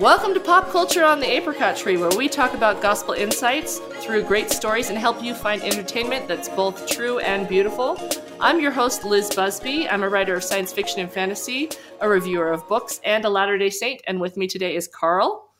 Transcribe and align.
Welcome 0.00 0.32
to 0.32 0.40
Pop 0.40 0.70
Culture 0.70 1.04
on 1.04 1.20
the 1.20 1.30
Apricot 1.30 1.76
Tree, 1.76 1.98
where 1.98 2.08
we 2.16 2.26
talk 2.26 2.54
about 2.54 2.80
gospel 2.80 3.12
insights 3.12 3.80
through 4.00 4.22
great 4.22 4.48
stories 4.48 4.88
and 4.88 4.96
help 4.96 5.22
you 5.22 5.34
find 5.34 5.62
entertainment 5.62 6.26
that's 6.26 6.48
both 6.48 6.86
true 6.86 7.18
and 7.18 7.46
beautiful. 7.46 8.00
I'm 8.40 8.60
your 8.60 8.70
host, 8.70 9.04
Liz 9.04 9.28
Busby. 9.34 9.86
I'm 9.90 10.02
a 10.02 10.08
writer 10.08 10.34
of 10.34 10.42
science 10.42 10.72
fiction 10.72 11.00
and 11.00 11.12
fantasy, 11.12 11.68
a 12.00 12.08
reviewer 12.08 12.50
of 12.50 12.66
books, 12.66 12.98
and 13.04 13.26
a 13.26 13.28
Latter 13.28 13.58
day 13.58 13.68
Saint. 13.68 14.00
And 14.06 14.22
with 14.22 14.38
me 14.38 14.46
today 14.46 14.74
is 14.74 14.88
Carl. 14.88 15.50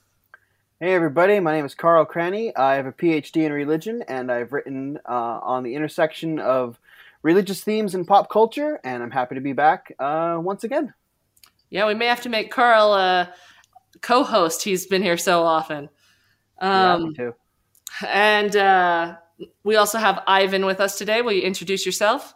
Hey, 0.81 0.95
everybody. 0.95 1.39
My 1.39 1.53
name 1.53 1.67
is 1.67 1.75
Carl 1.75 2.07
Cranny. 2.07 2.57
I 2.57 2.77
have 2.77 2.87
a 2.87 2.93
PhD 2.93 3.45
in 3.45 3.53
religion, 3.53 4.03
and 4.09 4.33
I've 4.33 4.55
written 4.55 4.99
uh, 5.07 5.41
on 5.43 5.65
the 5.65 5.75
intersection 5.75 6.39
of 6.39 6.81
religious 7.23 7.63
themes 7.63 7.95
and 7.95 8.09
pop 8.09 8.31
culture, 8.31 8.81
and 8.85 9.03
I'm 9.03 9.11
happy 9.11 9.35
to 9.35 9.43
be 9.43 9.53
back 9.53 9.93
uh, 9.99 10.39
once 10.41 10.65
again. 10.65 10.95
Yeah, 11.69 11.87
we 11.87 11.95
may 11.95 12.07
have 12.07 12.23
to 12.23 12.31
make 12.31 12.51
Carl 12.51 12.95
a 12.95 13.35
co 14.01 14.23
host. 14.23 14.63
He's 14.63 14.87
been 14.87 15.03
here 15.03 15.17
so 15.17 15.43
often. 15.43 15.89
Um, 16.61 16.71
yeah, 16.71 16.97
me 16.99 17.15
too. 17.15 17.35
And 18.07 18.57
uh, 18.57 19.17
we 19.65 19.77
also 19.77 19.99
have 19.99 20.23
Ivan 20.27 20.67
with 20.67 20.81
us 20.81 20.99
today. 20.99 21.23
Will 21.23 21.33
you 21.33 21.43
introduce 21.43 21.85
yourself? 21.85 22.35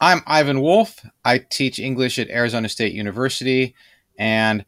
I'm 0.00 0.22
Ivan 0.26 0.60
Wolfe. 0.60 1.06
I 1.24 1.38
teach 1.38 1.78
English 1.78 2.18
at 2.18 2.28
Arizona 2.28 2.68
State 2.68 2.92
University, 2.92 3.74
and 4.18 4.64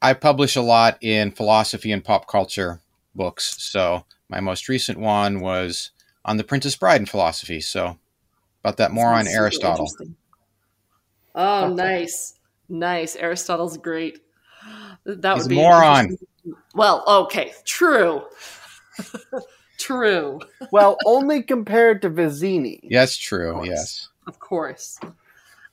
I 0.00 0.14
publish 0.14 0.56
a 0.56 0.62
lot 0.62 0.96
in 1.02 1.30
philosophy 1.30 1.92
and 1.92 2.02
pop 2.02 2.26
culture 2.26 2.80
books. 3.14 3.62
So 3.62 4.06
my 4.28 4.40
most 4.40 4.68
recent 4.68 4.98
one 4.98 5.40
was 5.40 5.90
on 6.24 6.38
the 6.38 6.44
Princess 6.44 6.76
Bride 6.76 7.00
in 7.00 7.06
philosophy. 7.06 7.60
So 7.60 7.98
about 8.62 8.78
that 8.78 8.92
more 8.92 9.12
on 9.12 9.28
Aristotle. 9.28 9.90
Oh, 11.34 11.68
nice, 11.74 12.38
nice. 12.68 13.16
Aristotle's 13.16 13.76
great. 13.76 14.20
That 15.04 15.34
He's 15.34 15.44
would 15.44 15.48
be 15.50 15.56
moron. 15.56 16.16
Well, 16.74 17.04
okay, 17.06 17.52
true, 17.64 18.24
true. 19.78 20.40
Well, 20.72 20.96
only 21.06 21.42
compared 21.42 22.02
to 22.02 22.10
Vizzini. 22.10 22.80
Yes, 22.82 23.16
true. 23.16 23.52
course. 23.52 23.68
Yes. 23.68 24.08
Of 24.26 24.38
course. 24.38 24.98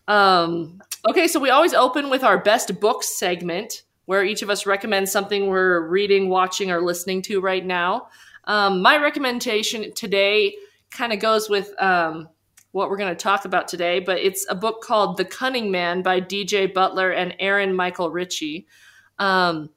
Um, 0.07 0.81
okay, 1.09 1.27
so 1.27 1.39
we 1.39 1.49
always 1.49 1.73
open 1.73 2.09
with 2.09 2.23
our 2.23 2.37
best 2.37 2.79
books 2.79 3.17
segment, 3.17 3.83
where 4.05 4.23
each 4.23 4.41
of 4.41 4.49
us 4.49 4.65
recommends 4.65 5.11
something 5.11 5.47
we're 5.47 5.87
reading, 5.87 6.29
watching, 6.29 6.71
or 6.71 6.81
listening 6.81 7.21
to 7.23 7.39
right 7.39 7.65
now. 7.65 8.07
Um, 8.45 8.81
my 8.81 8.97
recommendation 8.97 9.93
today 9.93 10.55
kind 10.89 11.13
of 11.13 11.19
goes 11.19 11.49
with 11.49 11.73
um, 11.81 12.27
what 12.71 12.89
we're 12.89 12.97
going 12.97 13.15
to 13.15 13.23
talk 13.23 13.45
about 13.45 13.67
today, 13.67 13.99
but 13.99 14.17
it's 14.17 14.45
a 14.49 14.55
book 14.55 14.81
called 14.81 15.17
The 15.17 15.25
Cunning 15.25 15.71
Man 15.71 16.01
by 16.01 16.21
DJ 16.21 16.73
Butler 16.73 17.11
and 17.11 17.35
Aaron 17.39 17.75
Michael 17.75 18.11
Ritchey. 18.11 18.65
Um, 19.19 19.69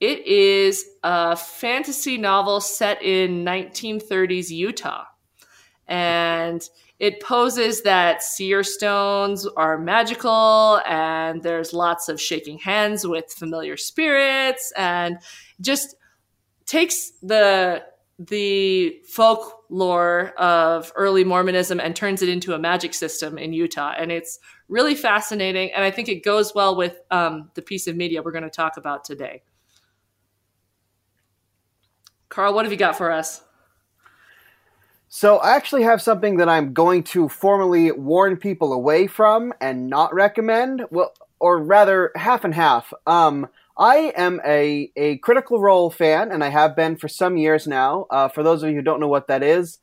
it 0.00 0.26
is 0.26 0.84
a 1.02 1.36
fantasy 1.36 2.18
novel 2.18 2.60
set 2.60 3.02
in 3.02 3.44
1930s 3.44 4.50
Utah. 4.50 5.04
And 5.88 6.68
it 6.98 7.20
poses 7.20 7.82
that 7.82 8.22
seer 8.22 8.62
stones 8.62 9.46
are 9.46 9.78
magical 9.78 10.80
and 10.86 11.42
there's 11.42 11.72
lots 11.72 12.08
of 12.08 12.20
shaking 12.20 12.58
hands 12.58 13.06
with 13.06 13.26
familiar 13.32 13.76
spirits 13.76 14.72
and 14.76 15.18
just 15.60 15.94
takes 16.64 17.12
the 17.22 17.84
the 18.18 19.00
folklore 19.06 20.32
of 20.38 20.90
early 20.96 21.22
Mormonism 21.22 21.80
and 21.80 21.94
turns 21.94 22.22
it 22.22 22.28
into 22.28 22.54
a 22.54 22.58
magic 22.58 22.94
system 22.94 23.36
in 23.36 23.52
Utah. 23.52 23.94
And 23.96 24.10
it's 24.10 24.38
really 24.68 24.94
fascinating. 24.94 25.72
And 25.72 25.84
I 25.84 25.90
think 25.90 26.08
it 26.08 26.24
goes 26.24 26.54
well 26.54 26.76
with 26.76 26.98
um, 27.10 27.50
the 27.54 27.62
piece 27.62 27.86
of 27.86 27.96
media 27.96 28.22
we're 28.22 28.32
going 28.32 28.44
to 28.44 28.50
talk 28.50 28.76
about 28.78 29.04
today. 29.04 29.42
Carl, 32.28 32.54
what 32.54 32.64
have 32.64 32.72
you 32.72 32.78
got 32.78 32.96
for 32.96 33.12
us? 33.12 33.42
So 35.08 35.36
I 35.38 35.54
actually 35.54 35.84
have 35.84 36.02
something 36.02 36.38
that 36.38 36.48
I'm 36.48 36.72
going 36.72 37.02
to 37.04 37.28
formally 37.28 37.92
warn 37.92 38.36
people 38.36 38.72
away 38.72 39.06
from 39.06 39.52
and 39.60 39.88
not 39.88 40.12
recommend. 40.12 40.84
Well, 40.90 41.14
or 41.38 41.58
rather, 41.58 42.12
half 42.16 42.44
and 42.44 42.54
half. 42.54 42.92
Um, 43.06 43.48
I 43.78 44.12
am 44.16 44.40
a, 44.46 44.90
a 44.96 45.18
Critical 45.18 45.60
Role 45.60 45.90
fan, 45.90 46.32
and 46.32 46.42
I 46.42 46.48
have 46.48 46.74
been 46.74 46.96
for 46.96 47.08
some 47.08 47.36
years 47.36 47.66
now. 47.66 48.06
Uh, 48.10 48.28
for 48.28 48.42
those 48.42 48.62
of 48.62 48.70
you 48.70 48.76
who 48.76 48.82
don't 48.82 49.00
know 49.00 49.08
what 49.08 49.28
that 49.28 49.42
is, 49.42 49.78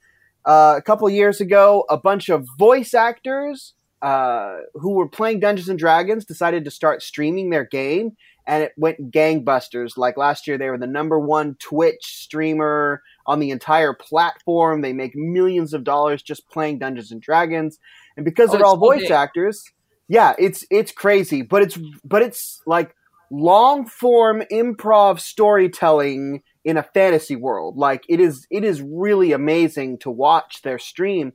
uh, 0.46 0.76
a 0.78 0.81
couple 0.81 1.09
years 1.09 1.40
ago, 1.40 1.86
a 1.90 1.98
bunch 1.98 2.30
of 2.30 2.48
voice 2.58 2.94
actors 2.94 3.74
uh, 4.02 4.58
who 4.74 4.92
were 4.94 5.08
playing 5.08 5.40
Dungeons 5.40 5.70
and 5.70 5.78
Dragons 5.80 6.26
decided 6.26 6.66
to 6.66 6.72
start 6.72 7.03
streaming 7.03 7.52
their 7.52 7.64
game, 7.66 8.18
and 8.48 8.64
it 8.64 8.74
went 8.78 9.12
gangbusters. 9.12 9.96
Like 9.96 10.18
last 10.18 10.48
year, 10.48 10.58
they 10.58 10.70
were 10.70 10.78
the 10.80 10.88
number 10.88 11.20
one 11.20 11.56
Twitch 11.59 12.03
streamer 12.03 13.02
on 13.28 13.40
the 13.40 13.52
entire 13.52 13.94
platform. 13.94 14.82
They 14.82 14.92
make 14.92 15.16
millions 15.16 15.74
of 15.74 15.84
dollars 15.84 16.22
just 16.24 16.50
playing 16.50 16.80
Dungeons 16.80 17.12
and 17.12 17.22
Dragons, 17.22 17.78
and 18.18 18.26
because 18.26 18.50
Oh, 18.50 18.58
they're 18.58 18.66
all 18.66 18.76
voice 18.78 19.02
big. 19.03 19.12
actors, 19.12 19.64
yeah, 20.08 20.34
it's 20.40 20.66
it's 20.72 20.92
crazy. 20.92 21.44
But 21.44 21.62
it's 21.62 21.78
but 22.03 22.24
it's 22.24 22.59
like 22.66 22.96
long 23.34 23.86
form 23.86 24.44
improv 24.52 25.20
storytelling 25.20 26.44
in 26.64 26.78
a 26.78 26.84
fantasy 26.84 27.36
world. 27.36 27.78
Like 27.78 28.04
it 28.08 28.20
is 28.20 28.46
it 28.52 28.64
is 28.64 28.82
really 28.82 29.32
amazing 29.32 29.98
to 30.00 30.12
watch 30.12 30.62
their 30.62 30.80
stream. 30.80 31.34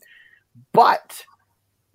But 0.73 1.25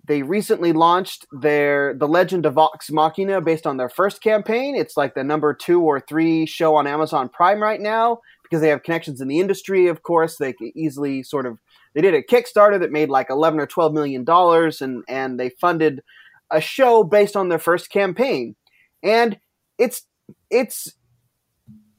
they 0.06 0.22
recently 0.22 0.74
launched 0.74 1.26
their 1.32 1.94
The 1.94 2.06
Legend 2.06 2.44
of 2.44 2.54
Vox 2.54 2.90
Machina 2.90 3.40
based 3.40 3.66
on 3.66 3.78
their 3.78 3.88
first 3.88 4.22
campaign. 4.22 4.76
It's 4.76 4.96
like 4.96 5.14
the 5.14 5.24
number 5.24 5.54
2 5.54 5.80
or 5.80 6.00
3 6.00 6.44
show 6.44 6.76
on 6.76 6.86
Amazon 6.86 7.30
Prime 7.30 7.62
right 7.62 7.80
now 7.80 8.18
because 8.42 8.60
they 8.60 8.68
have 8.68 8.82
connections 8.82 9.22
in 9.22 9.28
the 9.28 9.40
industry, 9.40 9.86
of 9.86 10.02
course. 10.02 10.36
They 10.36 10.52
could 10.52 10.68
easily 10.76 11.22
sort 11.22 11.46
of 11.46 11.58
they 11.94 12.02
did 12.02 12.14
a 12.14 12.22
Kickstarter 12.22 12.78
that 12.78 12.92
made 12.92 13.08
like 13.08 13.30
11 13.30 13.58
or 13.58 13.66
12 13.66 13.94
million 13.94 14.24
dollars 14.24 14.82
and 14.82 15.02
and 15.08 15.40
they 15.40 15.48
funded 15.48 16.02
a 16.50 16.60
show 16.60 17.02
based 17.04 17.36
on 17.36 17.48
their 17.48 17.58
first 17.58 17.88
campaign. 17.88 18.54
And 19.02 19.38
it's 19.78 20.04
it's 20.50 20.94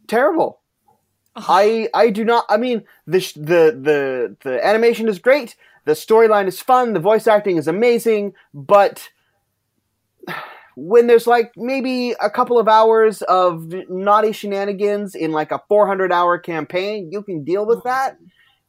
terrible. 0.07 0.61
I 1.35 1.89
I 1.93 2.09
do 2.09 2.23
not. 2.23 2.45
I 2.49 2.57
mean, 2.57 2.83
the 3.05 3.19
sh- 3.19 3.33
the 3.33 3.77
the 3.79 4.35
the 4.43 4.65
animation 4.65 5.07
is 5.07 5.19
great. 5.19 5.55
The 5.85 5.93
storyline 5.93 6.47
is 6.47 6.61
fun. 6.61 6.93
The 6.93 6.99
voice 6.99 7.27
acting 7.27 7.57
is 7.57 7.67
amazing. 7.67 8.33
But 8.53 9.09
when 10.75 11.07
there's 11.07 11.27
like 11.27 11.51
maybe 11.55 12.15
a 12.21 12.29
couple 12.29 12.57
of 12.57 12.67
hours 12.67 13.21
of 13.23 13.73
naughty 13.89 14.31
shenanigans 14.31 15.15
in 15.15 15.31
like 15.31 15.51
a 15.51 15.61
400 15.67 16.11
hour 16.11 16.37
campaign, 16.37 17.09
you 17.11 17.21
can 17.21 17.43
deal 17.43 17.65
with 17.65 17.79
oh, 17.79 17.83
that. 17.85 18.17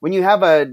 When 0.01 0.13
you 0.13 0.23
have 0.23 0.43
a 0.43 0.73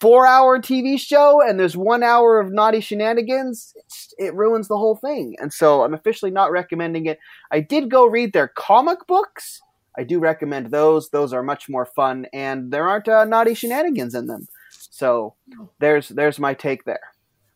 four 0.00 0.26
hour 0.26 0.58
TV 0.58 0.98
show 0.98 1.40
and 1.46 1.60
there's 1.60 1.76
one 1.76 2.02
hour 2.02 2.40
of 2.40 2.52
naughty 2.52 2.80
shenanigans, 2.80 3.72
it's, 3.76 4.14
it 4.18 4.34
ruins 4.34 4.68
the 4.68 4.76
whole 4.76 4.96
thing. 4.96 5.36
And 5.38 5.52
so 5.52 5.82
I'm 5.82 5.94
officially 5.94 6.30
not 6.30 6.50
recommending 6.50 7.06
it. 7.06 7.18
I 7.50 7.60
did 7.60 7.90
go 7.90 8.06
read 8.06 8.32
their 8.32 8.48
comic 8.48 9.06
books. 9.06 9.60
I 9.98 10.04
do 10.04 10.18
recommend 10.18 10.70
those. 10.70 11.10
Those 11.10 11.32
are 11.32 11.42
much 11.42 11.68
more 11.68 11.84
fun, 11.84 12.26
and 12.32 12.72
there 12.72 12.88
aren't 12.88 13.08
uh, 13.08 13.24
naughty 13.24 13.54
shenanigans 13.54 14.14
in 14.14 14.26
them. 14.28 14.46
So 14.70 15.34
there's 15.80 16.08
there's 16.08 16.38
my 16.38 16.54
take 16.54 16.84
there. 16.84 17.00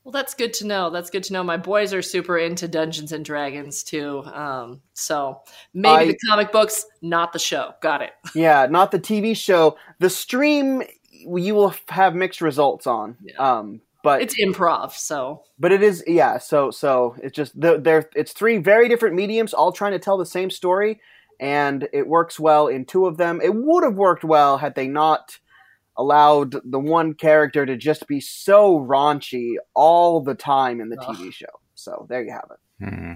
Well, 0.03 0.13
that's 0.13 0.35
good 0.35 0.53
to 0.55 0.67
know. 0.67 0.91
That's 0.91 1.09
good 1.09 1.23
to 1.25 1.33
know. 1.33 1.43
My 1.43 1.57
boys 1.57 1.95
are 1.95 2.03
super 2.03 2.37
into 2.37 2.69
Dungeons 2.69 3.13
and 3.13 3.25
Dragons 3.25 3.83
too. 3.83 4.23
Um, 4.25 4.83
so 4.93 5.41
maybe 5.73 5.95
I- 5.95 6.07
the 6.09 6.19
comic 6.29 6.53
books, 6.53 6.85
not 7.01 7.33
the 7.33 7.39
show. 7.39 7.73
Got 7.81 8.03
it. 8.03 8.11
Yeah, 8.35 8.67
not 8.69 8.91
the 8.91 9.01
TV 9.01 9.35
show. 9.37 9.79
The 10.01 10.11
stream 10.11 10.83
you 11.15 11.55
will 11.55 11.75
have 11.89 12.15
mixed 12.15 12.41
results 12.41 12.87
on. 12.87 13.17
Yeah. 13.23 13.37
Um, 13.37 13.81
but 14.03 14.21
It's 14.21 14.39
improv, 14.39 14.93
so 14.93 15.45
but 15.59 15.73
it 15.73 15.83
is 15.83 16.05
yeah. 16.07 16.37
So 16.37 16.71
so 16.71 17.17
it's 17.23 17.35
just 17.35 17.59
there. 17.59 18.11
It's 18.15 18.33
three 18.33 18.59
very 18.59 18.87
different 18.89 19.15
mediums, 19.15 19.55
all 19.55 19.73
trying 19.73 19.93
to 19.93 19.99
tell 19.99 20.19
the 20.19 20.27
same 20.27 20.51
story, 20.51 21.01
and 21.41 21.89
it 21.91 22.07
works 22.07 22.39
well 22.39 22.67
in 22.67 22.85
two 22.85 23.07
of 23.07 23.17
them. 23.17 23.41
It 23.43 23.55
would 23.55 23.83
have 23.83 23.95
worked 23.95 24.23
well 24.23 24.59
had 24.59 24.75
they 24.75 24.89
not 24.89 25.39
allowed 25.97 26.57
the 26.71 26.79
one 26.79 27.15
character 27.15 27.65
to 27.65 27.77
just 27.77 28.07
be 28.07 28.21
so 28.21 28.79
raunchy 28.79 29.55
all 29.75 30.21
the 30.21 30.35
time 30.35 30.83
in 30.83 30.91
the 30.91 31.01
Ugh. 31.01 31.17
TV 31.17 31.33
show. 31.33 31.47
So 31.75 32.07
there 32.09 32.23
you 32.23 32.33
have 32.33 32.51
it. 32.51 32.85
Hmm. 32.85 33.13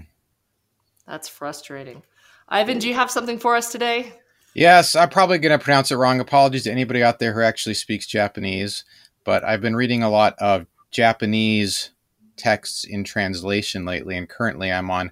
that's 1.05 1.27
frustrating. 1.27 2.01
Ivan, 2.47 2.79
do 2.79 2.87
you 2.87 2.95
have 2.95 3.11
something 3.11 3.37
for 3.37 3.55
us 3.55 3.71
today? 3.71 4.13
Yes, 4.53 4.95
I'm 4.95 5.09
probably 5.09 5.37
going 5.37 5.57
to 5.57 5.63
pronounce 5.63 5.91
it 5.91 5.95
wrong. 5.95 6.19
Apologies 6.19 6.63
to 6.63 6.71
anybody 6.71 7.03
out 7.03 7.19
there 7.19 7.33
who 7.33 7.41
actually 7.41 7.75
speaks 7.75 8.07
Japanese, 8.07 8.83
but 9.23 9.43
I've 9.43 9.61
been 9.61 9.75
reading 9.75 10.01
a 10.03 10.09
lot 10.09 10.35
of 10.39 10.65
Japanese 10.91 11.91
texts 12.35 12.83
in 12.83 13.03
translation 13.03 13.85
lately, 13.85 14.17
and 14.17 14.27
currently 14.27 14.71
I'm 14.71 14.89
on 14.89 15.11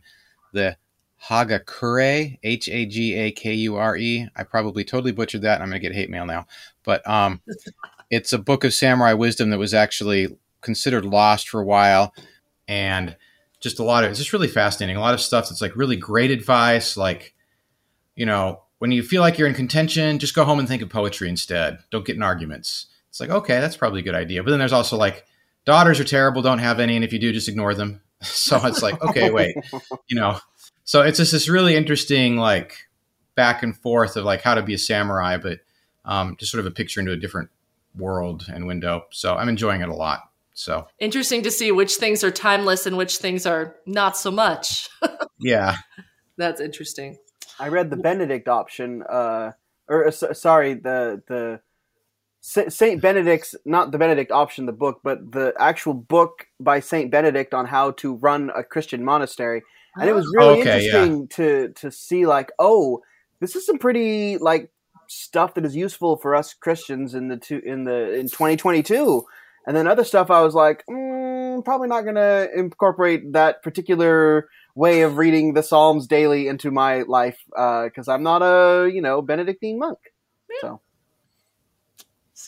the 0.53 0.77
Hagakure, 1.23 2.37
H 2.43 2.69
A 2.69 2.85
G 2.85 3.13
A 3.15 3.31
K 3.31 3.53
U 3.53 3.75
R 3.75 3.95
E. 3.97 4.27
I 4.35 4.43
probably 4.43 4.83
totally 4.83 5.11
butchered 5.11 5.41
that, 5.43 5.55
and 5.55 5.63
I'm 5.63 5.69
going 5.69 5.81
to 5.81 5.87
get 5.87 5.95
hate 5.95 6.09
mail 6.09 6.25
now. 6.25 6.47
But 6.83 7.07
um, 7.07 7.41
it's 8.09 8.33
a 8.33 8.39
book 8.39 8.63
of 8.63 8.73
samurai 8.73 9.13
wisdom 9.13 9.49
that 9.51 9.59
was 9.59 9.73
actually 9.73 10.37
considered 10.61 11.05
lost 11.05 11.49
for 11.49 11.61
a 11.61 11.65
while, 11.65 12.13
and 12.67 13.15
just 13.59 13.79
a 13.79 13.83
lot 13.83 14.03
of 14.03 14.09
it's 14.09 14.19
just 14.19 14.33
really 14.33 14.47
fascinating. 14.47 14.97
A 14.97 15.01
lot 15.01 15.13
of 15.13 15.21
stuff 15.21 15.49
that's 15.49 15.61
like 15.61 15.75
really 15.75 15.95
great 15.95 16.31
advice, 16.31 16.97
like 16.97 17.33
you 18.15 18.25
know, 18.25 18.63
when 18.79 18.91
you 18.91 19.03
feel 19.03 19.21
like 19.21 19.37
you're 19.37 19.47
in 19.47 19.53
contention, 19.53 20.19
just 20.19 20.35
go 20.35 20.43
home 20.43 20.59
and 20.59 20.67
think 20.67 20.81
of 20.81 20.89
poetry 20.89 21.29
instead. 21.29 21.79
Don't 21.91 22.05
get 22.05 22.15
in 22.15 22.23
arguments. 22.23 22.87
It's 23.09 23.19
like, 23.19 23.29
okay, 23.29 23.59
that's 23.59 23.77
probably 23.77 24.01
a 24.01 24.03
good 24.03 24.15
idea. 24.15 24.43
But 24.43 24.51
then 24.51 24.59
there's 24.59 24.73
also 24.73 24.97
like, 24.97 25.25
daughters 25.65 25.99
are 25.99 26.05
terrible, 26.05 26.41
don't 26.41 26.59
have 26.59 26.79
any. 26.79 26.95
And 26.95 27.03
if 27.03 27.13
you 27.13 27.19
do, 27.19 27.33
just 27.33 27.49
ignore 27.49 27.73
them. 27.73 28.01
so 28.21 28.59
it's 28.65 28.81
like, 28.81 29.01
okay, 29.01 29.29
wait, 29.29 29.55
you 30.07 30.15
know. 30.19 30.39
So 30.83 31.01
it's 31.01 31.17
just 31.17 31.31
this 31.31 31.49
really 31.49 31.75
interesting, 31.75 32.37
like, 32.37 32.87
back 33.37 33.63
and 33.63 33.77
forth 33.77 34.17
of 34.17 34.25
like 34.25 34.41
how 34.41 34.55
to 34.55 34.61
be 34.61 34.73
a 34.73 34.77
samurai, 34.77 35.37
but 35.37 35.59
um, 36.03 36.35
just 36.37 36.51
sort 36.51 36.59
of 36.59 36.65
a 36.65 36.71
picture 36.71 36.99
into 36.99 37.13
a 37.13 37.17
different 37.17 37.49
world 37.95 38.45
and 38.51 38.67
window. 38.67 39.05
So 39.11 39.35
I'm 39.35 39.47
enjoying 39.47 39.81
it 39.81 39.87
a 39.87 39.95
lot. 39.95 40.23
So 40.53 40.87
interesting 40.99 41.43
to 41.43 41.51
see 41.51 41.71
which 41.71 41.95
things 41.95 42.23
are 42.23 42.31
timeless 42.31 42.85
and 42.85 42.97
which 42.97 43.17
things 43.17 43.45
are 43.45 43.75
not 43.85 44.17
so 44.17 44.31
much. 44.31 44.89
yeah, 45.39 45.77
that's 46.35 46.59
interesting. 46.59 47.17
I 47.59 47.69
read 47.69 47.89
the 47.89 47.97
Benedict 47.97 48.47
option, 48.47 49.03
uh, 49.03 49.51
or 49.87 50.07
uh, 50.07 50.11
sorry, 50.11 50.73
the 50.75 51.21
the 51.27 51.59
Saint 52.41 53.01
Benedict's 53.01 53.55
not 53.65 53.91
the 53.91 53.97
Benedict 53.97 54.31
option, 54.31 54.65
the 54.65 54.71
book, 54.71 55.01
but 55.03 55.31
the 55.31 55.53
actual 55.59 55.93
book 55.93 56.47
by 56.59 56.79
Saint 56.79 57.11
Benedict 57.11 57.53
on 57.53 57.65
how 57.65 57.91
to 57.91 58.15
run 58.15 58.51
a 58.55 58.63
Christian 58.63 59.03
monastery, 59.03 59.63
and 59.95 60.09
it 60.09 60.13
was 60.13 60.31
really 60.35 60.61
okay, 60.61 60.85
interesting 60.85 61.21
yeah. 61.21 61.35
to 61.35 61.73
to 61.73 61.91
see 61.91 62.25
like, 62.25 62.51
oh, 62.59 63.01
this 63.39 63.55
is 63.55 63.65
some 63.65 63.77
pretty 63.77 64.37
like 64.37 64.71
stuff 65.07 65.53
that 65.53 65.65
is 65.65 65.75
useful 65.75 66.17
for 66.17 66.35
us 66.35 66.53
Christians 66.53 67.15
in 67.15 67.27
the 67.27 67.37
two 67.37 67.61
in 67.65 67.85
the 67.85 68.13
in 68.13 68.27
2022 68.27 69.25
and 69.67 69.75
then 69.75 69.85
other 69.85 70.05
stuff, 70.05 70.31
I 70.31 70.41
was 70.41 70.55
like, 70.55 70.85
mm, 70.89 71.63
probably 71.65 71.89
not 71.89 72.03
going 72.03 72.15
to 72.15 72.49
incorporate 72.55 73.33
that 73.33 73.61
particular 73.61 74.47
way 74.77 75.01
of 75.01 75.17
reading 75.17 75.53
the 75.53 75.63
Psalms 75.63 76.05
daily 76.05 76.47
into 76.47 76.69
my 76.69 77.01
life 77.01 77.43
because 77.49 78.07
uh, 78.07 78.13
I'm 78.13 78.21
not 78.21 78.43
a 78.43 78.89
you 78.89 79.01
know 79.01 79.21
Benedictine 79.21 79.79
monk. 79.79 79.97
Yeah. 80.49 80.55
So 80.61 80.81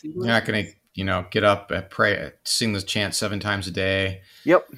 you're 0.02 0.26
not 0.26 0.44
going 0.44 0.64
to 0.64 0.72
you 0.94 1.04
know 1.04 1.26
get 1.30 1.44
up 1.44 1.70
and 1.72 1.90
pray, 1.90 2.32
sing 2.44 2.72
the 2.72 2.80
chant 2.80 3.14
seven 3.14 3.40
times 3.40 3.66
a 3.66 3.72
day. 3.72 4.22
Yep. 4.44 4.70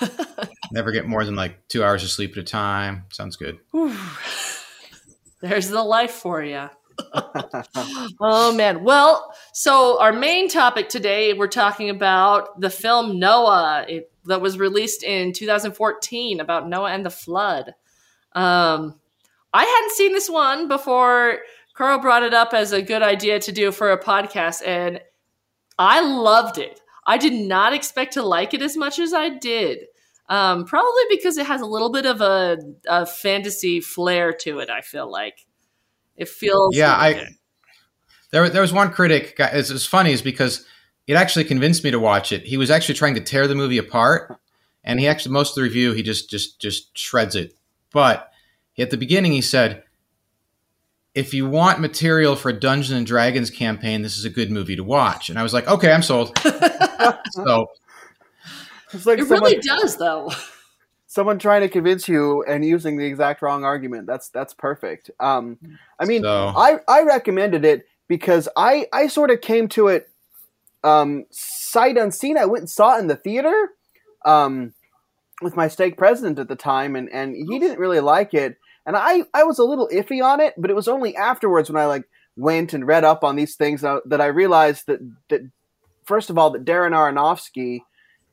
Never 0.72 0.90
get 0.90 1.06
more 1.06 1.24
than 1.24 1.36
like 1.36 1.68
two 1.68 1.84
hours 1.84 2.02
of 2.02 2.10
sleep 2.10 2.32
at 2.32 2.38
a 2.38 2.42
time. 2.42 3.04
Sounds 3.10 3.36
good. 3.36 3.58
There's 5.40 5.68
the 5.68 5.82
life 5.82 6.12
for 6.12 6.42
you. 6.42 6.68
oh 8.20 8.52
man. 8.54 8.82
Well, 8.82 9.32
so 9.52 10.00
our 10.00 10.12
main 10.12 10.48
topic 10.48 10.88
today, 10.88 11.32
we're 11.32 11.48
talking 11.48 11.90
about 11.90 12.60
the 12.60 12.70
film 12.70 13.18
Noah 13.18 13.86
it, 13.88 14.09
that 14.30 14.40
was 14.40 14.58
released 14.58 15.02
in 15.02 15.32
2014 15.32 16.40
about 16.40 16.68
Noah 16.68 16.90
and 16.90 17.04
the 17.04 17.10
flood. 17.10 17.74
Um, 18.32 18.98
I 19.52 19.64
hadn't 19.64 19.96
seen 19.96 20.12
this 20.12 20.30
one 20.30 20.68
before. 20.68 21.40
Carl 21.74 22.00
brought 22.00 22.22
it 22.22 22.34
up 22.34 22.52
as 22.52 22.72
a 22.72 22.82
good 22.82 23.02
idea 23.02 23.38
to 23.40 23.52
do 23.52 23.72
for 23.72 23.90
a 23.90 24.02
podcast, 24.02 24.62
and 24.66 25.00
I 25.78 26.00
loved 26.00 26.58
it. 26.58 26.80
I 27.06 27.16
did 27.18 27.32
not 27.32 27.72
expect 27.72 28.14
to 28.14 28.22
like 28.22 28.54
it 28.54 28.62
as 28.62 28.76
much 28.76 28.98
as 28.98 29.12
I 29.12 29.30
did. 29.30 29.86
Um, 30.28 30.64
probably 30.64 31.02
because 31.08 31.36
it 31.38 31.46
has 31.46 31.60
a 31.60 31.66
little 31.66 31.90
bit 31.90 32.06
of 32.06 32.20
a, 32.20 32.58
a 32.86 33.04
fantasy 33.04 33.80
flair 33.80 34.32
to 34.42 34.60
it. 34.60 34.70
I 34.70 34.80
feel 34.80 35.10
like 35.10 35.44
it 36.16 36.28
feels 36.28 36.76
yeah. 36.76 36.92
I 36.92 37.26
there 38.30 38.48
there 38.48 38.62
was 38.62 38.72
one 38.72 38.92
critic. 38.92 39.34
It's, 39.38 39.70
it's 39.70 39.86
funny 39.86 40.12
is 40.12 40.22
because 40.22 40.64
it 41.10 41.16
actually 41.16 41.44
convinced 41.44 41.82
me 41.82 41.90
to 41.90 41.98
watch 41.98 42.30
it. 42.30 42.44
He 42.44 42.56
was 42.56 42.70
actually 42.70 42.94
trying 42.94 43.16
to 43.16 43.20
tear 43.20 43.48
the 43.48 43.56
movie 43.56 43.78
apart, 43.78 44.38
and 44.84 45.00
he 45.00 45.08
actually 45.08 45.32
most 45.32 45.50
of 45.50 45.54
the 45.56 45.62
review 45.62 45.92
he 45.92 46.04
just 46.04 46.30
just 46.30 46.60
just 46.60 46.96
shreds 46.96 47.34
it. 47.34 47.52
But 47.92 48.30
at 48.78 48.90
the 48.90 48.96
beginning 48.96 49.32
he 49.32 49.40
said, 49.40 49.82
"If 51.12 51.34
you 51.34 51.48
want 51.48 51.80
material 51.80 52.36
for 52.36 52.50
a 52.50 52.52
Dungeons 52.52 52.96
and 52.96 53.04
Dragons 53.04 53.50
campaign, 53.50 54.02
this 54.02 54.18
is 54.18 54.24
a 54.24 54.30
good 54.30 54.52
movie 54.52 54.76
to 54.76 54.84
watch." 54.84 55.30
And 55.30 55.36
I 55.36 55.42
was 55.42 55.52
like, 55.52 55.66
"Okay, 55.66 55.90
I'm 55.90 56.02
sold." 56.02 56.38
so 57.30 57.66
it's 58.92 59.04
like 59.04 59.18
it 59.18 59.26
someone, 59.26 59.50
really 59.50 59.58
does 59.58 59.96
though 59.96 60.30
someone 61.08 61.40
trying 61.40 61.62
to 61.62 61.68
convince 61.68 62.08
you 62.08 62.44
and 62.44 62.64
using 62.64 62.96
the 62.96 63.04
exact 63.04 63.42
wrong 63.42 63.64
argument. 63.64 64.06
That's 64.06 64.28
that's 64.28 64.54
perfect. 64.54 65.10
Um, 65.18 65.58
I 65.98 66.04
mean, 66.04 66.22
so. 66.22 66.52
I 66.56 66.78
I 66.86 67.02
recommended 67.02 67.64
it 67.64 67.86
because 68.06 68.48
I 68.56 68.86
I 68.92 69.08
sort 69.08 69.32
of 69.32 69.40
came 69.40 69.66
to 69.70 69.88
it 69.88 70.09
um, 70.82 71.24
sight 71.30 71.96
unseen. 71.96 72.38
I 72.38 72.46
went 72.46 72.62
and 72.62 72.70
saw 72.70 72.96
it 72.96 73.00
in 73.00 73.06
the 73.06 73.16
theater 73.16 73.70
um, 74.24 74.74
with 75.42 75.56
my 75.56 75.68
stake 75.68 75.96
president 75.96 76.38
at 76.38 76.48
the 76.48 76.56
time, 76.56 76.96
and 76.96 77.08
and 77.10 77.34
he 77.34 77.58
didn't 77.58 77.78
really 77.78 78.00
like 78.00 78.34
it, 78.34 78.56
and 78.86 78.96
I 78.96 79.24
I 79.34 79.44
was 79.44 79.58
a 79.58 79.64
little 79.64 79.88
iffy 79.92 80.24
on 80.24 80.40
it, 80.40 80.54
but 80.56 80.70
it 80.70 80.76
was 80.76 80.88
only 80.88 81.16
afterwards 81.16 81.70
when 81.70 81.80
I 81.80 81.86
like 81.86 82.04
went 82.36 82.72
and 82.72 82.86
read 82.86 83.04
up 83.04 83.22
on 83.22 83.36
these 83.36 83.56
things 83.56 83.82
that, 83.82 84.02
that 84.06 84.20
I 84.20 84.26
realized 84.26 84.86
that 84.86 85.00
that 85.28 85.42
first 86.04 86.30
of 86.30 86.38
all 86.38 86.50
that 86.50 86.64
Darren 86.64 86.92
Aronofsky, 86.92 87.80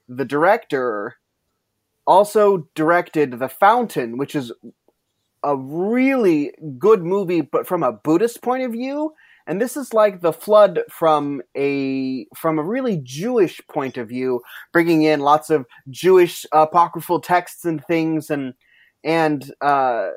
the 0.07 0.25
director 0.25 1.17
also 2.05 2.69
directed 2.73 3.37
The 3.37 3.49
Fountain, 3.49 4.17
which 4.17 4.33
is 4.33 4.51
a 5.43 5.55
really 5.55 6.53
good 6.79 7.03
movie, 7.03 7.41
but 7.41 7.67
from 7.67 7.83
a 7.83 7.91
Buddhist 7.91 8.41
point 8.41 8.63
of 8.63 8.71
view. 8.71 9.13
And 9.47 9.61
this 9.61 9.77
is 9.77 9.93
like 9.93 10.21
the 10.21 10.33
flood 10.33 10.81
from 10.89 11.41
a 11.55 12.27
from 12.35 12.59
a 12.59 12.63
really 12.63 12.99
Jewish 13.01 13.61
point 13.67 13.97
of 13.97 14.09
view, 14.09 14.41
bringing 14.73 15.03
in 15.03 15.21
lots 15.21 15.49
of 15.49 15.65
Jewish 15.89 16.45
apocryphal 16.51 17.21
texts 17.21 17.65
and 17.65 17.83
things, 17.85 18.29
and 18.29 18.53
and 19.03 19.51
uh, 19.61 20.09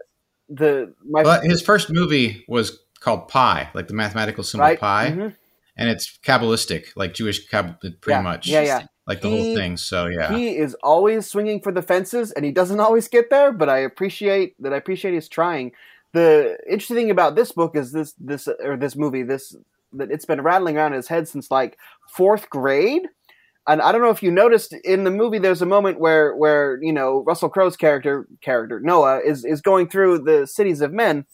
the 0.49 0.93
my 1.09 1.23
but 1.23 1.45
his 1.45 1.63
first 1.63 1.91
movie 1.91 2.45
was 2.49 2.81
called 2.99 3.29
Pi, 3.29 3.71
like 3.73 3.89
the 3.89 3.95
mathematical 3.95 4.43
symbol 4.43 4.67
right? 4.67 4.81
pi, 4.81 5.11
mm-hmm. 5.11 5.29
and 5.77 5.89
it's 5.89 6.19
kabbalistic, 6.19 6.89
like 6.97 7.15
Jewish 7.15 7.47
cab, 7.47 7.81
pretty 7.81 7.99
yeah. 8.09 8.21
much. 8.21 8.49
Yeah, 8.49 8.63
yeah 8.63 8.87
like 9.11 9.23
the 9.23 9.29
he, 9.29 9.37
whole 9.37 9.57
thing. 9.57 9.77
So 9.77 10.07
yeah, 10.07 10.37
he 10.37 10.57
is 10.57 10.75
always 10.83 11.27
swinging 11.27 11.61
for 11.61 11.73
the 11.73 11.83
fences, 11.83 12.31
and 12.31 12.45
he 12.45 12.53
doesn't 12.53 12.81
always 12.87 13.09
get 13.09 13.29
there. 13.29 13.53
But 13.53 13.69
I 13.69 13.79
appreciate 13.79 14.55
that. 14.63 14.73
I 14.73 14.77
appreciate 14.77 15.15
his 15.15 15.29
trying. 15.29 15.73
The 16.13 16.57
interesting 16.69 16.97
thing 16.97 17.11
about 17.11 17.37
this 17.37 17.53
book 17.53 17.77
is 17.77 17.93
this 17.93 18.15
this 18.19 18.49
or 18.49 18.77
this 18.77 18.97
movie 18.97 19.23
this 19.23 19.55
that 19.93 20.11
it's 20.11 20.25
been 20.25 20.43
rattling 20.43 20.77
around 20.77 20.93
in 20.93 20.97
his 20.97 21.09
head 21.09 21.29
since 21.29 21.51
like 21.51 21.79
fourth 22.15 22.51
grade. 22.51 23.03
And 23.69 23.83
I 23.83 23.93
don't 23.93 24.01
know 24.01 24.11
if 24.11 24.23
you 24.23 24.31
noticed 24.31 24.75
in 24.85 25.05
the 25.05 25.11
movie, 25.11 25.39
there's 25.39 25.63
a 25.63 25.67
moment 25.67 26.01
where 26.01 26.35
where 26.35 26.79
you 26.83 26.93
know 26.93 27.23
Russell 27.27 27.49
Crowe's 27.49 27.77
character 27.77 28.27
character 28.41 28.81
Noah 28.81 29.21
is 29.25 29.45
is 29.45 29.61
going 29.61 29.89
through 29.89 30.21
the 30.21 30.47
cities 30.47 30.81
of 30.81 30.93
men, 30.93 31.27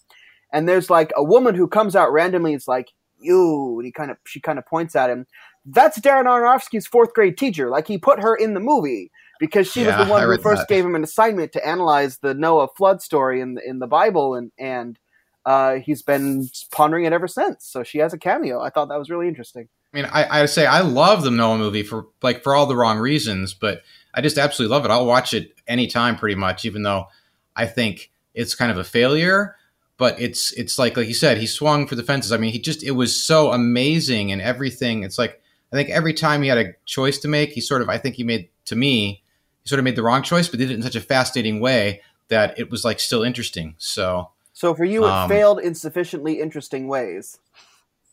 and 0.53 0.67
there's 0.67 0.89
like 0.89 1.11
a 1.15 1.23
woman 1.23 1.55
who 1.55 1.67
comes 1.67 1.95
out 1.95 2.11
randomly. 2.11 2.53
It's 2.53 2.67
like 2.67 2.89
you, 3.19 3.77
and 3.79 3.85
he 3.85 3.91
kind 3.91 4.11
of 4.11 4.17
she 4.27 4.39
kind 4.39 4.59
of 4.59 4.65
points 4.65 4.95
at 4.95 5.09
him 5.09 5.25
that's 5.67 5.99
Darren 5.99 6.25
Aronofsky's 6.25 6.87
fourth 6.87 7.13
grade 7.13 7.37
teacher. 7.37 7.69
Like 7.69 7.87
he 7.87 7.97
put 7.97 8.21
her 8.21 8.35
in 8.35 8.53
the 8.53 8.59
movie 8.59 9.11
because 9.39 9.71
she 9.71 9.83
yeah, 9.83 9.97
was 9.97 10.07
the 10.07 10.11
one 10.13 10.23
who 10.23 10.37
first 10.37 10.61
that. 10.61 10.69
gave 10.69 10.85
him 10.85 10.95
an 10.95 11.03
assignment 11.03 11.51
to 11.53 11.65
analyze 11.65 12.19
the 12.19 12.33
Noah 12.33 12.67
flood 12.75 13.01
story 13.01 13.41
in 13.41 13.55
the, 13.55 13.67
in 13.67 13.79
the 13.79 13.87
Bible, 13.87 14.35
and 14.35 14.51
and 14.57 14.99
uh, 15.45 15.75
he's 15.75 16.01
been 16.01 16.49
pondering 16.71 17.05
it 17.05 17.13
ever 17.13 17.27
since. 17.27 17.65
So 17.65 17.83
she 17.83 17.99
has 17.99 18.13
a 18.13 18.17
cameo. 18.17 18.61
I 18.61 18.69
thought 18.69 18.89
that 18.89 18.99
was 18.99 19.09
really 19.09 19.27
interesting. 19.27 19.69
I 19.93 19.97
mean, 19.97 20.09
I, 20.11 20.41
I 20.41 20.45
say 20.45 20.65
I 20.65 20.81
love 20.81 21.23
the 21.23 21.31
Noah 21.31 21.57
movie 21.57 21.83
for 21.83 22.07
like 22.21 22.43
for 22.43 22.55
all 22.55 22.65
the 22.65 22.75
wrong 22.75 22.97
reasons, 22.97 23.53
but 23.53 23.81
I 24.13 24.21
just 24.21 24.37
absolutely 24.37 24.75
love 24.75 24.85
it. 24.85 24.91
I'll 24.91 25.05
watch 25.05 25.33
it 25.33 25.53
anytime, 25.67 26.17
pretty 26.17 26.35
much, 26.35 26.65
even 26.65 26.83
though 26.83 27.07
I 27.55 27.65
think 27.65 28.11
it's 28.33 28.55
kind 28.55 28.71
of 28.71 28.77
a 28.77 28.83
failure. 28.83 29.55
But 29.97 30.21
it's 30.21 30.51
it's 30.53 30.77
like 30.77 30.97
like 30.97 31.07
you 31.07 31.15
said, 31.15 31.37
he 31.37 31.47
swung 31.47 31.87
for 31.87 31.95
the 31.95 32.03
fences. 32.03 32.31
I 32.31 32.37
mean, 32.37 32.51
he 32.51 32.59
just 32.59 32.83
it 32.83 32.91
was 32.91 33.19
so 33.19 33.51
amazing 33.51 34.31
and 34.31 34.41
everything. 34.41 35.03
It's 35.03 35.17
like 35.17 35.41
I 35.71 35.75
think 35.75 35.89
every 35.89 36.13
time 36.13 36.41
he 36.41 36.49
had 36.49 36.57
a 36.57 36.73
choice 36.85 37.17
to 37.19 37.27
make, 37.27 37.51
he 37.51 37.61
sort 37.61 37.81
of, 37.81 37.89
I 37.89 37.97
think 37.97 38.15
he 38.15 38.23
made, 38.23 38.49
to 38.65 38.75
me, 38.75 39.23
sort 39.67 39.79
of 39.79 39.83
made 39.83 39.95
the 39.95 40.03
wrong 40.03 40.23
choice, 40.23 40.47
but 40.47 40.59
did 40.59 40.71
it 40.71 40.75
in 40.75 40.81
such 40.81 40.95
a 40.95 41.01
fascinating 41.01 41.59
way 41.59 42.01
that 42.29 42.57
it 42.59 42.69
was 42.69 42.83
like 42.83 42.99
still 42.99 43.23
interesting. 43.23 43.75
So, 43.77 44.31
so 44.53 44.73
for 44.73 44.85
you, 44.85 45.05
it 45.05 45.09
um, 45.09 45.29
failed 45.29 45.59
in 45.59 45.75
sufficiently 45.75 46.41
interesting 46.41 46.87
ways. 46.87 47.39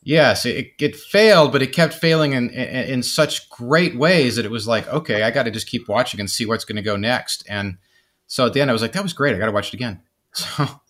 Yes, 0.02 0.44
it, 0.44 0.72
it 0.78 0.94
failed, 0.96 1.50
but 1.50 1.62
it 1.62 1.72
kept 1.72 1.94
failing 1.94 2.34
in, 2.34 2.50
in, 2.50 2.84
in 2.90 3.02
such 3.02 3.48
great 3.48 3.96
ways 3.96 4.36
that 4.36 4.44
it 4.44 4.50
was 4.50 4.68
like, 4.68 4.86
okay, 4.88 5.22
I 5.22 5.30
got 5.30 5.44
to 5.44 5.50
just 5.50 5.66
keep 5.66 5.88
watching 5.88 6.20
and 6.20 6.30
see 6.30 6.44
what's 6.44 6.66
going 6.66 6.76
to 6.76 6.82
go 6.82 6.96
next. 6.96 7.44
And 7.48 7.78
so 8.26 8.44
at 8.44 8.52
the 8.52 8.60
end, 8.60 8.70
I 8.70 8.74
was 8.74 8.82
like, 8.82 8.92
that 8.92 9.02
was 9.02 9.14
great. 9.14 9.34
I 9.34 9.38
got 9.38 9.46
to 9.46 9.52
watch 9.52 9.68
it 9.68 9.74
again. 9.74 10.02
So 10.36 10.80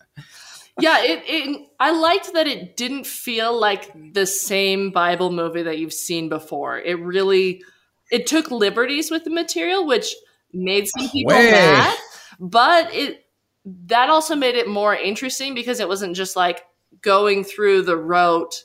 yeah, 0.81 1.03
it, 1.03 1.23
it 1.25 1.69
I 1.79 1.91
liked 1.91 2.33
that 2.33 2.47
it 2.47 2.75
didn't 2.75 3.05
feel 3.05 3.57
like 3.57 3.91
the 4.13 4.25
same 4.25 4.91
Bible 4.91 5.31
movie 5.31 5.63
that 5.63 5.77
you've 5.77 5.93
seen 5.93 6.27
before. 6.27 6.77
It 6.77 6.99
really 6.99 7.63
it 8.11 8.27
took 8.27 8.51
liberties 8.51 9.09
with 9.09 9.23
the 9.23 9.29
material, 9.29 9.85
which 9.85 10.13
made 10.55 10.87
some 10.87 11.09
people 11.09 11.35
Way. 11.35 11.51
mad, 11.51 11.97
but 12.39 12.93
it 12.93 13.25
that 13.65 14.09
also 14.09 14.35
made 14.35 14.55
it 14.55 14.67
more 14.67 14.95
interesting 14.95 15.55
because 15.55 15.79
it 15.79 15.87
wasn't 15.87 16.15
just 16.15 16.35
like 16.35 16.63
going 17.01 17.43
through 17.43 17.81
the 17.81 17.97
rote. 17.97 18.63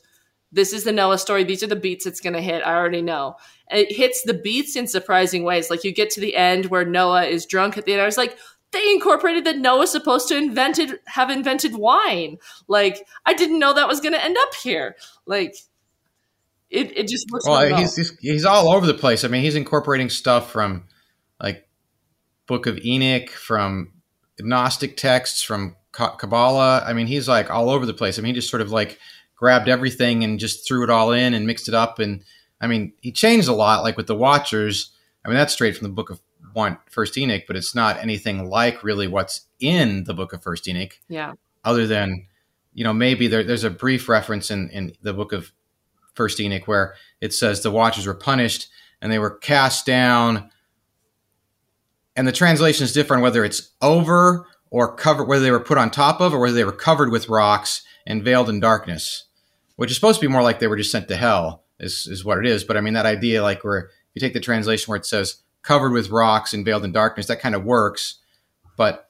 This 0.53 0.73
is 0.73 0.85
the 0.85 0.93
Noah 0.93 1.19
story. 1.19 1.45
These 1.45 1.63
are 1.63 1.69
the 1.69 1.77
beats 1.77 2.07
it's 2.07 2.21
going 2.21 2.33
to 2.33 2.43
hit. 2.43 2.63
I 2.67 2.75
already 2.75 3.03
know. 3.03 3.37
And 3.69 3.81
it 3.81 3.93
hits 3.93 4.23
the 4.23 4.35
beats 4.35 4.77
in 4.77 4.87
surprising 4.87 5.45
ways. 5.45 5.71
Like 5.71 5.85
you 5.85 5.93
get 5.93 6.11
to 6.11 6.21
the 6.21 6.35
end 6.37 6.67
where 6.67 6.85
Noah 6.85 7.25
is 7.25 7.47
drunk 7.47 7.79
at 7.79 7.87
the 7.87 7.93
end. 7.93 8.03
I 8.03 8.07
was 8.07 8.19
like, 8.19 8.37
they 8.73 8.91
incorporated 8.91 9.45
that 9.45 9.59
Noah's 9.59 9.91
supposed 9.91 10.29
to 10.29 10.37
invented 10.37 10.99
have 11.07 11.31
invented 11.31 11.75
wine. 11.75 12.39
Like 12.69 13.07
I 13.25 13.35
didn't 13.35 13.59
know 13.59 13.75
that 13.75 13.89
was 13.89 14.01
going 14.01 14.13
to 14.13 14.25
end 14.25 14.37
up 14.39 14.55
here. 14.63 14.97
Like 15.27 15.55
it, 16.69 16.97
it 16.97 17.09
just 17.09 17.31
looks. 17.33 17.47
Well, 17.47 17.77
he's, 17.77 17.97
he's 17.97 18.19
he's 18.19 18.45
all 18.45 18.73
over 18.73 18.87
the 18.87 18.95
place. 18.95 19.25
I 19.25 19.29
mean, 19.29 19.43
he's 19.43 19.57
incorporating 19.57 20.09
stuff 20.09 20.53
from 20.53 20.85
like 21.43 21.67
Book 22.51 22.67
of 22.67 22.85
Enoch, 22.85 23.31
from 23.31 23.93
Gnostic 24.41 24.97
texts, 24.97 25.41
from 25.41 25.77
Kabbalah. 25.93 26.83
I 26.85 26.93
mean, 26.95 27.07
he's 27.07 27.29
like 27.29 27.49
all 27.49 27.71
over 27.71 27.87
the 27.87 27.95
place. 27.95 28.19
I 28.19 28.23
mean, 28.23 28.35
he 28.35 28.41
just 28.41 28.51
sort 28.51 28.61
of 28.61 28.73
like 28.73 28.99
grabbed 29.37 29.69
everything 29.69 30.25
and 30.25 30.41
just 30.41 30.67
threw 30.67 30.83
it 30.83 30.91
all 30.91 31.13
in 31.13 31.33
and 31.33 31.47
mixed 31.47 31.69
it 31.69 31.75
up. 31.75 32.01
And 32.01 32.25
I 32.61 32.67
mean, 32.67 32.93
he 33.01 33.13
changed 33.13 33.47
a 33.47 33.53
lot, 33.53 33.85
like 33.85 33.97
with 33.97 34.09
the 34.09 34.17
Watchers. 34.17 34.91
I 35.25 35.29
mean, 35.29 35.37
that's 35.37 35.53
straight 35.53 35.77
from 35.77 35.87
the 35.87 35.95
Book 35.95 36.11
of 36.11 36.21
One 36.53 36.77
First 36.91 37.17
Enoch, 37.17 37.45
but 37.47 37.55
it's 37.55 37.73
not 37.73 37.99
anything 37.99 38.51
like 38.51 38.83
really 38.83 39.07
what's 39.07 39.43
in 39.61 40.03
the 40.03 40.15
Book 40.15 40.33
of 40.33 40.43
First 40.43 40.67
Enoch. 40.67 40.99
Yeah. 41.09 41.35
Other 41.63 41.87
than, 41.87 42.27
you 42.75 42.83
know, 42.83 42.93
maybe 42.93 43.29
there, 43.29 43.45
there's 43.45 43.63
a 43.63 43.71
brief 43.71 44.09
reference 44.09 44.51
in 44.51 44.71
in 44.71 44.95
the 45.03 45.13
Book 45.13 45.33
of 45.33 45.53
First 46.15 46.41
Enoch 46.41 46.67
where 46.67 46.97
it 47.21 47.33
says 47.33 47.63
the 47.63 47.71
Watchers 47.71 48.09
were 48.09 48.15
punished 48.15 48.69
and 49.01 49.13
they 49.13 49.21
were 49.21 49.39
cast 49.39 49.87
down. 49.87 50.51
And 52.17 52.27
the 52.27 52.33
translation 52.33 52.85
is 52.85 52.93
different 52.93 53.23
whether 53.23 53.45
it's 53.45 53.73
over 53.81 54.47
or 54.71 54.95
covered, 54.95 55.25
whether 55.25 55.43
they 55.43 55.51
were 55.51 55.61
put 55.61 55.79
on 55.79 55.91
top 55.91 56.21
of 56.21 56.35
or 56.35 56.41
whether 56.41 56.55
they 56.55 56.65
were 56.65 56.73
covered 56.73 57.11
with 57.11 57.29
rocks 57.29 57.83
and 58.07 58.23
veiled 58.23 58.49
in 58.49 58.61
darkness, 58.61 59.27
which 59.77 59.91
is 59.91 59.97
supposed 59.97 60.21
to 60.21 60.27
be 60.27 60.33
more 60.33 60.43
like 60.43 60.59
they 60.59 60.67
were 60.67 60.77
just 60.77 60.93
sent 60.93 61.09
to 61.09 61.17
hell, 61.17 61.65
is, 61.79 62.07
is 62.11 62.25
what 62.25 62.39
it 62.39 62.47
is. 62.47 62.65
But 62.65 62.77
I 62.77 62.81
mean, 62.81 62.95
that 62.95 63.07
idea, 63.07 63.43
like 63.43 63.65
where 63.65 63.91
you 64.15 64.21
take 64.21 64.33
the 64.33 64.41
translation 64.41 64.91
where 64.91 64.99
it 64.99 65.07
says 65.07 65.43
covered 65.63 65.93
with 65.93 66.11
rocks 66.11 66.53
and 66.53 66.65
veiled 66.65 66.85
in 66.85 66.93
darkness, 66.93 67.27
that 67.27 67.41
kind 67.41 67.55
of 67.55 67.65
works. 67.65 68.19
But 68.77 69.09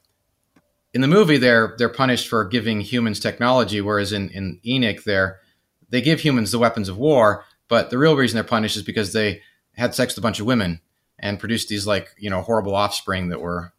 in 0.92 1.00
the 1.00 1.08
movie, 1.08 1.38
they're 1.38 1.74
they're 1.78 1.88
punished 1.88 2.28
for 2.28 2.44
giving 2.44 2.80
humans 2.80 3.20
technology, 3.20 3.80
whereas 3.80 4.12
in, 4.12 4.28
in 4.30 4.60
Enoch, 4.66 5.04
they're 5.04 5.40
they 5.88 6.00
give 6.00 6.20
humans 6.20 6.52
the 6.52 6.58
weapons 6.58 6.88
of 6.88 6.98
war, 6.98 7.44
but 7.68 7.90
the 7.90 7.98
real 7.98 8.16
reason 8.16 8.36
they're 8.36 8.44
punished 8.44 8.76
is 8.76 8.82
because 8.82 9.12
they 9.12 9.42
had 9.76 9.94
sex 9.94 10.14
with 10.14 10.18
a 10.18 10.26
bunch 10.26 10.40
of 10.40 10.46
women 10.46 10.80
and 11.20 11.38
produced 11.38 11.68
these 11.68 11.86
like 11.86 12.08
you 12.18 12.28
know 12.28 12.40
horrible 12.40 12.74
offspring 12.74 13.28
that 13.28 13.40
were 13.40 13.72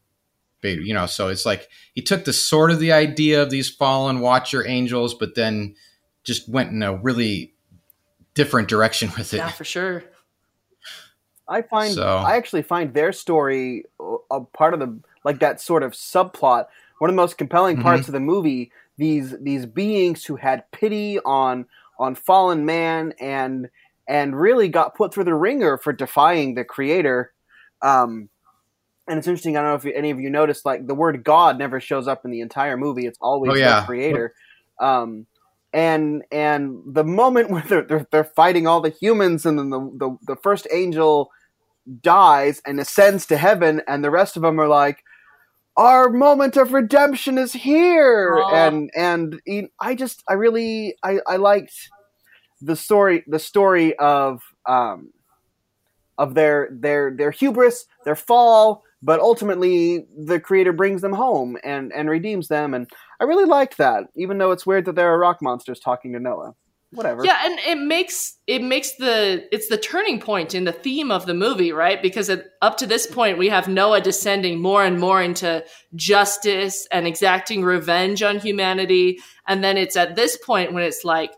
you 0.64 0.94
know 0.94 1.08
so 1.08 1.28
it's 1.28 1.46
like 1.46 1.68
he 1.94 2.02
took 2.02 2.24
the 2.24 2.34
sort 2.34 2.72
of 2.72 2.80
the 2.80 2.92
idea 2.92 3.42
of 3.42 3.50
these 3.50 3.70
fallen 3.70 4.20
watcher 4.20 4.66
angels 4.66 5.14
but 5.14 5.36
then 5.36 5.76
just 6.24 6.48
went 6.48 6.72
in 6.72 6.84
a 6.84 6.96
really 6.96 7.54
different 8.36 8.70
direction 8.70 9.12
with 9.18 9.34
it 9.34 9.38
yeah 9.38 9.50
for 9.50 9.64
sure 9.66 10.04
i 11.48 11.62
find 11.62 11.94
so. 11.94 12.18
i 12.18 12.36
actually 12.36 12.62
find 12.62 12.94
their 12.94 13.12
story 13.12 13.84
a 14.30 14.42
part 14.42 14.74
of 14.74 14.80
the 14.80 15.00
like 15.26 15.40
that 15.40 15.60
sort 15.60 15.84
of 15.84 15.94
subplot 15.94 16.68
one 17.00 17.10
of 17.10 17.16
the 17.16 17.22
most 17.22 17.38
compelling 17.38 17.76
mm-hmm. 17.76 17.84
parts 17.84 18.04
mm-hmm. 18.04 18.10
of 18.10 18.14
the 18.14 18.20
movie 18.20 18.72
these 18.98 19.36
these 19.40 19.66
beings 19.66 20.26
who 20.26 20.36
had 20.36 20.70
pity 20.72 21.20
on 21.22 21.66
on 21.98 22.14
fallen 22.14 22.66
man 22.66 23.14
and 23.20 23.70
and 24.12 24.40
really 24.40 24.68
got 24.68 24.94
put 24.94 25.14
through 25.14 25.24
the 25.24 25.34
wringer 25.34 25.78
for 25.78 25.94
defying 25.94 26.54
the 26.54 26.64
creator 26.64 27.32
um, 27.82 28.30
and 29.08 29.18
it's 29.18 29.28
interesting. 29.28 29.58
I 29.58 29.62
don't 29.62 29.72
know 29.84 29.90
if 29.90 29.96
any 29.96 30.12
of 30.12 30.20
you 30.20 30.30
noticed, 30.30 30.66
like 30.66 30.88
the 30.88 30.96
word 30.96 31.24
God 31.24 31.58
never 31.58 31.80
shows 31.80 32.08
up 32.08 32.24
in 32.24 32.32
the 32.32 32.42
entire 32.42 32.78
movie. 32.78 33.06
It's 33.06 33.18
always 33.22 33.52
oh, 33.52 33.56
yeah. 33.56 33.82
the 33.82 33.86
creator. 33.86 34.34
Um, 34.80 35.26
and 35.74 36.24
and 36.32 36.82
the 36.86 37.04
moment 37.04 37.50
where 37.52 37.64
they're, 37.64 37.84
they're, 37.84 38.08
they're 38.12 38.24
fighting 38.24 38.68
all 38.68 38.82
the 38.82 38.90
humans, 38.90 39.46
and 39.46 39.58
then 39.58 39.70
the, 39.70 39.80
the 39.80 40.18
the 40.28 40.36
first 40.38 40.68
angel 40.72 41.32
dies 42.02 42.62
and 42.66 42.80
ascends 42.80 43.26
to 43.28 43.38
heaven, 43.38 43.82
and 43.88 44.04
the 44.04 44.12
rest 44.12 44.36
of 44.36 44.44
them 44.44 44.60
are 44.60 44.68
like, 44.68 45.04
"Our 45.78 46.10
moment 46.10 46.56
of 46.56 46.74
redemption 46.74 47.38
is 47.38 47.54
here." 47.54 48.42
And 48.54 48.92
and 48.96 49.42
I 49.80 49.96
just 49.96 50.24
I 50.30 50.34
really 50.34 50.96
I 51.04 51.20
I 51.28 51.38
liked 51.38 51.90
the 52.62 52.76
story 52.76 53.24
the 53.28 53.40
story 53.40 53.98
of 53.98 54.42
um 54.68 55.12
of 56.18 56.36
their 56.36 56.70
their 56.72 57.12
their 57.12 57.32
hubris, 57.32 57.86
their 58.06 58.16
fall, 58.16 58.84
but 59.02 59.20
ultimately 59.20 60.06
the 60.16 60.40
creator 60.40 60.72
brings 60.72 61.02
them 61.02 61.14
home 61.14 61.58
and 61.64 61.92
and 61.94 62.10
redeems 62.10 62.48
them. 62.48 62.74
And 62.74 62.90
i 63.20 63.24
really 63.24 63.46
liked 63.46 63.78
that 63.78 64.06
even 64.16 64.38
though 64.38 64.52
it's 64.52 64.66
weird 64.66 64.86
that 64.86 64.96
there 64.96 65.12
are 65.12 65.20
rock 65.20 65.40
monsters 65.42 65.80
talking 65.80 66.14
to 66.14 66.20
noah. 66.20 66.54
Whatever. 66.94 67.26
Yeah 67.26 67.40
and 67.44 67.58
it 67.60 67.82
makes 67.82 68.38
it 68.48 68.62
makes 68.62 68.96
the 68.98 69.48
it's 69.52 69.70
the 69.70 69.78
turning 69.78 70.20
point 70.20 70.54
in 70.54 70.66
the 70.66 70.74
theme 70.74 71.10
of 71.10 71.26
the 71.26 71.34
movie 71.34 71.72
right? 71.72 72.02
Because 72.02 72.30
it, 72.30 72.52
up 72.62 72.78
to 72.78 72.86
this 72.86 73.08
point 73.08 73.38
we 73.38 73.50
have 73.50 73.68
noah 73.68 74.02
descending 74.02 74.62
more 74.62 74.84
and 74.84 75.00
more 75.00 75.22
into 75.22 75.64
justice 75.96 76.88
and 76.92 77.08
exacting 77.08 77.64
revenge 77.64 78.22
on 78.22 78.40
humanity. 78.40 79.20
And 79.48 79.64
then 79.64 79.78
it's 79.78 79.96
at 79.96 80.16
this 80.16 80.38
point 80.38 80.74
when 80.74 80.84
it's 80.84 81.04
like 81.04 81.32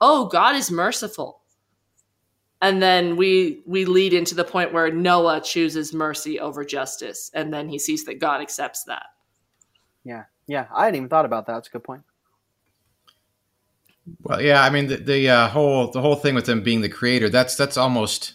oh 0.00 0.26
god 0.26 0.54
is 0.56 0.70
merciful 0.70 1.42
and 2.60 2.82
then 2.82 3.16
we 3.16 3.62
we 3.66 3.84
lead 3.84 4.12
into 4.12 4.34
the 4.34 4.44
point 4.44 4.72
where 4.72 4.90
Noah 4.90 5.40
chooses 5.40 5.92
mercy 5.92 6.40
over 6.40 6.64
justice, 6.64 7.30
and 7.34 7.52
then 7.52 7.68
he 7.68 7.78
sees 7.78 8.04
that 8.04 8.18
God 8.18 8.40
accepts 8.40 8.84
that. 8.84 9.06
Yeah, 10.04 10.24
yeah, 10.46 10.66
I 10.74 10.84
hadn't 10.84 10.96
even 10.96 11.08
thought 11.08 11.26
about 11.26 11.46
that. 11.46 11.54
That's 11.54 11.68
a 11.68 11.72
good 11.72 11.84
point. 11.84 12.02
Well, 14.22 14.40
yeah, 14.40 14.62
I 14.62 14.70
mean 14.70 14.86
the, 14.86 14.96
the 14.96 15.28
uh, 15.28 15.48
whole 15.48 15.90
the 15.90 16.00
whole 16.00 16.16
thing 16.16 16.34
with 16.34 16.46
them 16.46 16.62
being 16.62 16.80
the 16.80 16.88
creator 16.88 17.28
that's 17.28 17.56
that's 17.56 17.76
almost. 17.76 18.34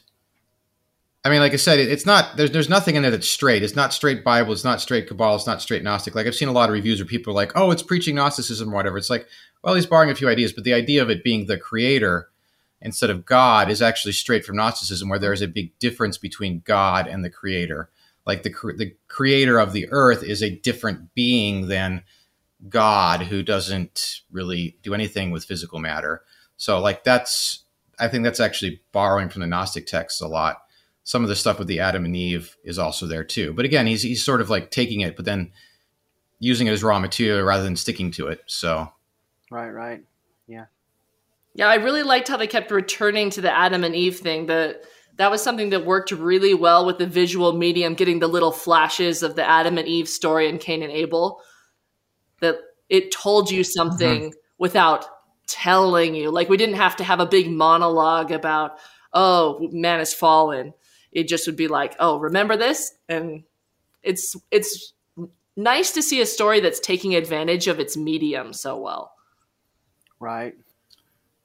I 1.24 1.30
mean, 1.30 1.40
like 1.40 1.54
I 1.54 1.58
said, 1.58 1.80
it, 1.80 1.90
it's 1.90 2.06
not 2.06 2.38
there's 2.38 2.52
there's 2.52 2.70
nothing 2.70 2.96
in 2.96 3.02
there 3.02 3.12
that's 3.12 3.30
straight. 3.30 3.64
It's 3.64 3.76
not 3.76 3.94
straight 3.94 4.24
Bible. 4.24 4.54
It's 4.54 4.64
not 4.64 4.82
straight 4.82 5.08
Kabbalah. 5.08 5.36
It's 5.36 5.48
not 5.48 5.62
straight 5.62 5.84
Gnostic. 5.84 6.14
Like 6.14 6.28
I've 6.28 6.36
seen 6.36 6.48
a 6.48 6.52
lot 6.52 6.70
of 6.70 6.74
reviews 6.74 7.00
where 7.00 7.06
people 7.08 7.32
are 7.32 7.36
like, 7.36 7.54
"Oh, 7.56 7.72
it's 7.72 7.84
preaching 7.84 8.16
Gnosticism 8.16 8.70
or 8.70 8.76
whatever." 8.76 8.98
It's 8.98 9.10
like, 9.10 9.28
well, 9.64 9.76
he's 9.76 9.86
borrowing 9.86 10.10
a 10.10 10.16
few 10.16 10.28
ideas, 10.30 10.54
but 10.54 10.64
the 10.64 10.74
idea 10.74 11.02
of 11.02 11.10
it 11.10 11.24
being 11.24 11.46
the 11.46 11.58
creator 11.58 12.30
instead 12.82 13.10
of 13.10 13.26
God 13.26 13.70
is 13.70 13.82
actually 13.82 14.14
straight 14.14 14.44
from 14.44 14.56
Gnosticism, 14.56 15.08
where 15.08 15.20
there 15.20 15.34
is 15.34 15.42
a 15.42 15.48
big 15.48 15.78
difference 15.80 16.18
between 16.18 16.64
God 16.66 17.08
and 17.08 17.24
the 17.24 17.30
Creator. 17.30 17.90
Like 18.26 18.44
the 18.44 18.50
the 18.78 18.96
Creator 19.08 19.60
of 19.60 19.74
the 19.74 19.88
earth 19.92 20.24
is 20.24 20.42
a 20.42 20.56
different 20.56 21.14
being 21.14 21.68
than 21.68 22.04
God, 22.70 23.24
who 23.24 23.44
doesn't 23.44 24.22
really 24.32 24.78
do 24.84 24.94
anything 24.94 25.32
with 25.32 25.46
physical 25.46 25.80
matter. 25.80 26.24
So, 26.58 26.80
like 26.80 27.04
that's 27.04 27.64
I 28.00 28.08
think 28.08 28.24
that's 28.24 28.40
actually 28.40 28.82
borrowing 28.92 29.30
from 29.30 29.42
the 29.42 29.48
Gnostic 29.48 29.86
texts 29.86 30.22
a 30.22 30.28
lot. 30.28 30.64
Some 31.04 31.24
of 31.24 31.30
the 31.30 31.36
stuff 31.36 31.60
with 31.60 31.68
the 31.68 31.80
Adam 31.80 32.06
and 32.06 32.16
Eve 32.16 32.58
is 32.64 32.78
also 32.78 33.06
there 33.08 33.24
too. 33.24 33.54
But 33.54 33.66
again, 33.66 33.88
he's 33.88 34.02
he's 34.02 34.24
sort 34.24 34.42
of 34.42 34.50
like 34.50 34.72
taking 34.72 35.02
it, 35.02 35.16
but 35.16 35.26
then 35.26 35.52
using 36.40 36.68
it 36.68 36.72
as 36.72 36.84
raw 36.84 37.00
material 37.00 37.44
rather 37.44 37.64
than 37.64 37.76
sticking 37.76 38.12
to 38.12 38.28
it. 38.28 38.42
So, 38.48 38.92
right, 39.52 39.70
right, 39.70 40.04
yeah. 40.48 40.66
Yeah, 41.54 41.68
I 41.68 41.76
really 41.76 42.04
liked 42.04 42.30
how 42.30 42.38
they 42.38 42.48
kept 42.48 42.72
returning 42.72 43.30
to 43.32 43.42
the 43.42 43.56
Adam 43.56 43.84
and 43.84 43.96
Eve 43.96 44.18
thing. 44.18 44.46
The 44.46 44.82
that 45.18 45.30
was 45.30 45.44
something 45.44 45.70
that 45.72 45.86
worked 45.86 46.12
really 46.12 46.54
well 46.54 46.86
with 46.86 46.98
the 46.98 47.06
visual 47.06 47.54
medium, 47.54 47.94
getting 47.94 48.20
the 48.20 48.28
little 48.28 48.52
flashes 48.52 49.22
of 49.22 49.36
the 49.36 49.48
Adam 49.48 49.78
and 49.78 49.88
Eve 49.88 50.08
story 50.08 50.48
in 50.48 50.58
Cain 50.58 50.82
and 50.82 50.92
Abel. 50.92 51.42
That 52.40 52.56
it 52.90 53.12
told 53.12 53.52
you 53.52 53.64
something 53.64 54.22
mm-hmm. 54.22 54.38
without 54.58 55.06
telling 55.48 56.16
you. 56.16 56.32
Like 56.32 56.50
we 56.50 56.58
didn't 56.58 56.76
have 56.76 56.96
to 56.98 57.04
have 57.04 57.20
a 57.20 57.26
big 57.26 57.52
monologue 57.52 58.32
about, 58.32 58.78
oh, 59.14 59.70
man 59.72 60.00
has 60.00 60.14
fallen. 60.14 60.74
It 61.12 61.28
just 61.28 61.46
would 61.46 61.58
be 61.58 61.68
like, 61.68 61.96
oh, 62.00 62.18
remember 62.18 62.56
this? 62.56 62.94
And 63.10 63.44
it's 64.02 64.36
it's 64.50 64.94
nice 65.58 65.92
to 65.92 66.02
see 66.02 66.22
a 66.22 66.26
story 66.26 66.62
that's 66.62 66.80
taking 66.80 67.16
advantage 67.16 67.68
of 67.68 67.80
its 67.80 67.98
medium 67.98 68.54
so 68.54 68.78
well. 68.78 69.14
Right 70.22 70.56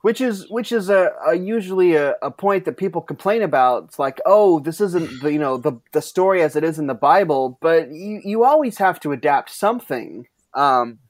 which 0.06 0.20
is 0.20 0.48
which 0.48 0.70
is 0.70 0.88
a, 0.88 1.10
a 1.26 1.34
usually 1.34 1.96
a, 1.96 2.14
a, 2.22 2.30
point 2.30 2.64
that 2.64 2.76
people 2.76 3.00
complain 3.00 3.42
about. 3.42 3.86
It's 3.86 3.98
like, 3.98 4.20
oh, 4.24 4.60
this 4.60 4.80
isn't 4.80 5.20
the 5.20 5.32
you 5.32 5.38
know 5.40 5.56
the 5.56 5.80
the 5.90 6.00
story 6.00 6.42
as 6.42 6.54
it 6.54 6.62
is 6.62 6.78
in 6.78 6.86
the 6.86 6.94
Bible, 6.94 7.58
but 7.60 7.90
you 7.90 8.20
you 8.22 8.44
always 8.44 8.78
have 8.78 9.00
to 9.00 9.10
adapt 9.10 9.50
something. 9.50 10.28
Um, 10.54 11.00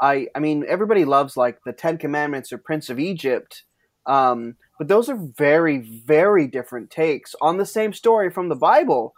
I 0.00 0.28
I 0.36 0.38
mean, 0.38 0.64
everybody 0.68 1.04
loves 1.04 1.36
like 1.36 1.64
the 1.64 1.72
Ten 1.72 1.98
Commandments 1.98 2.52
or 2.52 2.58
Prince 2.58 2.90
of 2.90 3.00
Egypt, 3.00 3.64
um, 4.06 4.54
but 4.78 4.86
those 4.86 5.08
are 5.08 5.18
very 5.18 5.78
very 5.78 6.46
different 6.46 6.90
takes 6.90 7.34
on 7.40 7.56
the 7.56 7.66
same 7.66 7.92
story 7.92 8.30
from 8.30 8.48
the 8.48 8.54
Bible. 8.54 9.14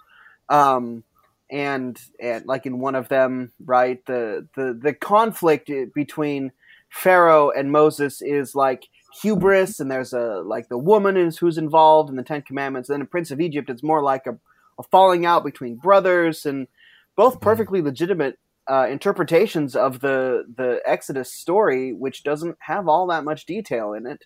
Um, 0.48 1.04
and 1.50 2.00
and 2.18 2.46
like 2.46 2.64
in 2.64 2.78
one 2.78 2.94
of 2.94 3.10
them, 3.10 3.52
right, 3.62 4.02
the 4.06 4.48
the 4.56 4.72
the 4.82 4.94
conflict 4.94 5.70
between 5.94 6.52
Pharaoh 6.94 7.50
and 7.50 7.72
Moses 7.72 8.22
is 8.22 8.54
like 8.54 8.86
hubris, 9.20 9.80
and 9.80 9.90
there's 9.90 10.12
a 10.12 10.42
like 10.44 10.68
the 10.68 10.78
woman 10.78 11.16
is 11.16 11.36
who's 11.36 11.58
involved 11.58 12.08
in 12.08 12.16
the 12.16 12.22
Ten 12.22 12.42
Commandments. 12.42 12.88
And 12.88 12.94
then 12.94 13.00
in 13.02 13.06
Prince 13.08 13.30
of 13.32 13.40
Egypt, 13.40 13.68
it's 13.68 13.82
more 13.82 14.02
like 14.02 14.26
a, 14.26 14.38
a 14.78 14.82
falling 14.84 15.26
out 15.26 15.44
between 15.44 15.76
brothers, 15.76 16.46
and 16.46 16.68
both 17.16 17.40
perfectly 17.40 17.82
legitimate 17.82 18.38
uh, 18.70 18.86
interpretations 18.88 19.74
of 19.74 20.00
the 20.00 20.44
the 20.56 20.80
Exodus 20.86 21.32
story, 21.32 21.92
which 21.92 22.22
doesn't 22.22 22.56
have 22.60 22.88
all 22.88 23.08
that 23.08 23.24
much 23.24 23.44
detail 23.44 23.92
in 23.92 24.06
it. 24.06 24.24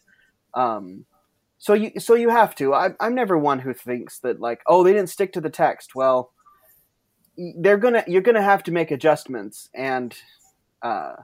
Um, 0.52 1.06
so 1.56 1.72
you 1.72 1.98
so 1.98 2.14
you 2.14 2.28
have 2.28 2.54
to. 2.56 2.74
I, 2.74 2.90
I'm 3.00 3.14
never 3.14 3.38
one 3.38 3.60
who 3.60 3.72
thinks 3.72 4.18
that 4.20 4.40
like, 4.40 4.60
oh, 4.66 4.84
they 4.84 4.92
didn't 4.92 5.10
stick 5.10 5.32
to 5.32 5.40
the 5.40 5.50
text. 5.50 5.94
Well, 5.94 6.32
they're 7.56 7.78
gonna 7.78 8.04
you're 8.06 8.22
gonna 8.22 8.42
have 8.42 8.62
to 8.64 8.72
make 8.72 8.90
adjustments, 8.90 9.70
and 9.74 10.14
uh, 10.82 11.14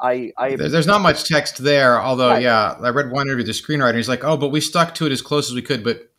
I 0.00 0.32
I 0.36 0.56
There- 0.56 0.68
There's 0.68 0.86
not 0.86 1.00
much 1.00 1.24
text 1.24 1.62
there, 1.64 2.00
although 2.00 2.28
Right. 2.30 2.42
yeah, 2.42 2.76
I 2.82 2.90
read 2.90 3.10
one 3.10 3.26
interview 3.26 3.46
with 3.46 3.46
the 3.46 3.52
screenwriter. 3.52 3.96
He's 3.96 4.08
like, 4.08 4.24
"Oh, 4.24 4.36
but 4.36 4.48
we 4.50 4.60
stuck 4.60 4.94
to 4.96 5.06
it 5.06 5.12
as 5.12 5.22
close 5.22 5.48
as 5.48 5.54
we 5.54 5.62
could." 5.62 5.82
But 5.84 6.10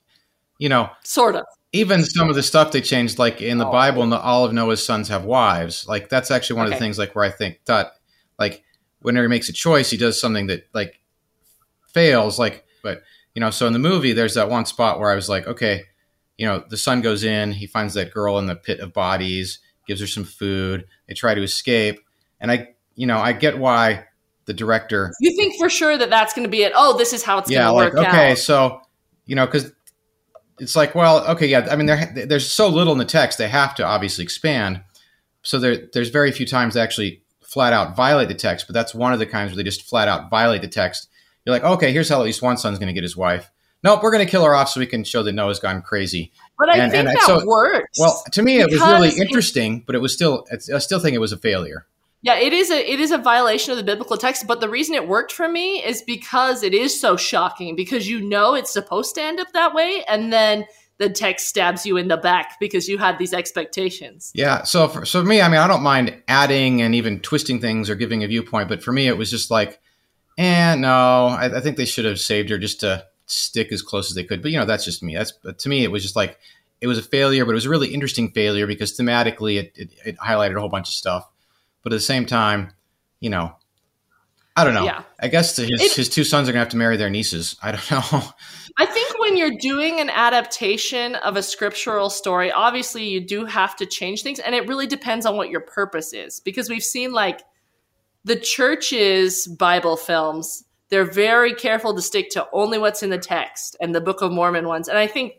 you 0.59 0.69
know, 0.69 0.89
Sort 1.03 1.35
of. 1.35 1.43
even 1.73 2.03
some 2.03 2.29
of 2.29 2.35
the 2.35 2.41
stuff 2.41 2.71
they 2.71 2.81
changed, 2.81 3.19
like 3.19 3.41
in 3.41 3.59
the 3.59 3.67
Oh. 3.67 3.71
Bible, 3.71 4.05
no- 4.07 4.17
all 4.17 4.43
of 4.45 4.53
Noah's 4.53 4.83
sons 4.83 5.07
have 5.09 5.23
wives. 5.25 5.85
Like 5.87 6.09
that's 6.09 6.31
actually 6.31 6.57
one 6.57 6.65
of 6.65 6.71
the 6.73 6.79
things, 6.79 6.97
like 6.97 7.15
where 7.15 7.25
I 7.25 7.29
think 7.29 7.59
that, 7.65 7.93
like, 8.39 8.63
whenever 9.01 9.25
he 9.25 9.29
makes 9.29 9.49
a 9.49 9.53
choice, 9.53 9.91
he 9.91 9.97
does 9.97 10.19
something 10.19 10.47
that 10.47 10.67
like 10.73 10.99
fails. 11.93 12.39
Like, 12.39 12.65
but 12.83 13.03
you 13.35 13.39
know, 13.41 13.51
so 13.51 13.67
in 13.67 13.73
the 13.73 13.79
movie, 13.79 14.13
there's 14.13 14.33
that 14.33 14.49
one 14.49 14.65
spot 14.65 14.99
where 14.99 15.11
I 15.11 15.15
was 15.15 15.29
like, 15.29 15.45
okay, 15.47 15.83
you 16.37 16.45
know, 16.47 16.63
the 16.69 16.77
son 16.77 17.01
goes 17.01 17.23
in, 17.23 17.51
he 17.51 17.67
finds 17.67 17.93
that 17.95 18.11
girl 18.11 18.39
in 18.39 18.47
the 18.47 18.55
pit 18.55 18.79
of 18.79 18.93
bodies, 18.93 19.59
gives 19.87 20.01
her 20.01 20.07
some 20.07 20.23
food, 20.23 20.85
they 21.07 21.13
try 21.13 21.33
to 21.35 21.43
escape, 21.43 21.99
and 22.39 22.51
I, 22.51 22.69
you 22.97 23.07
know, 23.07 23.17
I 23.17 23.31
get 23.31 23.57
why 23.57 24.03
the 24.45 24.53
director 24.53 25.13
You 25.21 25.33
think 25.37 25.55
for 25.57 25.69
sure 25.69 25.97
that 25.97 26.09
that's 26.09 26.33
going 26.33 26.45
to 26.45 26.51
be 26.51 26.63
it? 26.63 26.73
Oh, 26.75 26.97
this 26.97 27.13
is 27.13 27.23
how 27.23 27.37
it's 27.37 27.49
yeah, 27.49 27.69
going 27.69 27.75
like 27.75 27.91
to 27.91 27.97
work 27.99 28.07
okay, 28.07 28.31
out. 28.31 28.37
so 28.37 28.81
you 29.25 29.35
know, 29.35 29.45
because 29.45 29.71
it's 30.59 30.75
like, 30.75 30.95
well, 30.95 31.25
okay, 31.27 31.47
yeah. 31.47 31.67
I 31.69 31.75
mean, 31.75 31.85
there, 31.85 32.25
there's 32.27 32.51
so 32.51 32.67
little 32.67 32.93
in 32.93 32.99
the 32.99 33.05
text; 33.05 33.37
they 33.37 33.47
have 33.47 33.75
to 33.75 33.85
obviously 33.85 34.23
expand. 34.23 34.81
So 35.43 35.59
there, 35.59 35.87
there's 35.93 36.09
very 36.09 36.31
few 36.31 36.45
times 36.45 36.73
they 36.73 36.81
actually 36.81 37.23
flat 37.43 37.71
out 37.71 37.95
violate 37.95 38.27
the 38.27 38.33
text, 38.33 38.67
but 38.67 38.73
that's 38.73 38.93
one 38.93 39.13
of 39.13 39.19
the 39.19 39.25
times 39.25 39.51
where 39.51 39.57
they 39.57 39.63
just 39.63 39.83
flat 39.83 40.07
out 40.07 40.29
violate 40.29 40.61
the 40.61 40.67
text. 40.67 41.07
You're 41.45 41.53
like, 41.53 41.63
okay, 41.63 41.93
here's 41.93 42.09
how 42.09 42.19
at 42.19 42.25
least 42.25 42.41
one 42.41 42.57
son's 42.57 42.79
going 42.79 42.87
to 42.87 42.93
get 42.93 43.03
his 43.03 43.15
wife. 43.15 43.49
Nope, 43.83 44.01
we're 44.03 44.11
going 44.11 44.25
to 44.25 44.29
kill 44.29 44.43
her 44.43 44.55
off 44.55 44.69
so 44.69 44.79
we 44.79 44.87
can 44.87 45.03
show 45.03 45.23
that 45.23 45.31
Noah's 45.31 45.59
gone 45.59 45.81
crazy. 45.81 46.33
But 46.57 46.69
I 46.69 46.77
and- 46.77 46.91
think 46.91 47.07
and 47.07 47.15
that 47.15 47.23
so- 47.23 47.45
works. 47.45 47.99
Well, 47.99 48.21
to 48.33 48.41
me, 48.41 48.59
it 48.59 48.69
was 48.69 48.81
really 48.81 49.11
interesting, 49.17 49.83
but 49.85 49.95
it 49.95 49.99
was 49.99 50.13
still, 50.13 50.45
I 50.73 50.79
still 50.79 50.99
think 50.99 51.15
it 51.15 51.19
was 51.19 51.31
a 51.31 51.37
failure. 51.37 51.85
Yeah, 52.27 52.39
it 52.39 52.51
is 52.51 52.69
a 52.69 52.91
it 52.91 52.99
is 52.99 53.11
a 53.11 53.17
violation 53.17 53.71
of 53.71 53.77
the 53.77 53.85
biblical 53.85 54.17
text, 54.17 54.47
but 54.47 54.59
the 54.59 54.67
reason 54.67 54.95
it 54.95 55.07
worked 55.07 55.31
for 55.31 55.47
me 55.47 55.81
is 55.81 56.01
because 56.01 56.61
it 56.61 56.73
is 56.73 56.99
so 56.99 57.15
shocking 57.15 57.73
because 57.73 58.09
you 58.09 58.19
know 58.19 58.53
it's 58.53 58.73
supposed 58.73 59.15
to 59.15 59.21
end 59.21 59.39
up 59.39 59.47
that 59.53 59.73
way 59.73 60.03
and 60.09 60.33
then 60.33 60.65
the 60.97 61.09
text 61.09 61.47
stabs 61.47 61.85
you 61.85 61.95
in 61.95 62.09
the 62.09 62.17
back 62.17 62.59
because 62.59 62.89
you 62.89 62.97
had 62.97 63.17
these 63.17 63.33
expectations. 63.33 64.33
Yeah. 64.35 64.63
So 64.63 64.89
for, 64.89 65.05
so 65.05 65.21
for 65.21 65.25
me, 65.25 65.41
I 65.41 65.47
mean, 65.47 65.61
I 65.61 65.67
don't 65.67 65.83
mind 65.83 66.21
adding 66.27 66.81
and 66.81 66.93
even 66.93 67.21
twisting 67.21 67.61
things 67.61 67.89
or 67.89 67.95
giving 67.95 68.25
a 68.25 68.27
viewpoint, 68.27 68.67
but 68.67 68.83
for 68.83 68.91
me, 68.91 69.07
it 69.07 69.17
was 69.17 69.31
just 69.31 69.49
like, 69.49 69.79
eh, 70.37 70.75
no, 70.75 71.27
I, 71.27 71.45
I 71.45 71.61
think 71.61 71.77
they 71.77 71.85
should 71.85 72.03
have 72.03 72.19
saved 72.19 72.49
her 72.49 72.57
just 72.57 72.81
to 72.81 73.05
stick 73.25 73.71
as 73.71 73.81
close 73.81 74.11
as 74.11 74.15
they 74.15 74.25
could. 74.25 74.41
But 74.41 74.51
you 74.51 74.59
know, 74.59 74.65
that's 74.65 74.83
just 74.83 75.01
me. 75.01 75.15
That's 75.15 75.31
to 75.59 75.69
me, 75.69 75.85
it 75.85 75.91
was 75.91 76.03
just 76.03 76.17
like 76.17 76.37
it 76.81 76.87
was 76.87 76.97
a 76.97 77.03
failure, 77.03 77.45
but 77.45 77.51
it 77.51 77.55
was 77.55 77.67
a 77.67 77.69
really 77.69 77.93
interesting 77.93 78.31
failure 78.31 78.67
because 78.67 78.97
thematically, 78.97 79.59
it, 79.59 79.71
it, 79.75 79.93
it 80.05 80.17
highlighted 80.17 80.57
a 80.57 80.59
whole 80.59 80.67
bunch 80.67 80.89
of 80.89 80.93
stuff. 80.93 81.29
But 81.87 81.93
at 81.93 81.99
the 81.99 82.01
same 82.01 82.25
time, 82.25 82.71
you 83.21 83.29
know, 83.29 83.55
I 84.57 84.65
don't 84.65 84.73
know. 84.73 84.83
Yeah. 84.83 85.03
I 85.21 85.29
guess 85.29 85.55
his 85.55 85.69
It- 85.69 85.93
his 85.93 86.09
two 86.09 86.25
sons 86.25 86.49
are 86.49 86.51
gonna 86.51 86.59
have 86.59 86.71
to 86.71 86.77
marry 86.77 86.97
their 86.97 87.09
nieces. 87.09 87.55
I 87.63 87.71
don't 87.71 87.91
know. 87.91 88.23
I 88.77 88.85
think 88.85 89.17
when 89.19 89.37
you're 89.37 89.57
doing 89.57 90.01
an 90.01 90.09
adaptation 90.09 91.15
of 91.15 91.37
a 91.37 91.41
scriptural 91.41 92.09
story, 92.09 92.51
obviously 92.51 93.07
you 93.07 93.21
do 93.21 93.45
have 93.45 93.77
to 93.77 93.85
change 93.85 94.21
things, 94.21 94.39
and 94.39 94.53
it 94.53 94.67
really 94.67 94.85
depends 94.85 95.25
on 95.25 95.37
what 95.37 95.49
your 95.49 95.61
purpose 95.61 96.11
is. 96.11 96.41
Because 96.41 96.69
we've 96.69 96.83
seen 96.83 97.13
like 97.13 97.39
the 98.25 98.35
church's 98.35 99.47
Bible 99.47 99.95
films, 99.95 100.65
they're 100.89 101.09
very 101.09 101.53
careful 101.53 101.95
to 101.95 102.01
stick 102.01 102.29
to 102.31 102.45
only 102.51 102.77
what's 102.77 103.01
in 103.01 103.11
the 103.11 103.17
text 103.17 103.77
and 103.79 103.95
the 103.95 104.01
Book 104.01 104.21
of 104.21 104.33
Mormon 104.33 104.67
ones. 104.67 104.89
And 104.89 104.97
I 104.97 105.07
think 105.07 105.35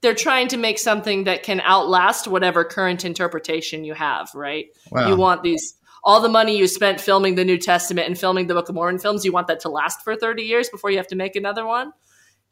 they're 0.00 0.14
trying 0.16 0.48
to 0.48 0.56
make 0.56 0.80
something 0.80 1.24
that 1.24 1.44
can 1.44 1.60
outlast 1.60 2.26
whatever 2.26 2.64
current 2.64 3.04
interpretation 3.04 3.84
you 3.84 3.94
have, 3.94 4.34
right? 4.34 4.66
Wow. 4.90 5.08
You 5.08 5.16
want 5.16 5.44
these 5.44 5.74
all 6.04 6.20
the 6.20 6.28
money 6.28 6.56
you 6.56 6.66
spent 6.66 7.00
filming 7.00 7.36
the 7.36 7.44
New 7.44 7.58
Testament 7.58 8.06
and 8.08 8.18
filming 8.18 8.46
the 8.48 8.54
Book 8.54 8.68
of 8.68 8.74
Mormon 8.74 8.98
films, 8.98 9.24
you 9.24 9.32
want 9.32 9.46
that 9.46 9.60
to 9.60 9.68
last 9.68 10.02
for 10.02 10.16
30 10.16 10.42
years 10.42 10.68
before 10.68 10.90
you 10.90 10.96
have 10.96 11.06
to 11.08 11.16
make 11.16 11.36
another 11.36 11.64
one. 11.64 11.92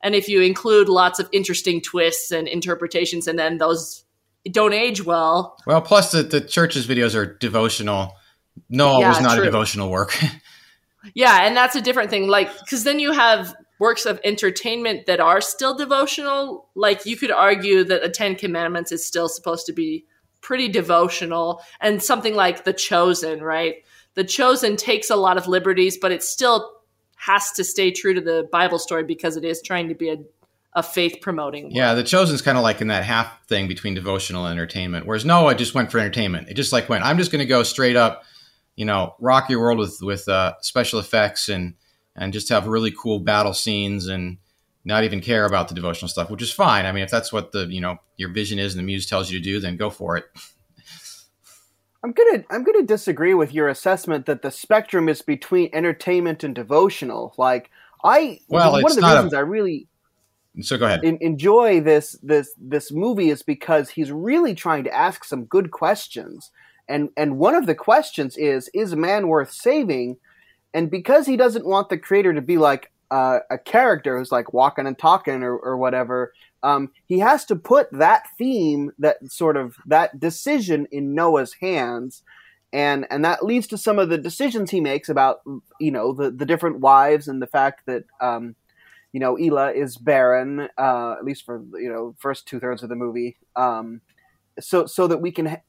And 0.02 0.14
if 0.14 0.28
you 0.28 0.40
include 0.40 0.88
lots 0.88 1.18
of 1.18 1.28
interesting 1.32 1.80
twists 1.80 2.30
and 2.30 2.48
interpretations 2.48 3.26
and 3.26 3.38
then 3.38 3.58
those 3.58 4.04
don't 4.50 4.72
age 4.72 5.04
well, 5.04 5.56
Well, 5.66 5.82
plus 5.82 6.12
the, 6.12 6.22
the 6.22 6.40
church's 6.40 6.86
videos 6.86 7.14
are 7.14 7.36
devotional. 7.38 8.14
No, 8.68 8.96
it 8.96 9.00
Yeah, 9.00 9.08
was 9.10 9.20
not 9.20 9.34
true. 9.34 9.42
a 9.42 9.44
devotional 9.46 9.90
work. 9.90 10.16
yeah, 11.14 11.46
and 11.46 11.56
that's 11.56 11.76
a 11.76 11.80
different 11.80 12.08
thing. 12.10 12.28
Like, 12.28 12.50
because 12.60 12.84
then 12.84 12.98
you 12.98 13.12
have 13.12 13.54
works 13.78 14.06
of 14.06 14.20
entertainment 14.24 15.06
that 15.06 15.20
are 15.20 15.40
still 15.40 15.74
devotional. 15.76 16.68
Like, 16.74 17.04
you 17.04 17.16
could 17.16 17.30
argue 17.30 17.84
that 17.84 18.02
the 18.02 18.08
Ten 18.08 18.34
Commandments 18.34 18.92
is 18.92 19.04
still 19.04 19.28
supposed 19.28 19.66
to 19.66 19.72
be 19.72 20.04
pretty 20.40 20.68
devotional, 20.68 21.62
and 21.80 22.02
something 22.02 22.34
like 22.34 22.64
The 22.64 22.72
Chosen, 22.72 23.42
right? 23.42 23.76
The 24.14 24.24
Chosen 24.24 24.76
takes 24.76 25.10
a 25.10 25.16
lot 25.16 25.36
of 25.36 25.46
liberties, 25.46 25.98
but 25.98 26.12
it 26.12 26.22
still 26.22 26.72
has 27.16 27.52
to 27.52 27.64
stay 27.64 27.90
true 27.90 28.14
to 28.14 28.20
the 28.20 28.48
Bible 28.50 28.78
story 28.78 29.04
because 29.04 29.36
it 29.36 29.44
is 29.44 29.60
trying 29.62 29.88
to 29.88 29.94
be 29.94 30.08
a, 30.08 30.16
a 30.74 30.82
faith 30.82 31.18
promoting. 31.20 31.70
Yeah, 31.70 31.94
the 31.94 32.02
Chosen 32.02 32.34
is 32.34 32.42
kind 32.42 32.56
of 32.56 32.64
like 32.64 32.80
in 32.80 32.88
that 32.88 33.04
half 33.04 33.46
thing 33.46 33.68
between 33.68 33.94
devotional 33.94 34.46
and 34.46 34.52
entertainment. 34.52 35.06
Whereas 35.06 35.24
Noah 35.24 35.54
just 35.54 35.74
went 35.74 35.92
for 35.92 35.98
entertainment. 35.98 36.48
It 36.48 36.54
just 36.54 36.72
like 36.72 36.88
went, 36.88 37.04
I'm 37.04 37.18
just 37.18 37.30
going 37.30 37.40
to 37.40 37.46
go 37.46 37.62
straight 37.62 37.96
up, 37.96 38.24
you 38.74 38.86
know, 38.86 39.14
rock 39.20 39.50
your 39.50 39.60
world 39.60 39.78
with 39.78 39.98
with 40.00 40.28
uh, 40.28 40.54
special 40.60 40.98
effects 40.98 41.48
and 41.48 41.74
and 42.16 42.32
just 42.32 42.48
have 42.48 42.66
really 42.66 42.92
cool 42.92 43.20
battle 43.20 43.54
scenes 43.54 44.06
and 44.06 44.38
not 44.84 45.04
even 45.04 45.20
care 45.20 45.44
about 45.44 45.68
the 45.68 45.74
devotional 45.74 46.08
stuff, 46.08 46.30
which 46.30 46.42
is 46.42 46.52
fine. 46.52 46.86
I 46.86 46.92
mean, 46.92 47.04
if 47.04 47.10
that's 47.10 47.32
what 47.32 47.52
the 47.52 47.66
you 47.66 47.80
know 47.80 47.98
your 48.16 48.30
vision 48.30 48.58
is 48.58 48.74
and 48.74 48.78
the 48.78 48.84
muse 48.84 49.06
tells 49.06 49.30
you 49.30 49.38
to 49.38 49.44
do, 49.44 49.60
then 49.60 49.76
go 49.76 49.90
for 49.90 50.16
it. 50.16 50.24
I'm 52.02 52.12
gonna 52.12 52.44
I'm 52.50 52.64
gonna 52.64 52.82
disagree 52.82 53.34
with 53.34 53.52
your 53.52 53.68
assessment 53.68 54.26
that 54.26 54.42
the 54.42 54.50
spectrum 54.50 55.08
is 55.08 55.20
between 55.22 55.70
entertainment 55.72 56.42
and 56.44 56.54
devotional. 56.54 57.34
Like 57.36 57.70
I, 58.02 58.40
Well, 58.48 58.72
one 58.72 58.90
of 58.90 58.96
the 58.96 59.02
reasons 59.02 59.34
I 59.34 59.40
really 59.40 59.86
So 60.62 60.78
go 60.78 60.86
ahead. 60.86 61.00
en- 61.04 61.18
enjoy 61.20 61.80
this 61.80 62.12
this 62.22 62.54
this 62.58 62.90
movie 62.90 63.28
is 63.28 63.42
because 63.42 63.90
he's 63.90 64.10
really 64.10 64.54
trying 64.54 64.84
to 64.84 64.94
ask 64.94 65.24
some 65.24 65.44
good 65.44 65.70
questions, 65.70 66.50
and 66.88 67.10
and 67.18 67.38
one 67.38 67.54
of 67.54 67.66
the 67.66 67.74
questions 67.74 68.38
is 68.38 68.70
is 68.72 68.96
man 68.96 69.28
worth 69.28 69.52
saving, 69.52 70.16
and 70.72 70.90
because 70.90 71.26
he 71.26 71.36
doesn't 71.36 71.66
want 71.66 71.90
the 71.90 71.98
creator 71.98 72.32
to 72.32 72.40
be 72.40 72.56
like 72.56 72.90
uh, 73.10 73.40
a 73.50 73.58
character 73.58 74.18
who's 74.18 74.32
like 74.32 74.52
walking 74.52 74.86
and 74.86 74.98
talking 74.98 75.42
or, 75.42 75.56
or 75.56 75.76
whatever, 75.76 76.32
um, 76.62 76.90
he 77.06 77.18
has 77.18 77.44
to 77.46 77.56
put 77.56 77.90
that 77.92 78.24
theme 78.38 78.92
that 78.98 79.16
sort 79.30 79.56
of 79.56 79.76
that 79.86 80.20
decision 80.20 80.86
in 80.90 81.14
Noah's 81.14 81.54
hands. 81.54 82.22
And, 82.72 83.06
and 83.10 83.24
that 83.24 83.44
leads 83.44 83.66
to 83.68 83.78
some 83.78 83.98
of 83.98 84.10
the 84.10 84.18
decisions 84.18 84.70
he 84.70 84.80
makes 84.80 85.08
about 85.08 85.40
you 85.80 85.90
know 85.90 86.12
the, 86.12 86.30
the 86.30 86.46
different 86.46 86.78
wives 86.78 87.26
and 87.26 87.42
the 87.42 87.48
fact 87.48 87.86
that 87.86 88.04
um, 88.20 88.54
you 89.12 89.20
know, 89.20 89.38
Ila 89.38 89.72
is 89.72 89.96
barren, 89.96 90.68
uh, 90.78 91.16
at 91.18 91.24
least 91.24 91.44
for 91.44 91.62
you 91.74 91.90
know 91.90 92.14
first 92.18 92.46
two 92.46 92.60
thirds 92.60 92.82
of 92.82 92.88
the 92.88 92.94
movie. 92.94 93.36
Um, 93.56 94.00
so 94.60 94.86
so 94.86 95.06
that 95.06 95.20
we 95.20 95.32
can 95.32 95.46
ha- 95.46 95.62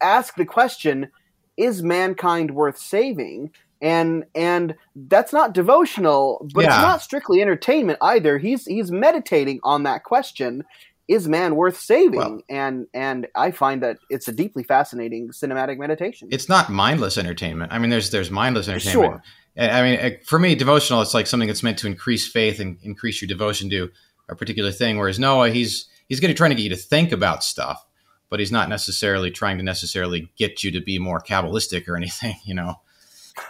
ask 0.00 0.34
the 0.34 0.44
question: 0.44 1.10
Is 1.56 1.82
mankind 1.82 2.54
worth 2.54 2.78
saving? 2.78 3.52
And 3.84 4.24
and 4.34 4.74
that's 4.96 5.30
not 5.34 5.52
devotional, 5.52 6.48
but 6.54 6.64
it's 6.64 6.70
not 6.70 7.02
strictly 7.02 7.42
entertainment 7.42 7.98
either. 8.00 8.38
He's 8.38 8.64
he's 8.64 8.90
meditating 8.90 9.60
on 9.62 9.82
that 9.82 10.04
question: 10.04 10.64
Is 11.06 11.28
man 11.28 11.54
worth 11.54 11.78
saving? 11.78 12.18
Well- 12.18 12.40
and 12.48 12.86
and 12.94 13.28
I 13.34 13.50
find 13.50 13.82
that 13.82 13.98
it's 14.08 14.26
a 14.26 14.32
deeply 14.32 14.62
fascinating 14.62 15.28
cinematic 15.28 15.76
meditation. 15.76 16.28
It's 16.32 16.48
not 16.48 16.70
mindless 16.70 17.18
entertainment. 17.18 17.74
I 17.74 17.78
mean, 17.78 17.90
there's 17.90 18.08
there's 18.08 18.30
mindless 18.30 18.68
entertainment. 18.68 19.22
Sure. 19.22 19.68
I 19.68 19.82
mean, 19.82 19.98
eh, 20.00 20.16
for 20.24 20.38
me, 20.38 20.54
devotional 20.54 21.02
it's 21.02 21.12
like 21.12 21.26
something 21.26 21.46
that's 21.46 21.62
meant 21.62 21.78
to 21.80 21.86
increase 21.86 22.26
faith 22.26 22.60
and 22.60 22.78
increase 22.82 23.20
your 23.20 23.28
devotion 23.28 23.68
to 23.68 23.90
a 24.30 24.34
particular 24.34 24.72
thing. 24.72 24.96
Whereas 24.96 25.18
Noah, 25.18 25.50
he's 25.50 25.88
he's 26.08 26.20
going 26.20 26.32
to 26.32 26.34
trying 26.34 26.52
to 26.52 26.56
get 26.56 26.62
you 26.62 26.70
to 26.70 26.76
think 26.76 27.12
about 27.12 27.44
stuff, 27.44 27.84
but 28.30 28.40
he's 28.40 28.50
not 28.50 28.70
necessarily 28.70 29.30
trying 29.30 29.58
to 29.58 29.62
necessarily 29.62 30.32
get 30.38 30.64
you 30.64 30.70
to 30.70 30.80
be 30.80 30.98
more 30.98 31.20
kabbalistic 31.20 31.86
or 31.86 31.98
anything. 31.98 32.36
You 32.46 32.54
know. 32.54 32.76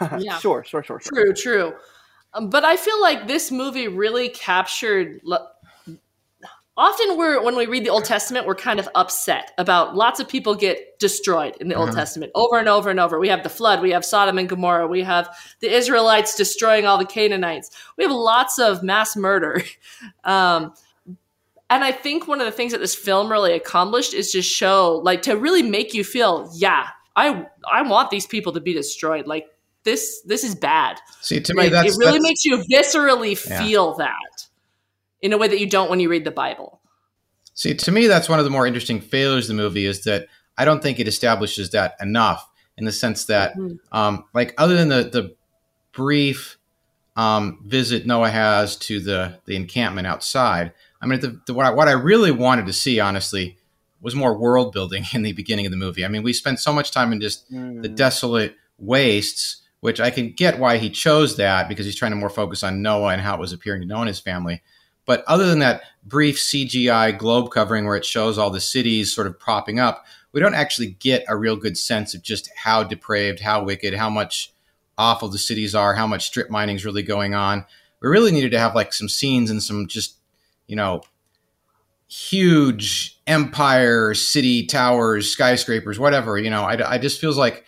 Yeah. 0.18 0.38
sure, 0.38 0.64
sure, 0.64 0.82
sure, 0.82 1.00
sure. 1.00 1.12
True, 1.24 1.32
true. 1.34 1.74
Um, 2.34 2.50
but 2.50 2.64
I 2.64 2.76
feel 2.76 3.00
like 3.00 3.26
this 3.28 3.50
movie 3.50 3.88
really 3.88 4.28
captured. 4.28 5.20
lo- 5.24 5.46
Often, 6.76 7.16
we're 7.16 7.40
when 7.40 7.54
we 7.54 7.66
read 7.66 7.84
the 7.84 7.90
Old 7.90 8.04
Testament, 8.04 8.48
we're 8.48 8.56
kind 8.56 8.80
of 8.80 8.88
upset 8.96 9.52
about 9.58 9.94
lots 9.94 10.18
of 10.18 10.28
people 10.28 10.56
get 10.56 10.98
destroyed 10.98 11.54
in 11.60 11.68
the 11.68 11.76
Old 11.76 11.90
Mhm. 11.90 11.94
Testament 11.94 12.32
over 12.34 12.58
and 12.58 12.68
over 12.68 12.90
and 12.90 12.98
over. 12.98 13.20
We 13.20 13.28
have 13.28 13.44
the 13.44 13.48
flood, 13.48 13.80
we 13.80 13.92
have 13.92 14.04
Sodom 14.04 14.38
and 14.38 14.48
Gomorrah, 14.48 14.88
we 14.88 15.02
have 15.04 15.28
the 15.60 15.68
Israelites 15.72 16.34
destroying 16.34 16.84
all 16.84 16.98
the 16.98 17.04
Canaanites. 17.04 17.70
We 17.96 18.02
have 18.02 18.10
lots 18.12 18.58
of 18.58 18.82
mass 18.82 19.14
murder. 19.16 19.62
Um, 20.24 20.74
and 21.70 21.82
I 21.84 21.92
think 21.92 22.26
one 22.28 22.40
of 22.40 22.46
the 22.46 22.52
things 22.52 22.72
that 22.72 22.78
this 22.78 22.94
film 22.94 23.30
really 23.30 23.52
accomplished 23.52 24.12
is 24.12 24.32
to 24.32 24.42
show, 24.42 25.00
like, 25.04 25.22
to 25.22 25.36
really 25.36 25.62
make 25.62 25.94
you 25.94 26.02
feel, 26.04 26.50
yeah, 26.54 26.88
I 27.16 27.46
I 27.70 27.82
want 27.82 28.10
these 28.10 28.26
people 28.26 28.52
to 28.52 28.60
be 28.60 28.72
destroyed. 28.74 29.26
Like 29.28 29.46
this 29.84 30.22
this 30.22 30.44
is 30.44 30.54
bad. 30.54 31.00
See, 31.20 31.40
to 31.40 31.54
me, 31.54 31.64
Like, 31.64 31.72
that's 31.72 31.94
it 31.94 31.98
really 31.98 32.18
that's- 32.18 32.22
makes 32.22 32.44
you 32.44 32.64
viscerally 32.70 33.48
Yeah. 33.48 33.62
feel 33.62 33.94
that 33.96 34.46
in 35.22 35.32
a 35.32 35.38
way 35.38 35.48
that 35.48 35.58
you 35.58 35.68
don't 35.68 35.90
when 35.90 36.00
you 36.00 36.08
read 36.08 36.24
the 36.24 36.30
Bible. 36.30 36.80
See, 37.54 37.74
to 37.74 37.92
me, 37.92 38.06
that's 38.06 38.28
one 38.28 38.38
of 38.38 38.44
the 38.44 38.50
more 38.50 38.66
interesting 38.66 39.00
failures 39.00 39.48
of 39.48 39.56
the 39.56 39.62
movie 39.62 39.86
is 39.86 40.02
that 40.04 40.26
I 40.58 40.64
don't 40.64 40.82
think 40.82 40.98
it 40.98 41.08
establishes 41.08 41.70
that 41.70 41.94
enough 42.00 42.48
in 42.76 42.84
the 42.84 42.92
sense 42.92 43.26
that, 43.26 43.56
mm-hmm. 43.56 43.76
um, 43.96 44.24
like, 44.34 44.54
other 44.58 44.74
than 44.74 44.88
the 44.88 45.04
the 45.04 45.34
brief 45.92 46.58
um, 47.16 47.60
visit 47.64 48.06
Noah 48.06 48.30
has 48.30 48.76
to 48.76 48.98
the 48.98 49.38
the 49.44 49.54
encampment 49.54 50.06
outside, 50.06 50.72
I 51.00 51.06
mean, 51.06 51.20
the, 51.20 51.40
the, 51.46 51.54
what, 51.54 51.66
I, 51.66 51.70
what 51.70 51.86
I 51.86 51.92
really 51.92 52.30
wanted 52.30 52.66
to 52.66 52.72
see, 52.72 52.98
honestly, 52.98 53.58
was 54.00 54.14
more 54.14 54.36
world 54.36 54.72
building 54.72 55.04
in 55.12 55.22
the 55.22 55.32
beginning 55.32 55.66
of 55.66 55.70
the 55.70 55.78
movie. 55.78 56.04
I 56.04 56.08
mean, 56.08 56.22
we 56.22 56.32
spent 56.32 56.60
so 56.60 56.72
much 56.72 56.90
time 56.90 57.12
in 57.12 57.20
just 57.20 57.50
mm. 57.52 57.82
the 57.82 57.88
desolate 57.88 58.56
wastes, 58.78 59.62
which 59.84 60.00
I 60.00 60.08
can 60.08 60.30
get 60.30 60.58
why 60.58 60.78
he 60.78 60.88
chose 60.88 61.36
that 61.36 61.68
because 61.68 61.84
he's 61.84 61.94
trying 61.94 62.12
to 62.12 62.16
more 62.16 62.30
focus 62.30 62.62
on 62.62 62.80
Noah 62.80 63.12
and 63.12 63.20
how 63.20 63.34
it 63.34 63.38
was 63.38 63.52
appearing 63.52 63.82
to 63.82 63.86
Noah 63.86 64.00
and 64.00 64.08
his 64.08 64.18
family. 64.18 64.62
But 65.04 65.22
other 65.26 65.44
than 65.44 65.58
that 65.58 65.82
brief 66.02 66.38
CGI 66.38 67.18
globe 67.18 67.50
covering 67.50 67.84
where 67.84 67.94
it 67.94 68.06
shows 68.06 68.38
all 68.38 68.48
the 68.48 68.62
cities 68.62 69.14
sort 69.14 69.26
of 69.26 69.38
propping 69.38 69.78
up, 69.78 70.06
we 70.32 70.40
don't 70.40 70.54
actually 70.54 70.96
get 71.00 71.26
a 71.28 71.36
real 71.36 71.56
good 71.56 71.76
sense 71.76 72.14
of 72.14 72.22
just 72.22 72.50
how 72.56 72.82
depraved, 72.82 73.40
how 73.40 73.62
wicked, 73.62 73.92
how 73.92 74.08
much 74.08 74.54
awful 74.96 75.28
the 75.28 75.36
cities 75.36 75.74
are, 75.74 75.92
how 75.92 76.06
much 76.06 76.24
strip 76.24 76.48
mining 76.48 76.76
is 76.76 76.86
really 76.86 77.02
going 77.02 77.34
on. 77.34 77.66
We 78.00 78.08
really 78.08 78.32
needed 78.32 78.52
to 78.52 78.58
have 78.58 78.74
like 78.74 78.94
some 78.94 79.10
scenes 79.10 79.50
and 79.50 79.62
some 79.62 79.86
just, 79.86 80.16
you 80.66 80.76
know, 80.76 81.02
huge 82.08 83.20
empire, 83.26 84.14
city 84.14 84.64
towers, 84.64 85.30
skyscrapers, 85.30 85.98
whatever. 85.98 86.38
You 86.38 86.48
know, 86.48 86.62
I, 86.62 86.92
I 86.94 86.96
just 86.96 87.20
feels 87.20 87.36
like 87.36 87.66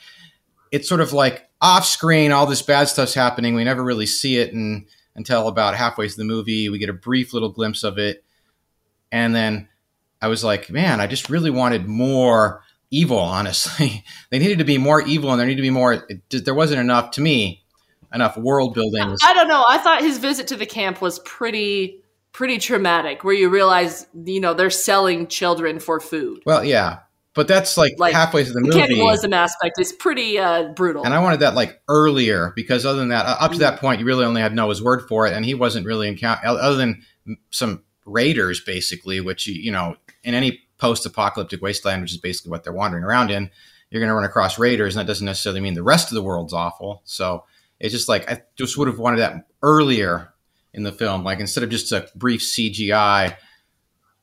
it's 0.73 0.89
sort 0.89 1.03
of 1.03 1.13
like 1.13 1.46
off 1.61 1.87
screen, 1.87 2.33
all 2.33 2.47
this 2.47 2.63
bad 2.63 2.89
stuff's 2.89 3.15
happening. 3.15 3.55
We 3.55 3.65
never 3.65 3.83
really 3.83 4.07
see 4.07 4.39
it 4.39 4.53
and, 4.53 4.87
until 5.15 5.49
about 5.49 5.75
halfway 5.75 6.09
through 6.09 6.25
the 6.25 6.29
movie. 6.29 6.69
We 6.69 6.79
get 6.79 6.89
a 6.89 6.95
brief 6.95 7.33
little 7.33 7.51
glimpse 7.51 7.83
of 7.83 7.99
it. 7.99 8.25
And 9.11 9.35
then 9.35 9.69
I 10.21 10.29
was 10.29 10.45
like, 10.45 10.71
man, 10.71 11.01
I 11.01 11.07
just 11.07 11.31
really 11.31 11.51
wanted 11.51 11.87
more 11.87 12.63
evil, 12.91 13.19
honestly. 13.37 14.05
they 14.31 14.39
needed 14.39 14.59
to 14.59 14.65
be 14.65 14.79
more 14.79 15.01
evil 15.03 15.31
and 15.31 15.41
there 15.41 15.47
needed 15.47 15.63
to 15.63 15.63
be 15.63 15.71
more. 15.71 16.05
It, 16.09 16.45
there 16.45 16.55
wasn't 16.55 16.81
enough, 16.81 17.13
to 17.13 17.21
me, 17.21 17.65
enough 18.13 18.37
world 18.37 18.75
building. 18.75 19.17
I 19.25 19.35
don't 19.35 19.49
know. 19.49 19.65
I 19.67 19.79
thought 19.79 20.03
his 20.03 20.19
visit 20.19 20.49
to 20.49 20.57
the 20.57 20.67
camp 20.67 21.01
was 21.01 21.19
pretty 21.21 22.03
pretty 22.33 22.59
traumatic 22.59 23.25
where 23.25 23.33
you 23.33 23.49
realize 23.49 24.07
you 24.27 24.39
know 24.39 24.53
they're 24.53 24.69
selling 24.69 25.27
children 25.27 25.81
for 25.81 25.99
food 25.99 26.43
well 26.45 26.63
yeah 26.63 26.99
but 27.37 27.47
that's 27.47 27.77
like, 27.77 27.93
like 27.99 28.15
halfway 28.15 28.45
through 28.45 28.55
the, 28.55 28.61
movie. 28.63 28.79
cannibalism 28.79 29.35
aspect 29.35 29.79
is 29.79 29.93
pretty 29.93 30.39
uh, 30.39 30.69
brutal. 30.69 31.05
And 31.05 31.13
I 31.13 31.21
wanted 31.21 31.41
that 31.41 31.55
like 31.55 31.81
earlier 31.87 32.53
because 32.57 32.87
other 32.87 32.99
than 32.99 33.11
that, 33.11 33.27
up 33.27 33.53
to 33.53 33.59
that 33.59 33.77
mm. 33.77 33.81
point, 33.81 34.01
you 34.01 34.07
really 34.07 34.25
only 34.25 34.41
had 34.41 34.55
Noah's 34.55 34.83
word 34.83 35.07
for 35.07 35.27
it, 35.27 35.35
and 35.35 35.45
he 35.45 35.55
wasn't 35.55 35.87
really 35.87 36.09
encounter 36.09 36.47
other 36.47 36.77
than 36.77 37.03
some 37.51 37.85
raiders, 38.07 38.61
basically, 38.61 39.21
which 39.21 39.47
you 39.47 39.71
know 39.71 39.97
in 40.25 40.35
any 40.35 40.63
post-apocalyptic 40.79 41.61
wasteland, 41.61 42.03
which 42.03 42.13
is 42.13 42.19
basically 42.19 42.51
what 42.51 42.65
they're 42.65 42.73
wandering 42.73 43.05
around 43.05 43.31
in, 43.31 43.51
you're 43.91 44.01
going 44.01 44.09
to 44.09 44.15
run 44.15 44.25
across 44.25 44.59
raiders, 44.59 44.97
and 44.97 45.01
that 45.01 45.07
doesn't 45.07 45.27
necessarily 45.27 45.61
mean 45.61 45.75
the 45.75 45.83
rest 45.83 46.09
of 46.09 46.15
the 46.15 46.23
world's 46.23 46.55
awful. 46.55 47.03
So 47.05 47.45
it's 47.79 47.93
just 47.93 48.09
like 48.09 48.31
I 48.31 48.43
just 48.57 48.79
would 48.79 48.89
have 48.89 48.99
wanted 48.99 49.21
that 49.21 49.47
earlier 49.63 50.33
in 50.73 50.85
the 50.85 50.93
film, 50.93 51.23
like 51.23 51.41
instead 51.41 51.65
of 51.65 51.71
just 51.71 51.93
a 51.93 52.09
brief 52.15 52.41
CGI 52.41 53.37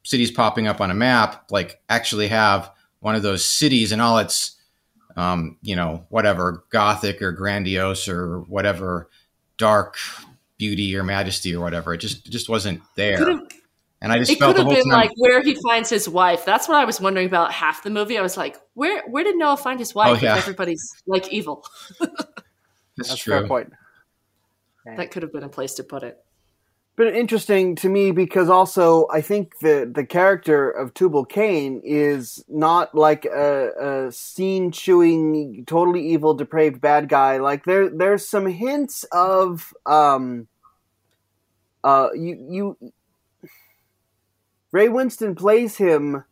cities 0.03 0.31
popping 0.31 0.67
up 0.67 0.81
on 0.81 0.89
a 0.89 0.95
map, 0.95 1.45
like 1.51 1.79
actually 1.89 2.29
have 2.29 2.71
one 3.03 3.15
of 3.15 3.21
those 3.21 3.45
cities 3.45 3.91
and 3.91 4.01
all 4.01 4.17
its, 4.17 4.55
um, 5.17 5.57
you 5.61 5.75
know, 5.75 6.05
whatever 6.07 6.63
gothic 6.69 7.21
or 7.21 7.33
grandiose 7.33 8.07
or 8.07 8.39
whatever 8.39 9.09
dark 9.57 9.97
beauty 10.57 10.95
or 10.95 11.03
majesty 11.03 11.53
or 11.53 11.59
whatever. 11.59 11.93
It 11.93 11.97
just 11.97 12.25
it 12.25 12.31
just 12.31 12.47
wasn't 12.47 12.81
there. 12.95 13.21
And 14.01 14.11
I 14.11 14.19
just 14.19 14.31
it 14.31 14.39
could 14.39 14.57
have 14.57 14.69
been 14.69 14.89
time, 14.89 14.93
like 14.93 15.11
where 15.17 15.41
he 15.41 15.55
finds 15.55 15.89
his 15.89 16.07
wife. 16.07 16.45
That's 16.45 16.69
what 16.69 16.77
I 16.77 16.85
was 16.85 17.01
wondering 17.01 17.27
about 17.27 17.51
half 17.51 17.83
the 17.83 17.89
movie. 17.89 18.17
I 18.17 18.21
was 18.21 18.37
like, 18.37 18.57
where 18.73 19.03
where 19.09 19.25
did 19.25 19.35
Noah 19.35 19.57
find 19.57 19.79
his 19.79 19.93
wife? 19.93 20.21
Oh, 20.21 20.25
yeah. 20.25 20.37
If 20.37 20.43
everybody's 20.43 21.03
like 21.05 21.27
evil. 21.27 21.65
That's, 21.99 22.13
That's 22.97 23.15
true. 23.17 23.39
Fair 23.39 23.47
point. 23.47 23.73
That 24.85 25.11
could 25.11 25.23
have 25.23 25.33
been 25.33 25.43
a 25.43 25.49
place 25.49 25.73
to 25.73 25.83
put 25.83 26.03
it 26.03 26.17
been 26.95 27.15
interesting 27.15 27.75
to 27.77 27.89
me 27.89 28.11
because 28.11 28.49
also 28.49 29.07
I 29.11 29.21
think 29.21 29.59
the 29.59 29.89
the 29.93 30.05
character 30.05 30.69
of 30.69 30.93
Tubal 30.93 31.25
Cain 31.25 31.81
is 31.83 32.43
not 32.47 32.93
like 32.93 33.25
a, 33.25 34.07
a 34.07 34.11
scene 34.11 34.71
chewing, 34.71 35.63
totally 35.65 36.07
evil, 36.07 36.33
depraved 36.33 36.81
bad 36.81 37.09
guy. 37.09 37.37
Like 37.37 37.65
there 37.65 37.89
there's 37.89 38.27
some 38.27 38.45
hints 38.45 39.05
of 39.11 39.73
um 39.85 40.47
uh 41.83 42.09
you 42.13 42.47
you 42.81 42.93
Ray 44.71 44.87
Winstone 44.87 45.37
plays 45.37 45.77
him 45.77 46.23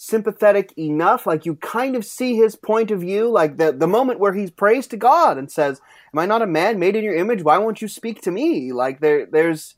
sympathetic 0.00 0.72
enough 0.78 1.26
like 1.26 1.44
you 1.44 1.56
kind 1.56 1.96
of 1.96 2.04
see 2.04 2.36
his 2.36 2.54
point 2.54 2.92
of 2.92 3.00
view 3.00 3.28
like 3.28 3.56
the 3.56 3.72
the 3.72 3.88
moment 3.88 4.20
where 4.20 4.32
he's 4.32 4.50
prays 4.50 4.86
to 4.86 4.96
God 4.96 5.36
and 5.36 5.50
says 5.50 5.80
am 6.14 6.20
I 6.20 6.24
not 6.24 6.40
a 6.40 6.46
man 6.46 6.78
made 6.78 6.94
in 6.94 7.02
your 7.02 7.16
image 7.16 7.42
why 7.42 7.58
won't 7.58 7.82
you 7.82 7.88
speak 7.88 8.22
to 8.22 8.30
me 8.30 8.72
like 8.72 9.00
there 9.00 9.26
there's 9.26 9.74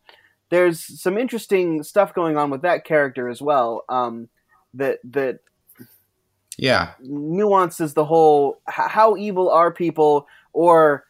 there's 0.50 1.00
some 1.00 1.16
interesting 1.16 1.82
stuff 1.82 2.12
going 2.12 2.36
on 2.36 2.50
with 2.50 2.62
that 2.62 2.84
character 2.84 3.28
as 3.28 3.40
well. 3.40 3.84
Um, 3.88 4.28
that 4.74 4.98
that 5.04 5.38
yeah 6.56 6.92
nuances 7.00 7.94
the 7.94 8.04
whole 8.04 8.60
how 8.66 9.16
evil 9.16 9.50
are 9.50 9.72
people 9.72 10.28
or 10.52 11.04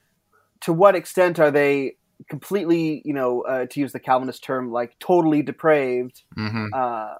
to 0.60 0.72
what 0.72 0.94
extent 0.94 1.38
are 1.38 1.50
they 1.50 1.96
completely 2.28 3.02
you 3.04 3.12
know 3.12 3.42
uh, 3.42 3.66
to 3.66 3.80
use 3.80 3.92
the 3.92 4.00
calvinist 4.00 4.42
term 4.42 4.70
like 4.70 4.98
totally 4.98 5.42
depraved 5.42 6.22
mm-hmm. 6.36 6.66
uh, 6.74 7.16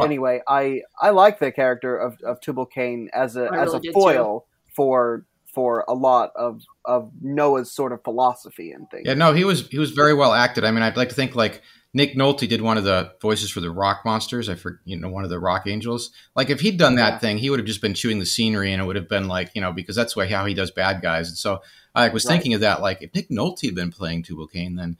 anyway 0.00 0.40
i 0.48 0.80
i 1.00 1.10
like 1.10 1.38
the 1.38 1.52
character 1.52 1.96
of, 1.96 2.20
of 2.22 2.40
tubal 2.40 2.66
cain 2.66 3.08
as 3.12 3.36
a 3.36 3.44
I 3.44 3.62
as 3.62 3.72
really 3.72 3.88
a 3.88 3.92
foil 3.92 4.46
for 4.74 5.24
for 5.52 5.84
a 5.86 5.94
lot 5.94 6.32
of 6.34 6.62
of 6.84 7.12
Noah's 7.20 7.70
sort 7.70 7.92
of 7.92 8.02
philosophy 8.02 8.72
and 8.72 8.90
things. 8.90 9.04
Yeah, 9.06 9.14
no, 9.14 9.32
he 9.32 9.44
was 9.44 9.68
he 9.68 9.78
was 9.78 9.90
very 9.90 10.14
well 10.14 10.32
acted. 10.32 10.64
I 10.64 10.70
mean, 10.70 10.82
I'd 10.82 10.96
like 10.96 11.10
to 11.10 11.14
think 11.14 11.34
like 11.34 11.62
Nick 11.94 12.16
Nolte 12.16 12.48
did 12.48 12.62
one 12.62 12.78
of 12.78 12.84
the 12.84 13.12
voices 13.20 13.50
for 13.50 13.60
the 13.60 13.70
Rock 13.70 14.00
Monsters. 14.04 14.48
I 14.48 14.54
for 14.54 14.80
you 14.84 14.96
know 14.96 15.10
one 15.10 15.24
of 15.24 15.30
the 15.30 15.38
Rock 15.38 15.66
Angels. 15.66 16.10
Like 16.34 16.48
if 16.48 16.60
he'd 16.60 16.78
done 16.78 16.94
that 16.96 17.14
yeah. 17.14 17.18
thing, 17.18 17.38
he 17.38 17.50
would 17.50 17.58
have 17.58 17.66
just 17.66 17.82
been 17.82 17.94
chewing 17.94 18.18
the 18.18 18.26
scenery, 18.26 18.72
and 18.72 18.82
it 18.82 18.86
would 18.86 18.96
have 18.96 19.08
been 19.08 19.28
like 19.28 19.50
you 19.54 19.60
know 19.60 19.72
because 19.72 19.94
that's 19.94 20.16
why 20.16 20.26
how 20.26 20.46
he 20.46 20.54
does 20.54 20.70
bad 20.70 21.02
guys. 21.02 21.28
And 21.28 21.36
so 21.36 21.60
I 21.94 22.08
was 22.08 22.24
right. 22.24 22.32
thinking 22.32 22.54
of 22.54 22.62
that. 22.62 22.80
Like 22.80 23.02
if 23.02 23.14
Nick 23.14 23.28
Nolte 23.28 23.66
had 23.66 23.74
been 23.74 23.92
playing 23.92 24.22
Tubal 24.22 24.46
Cain, 24.46 24.76
then 24.76 24.96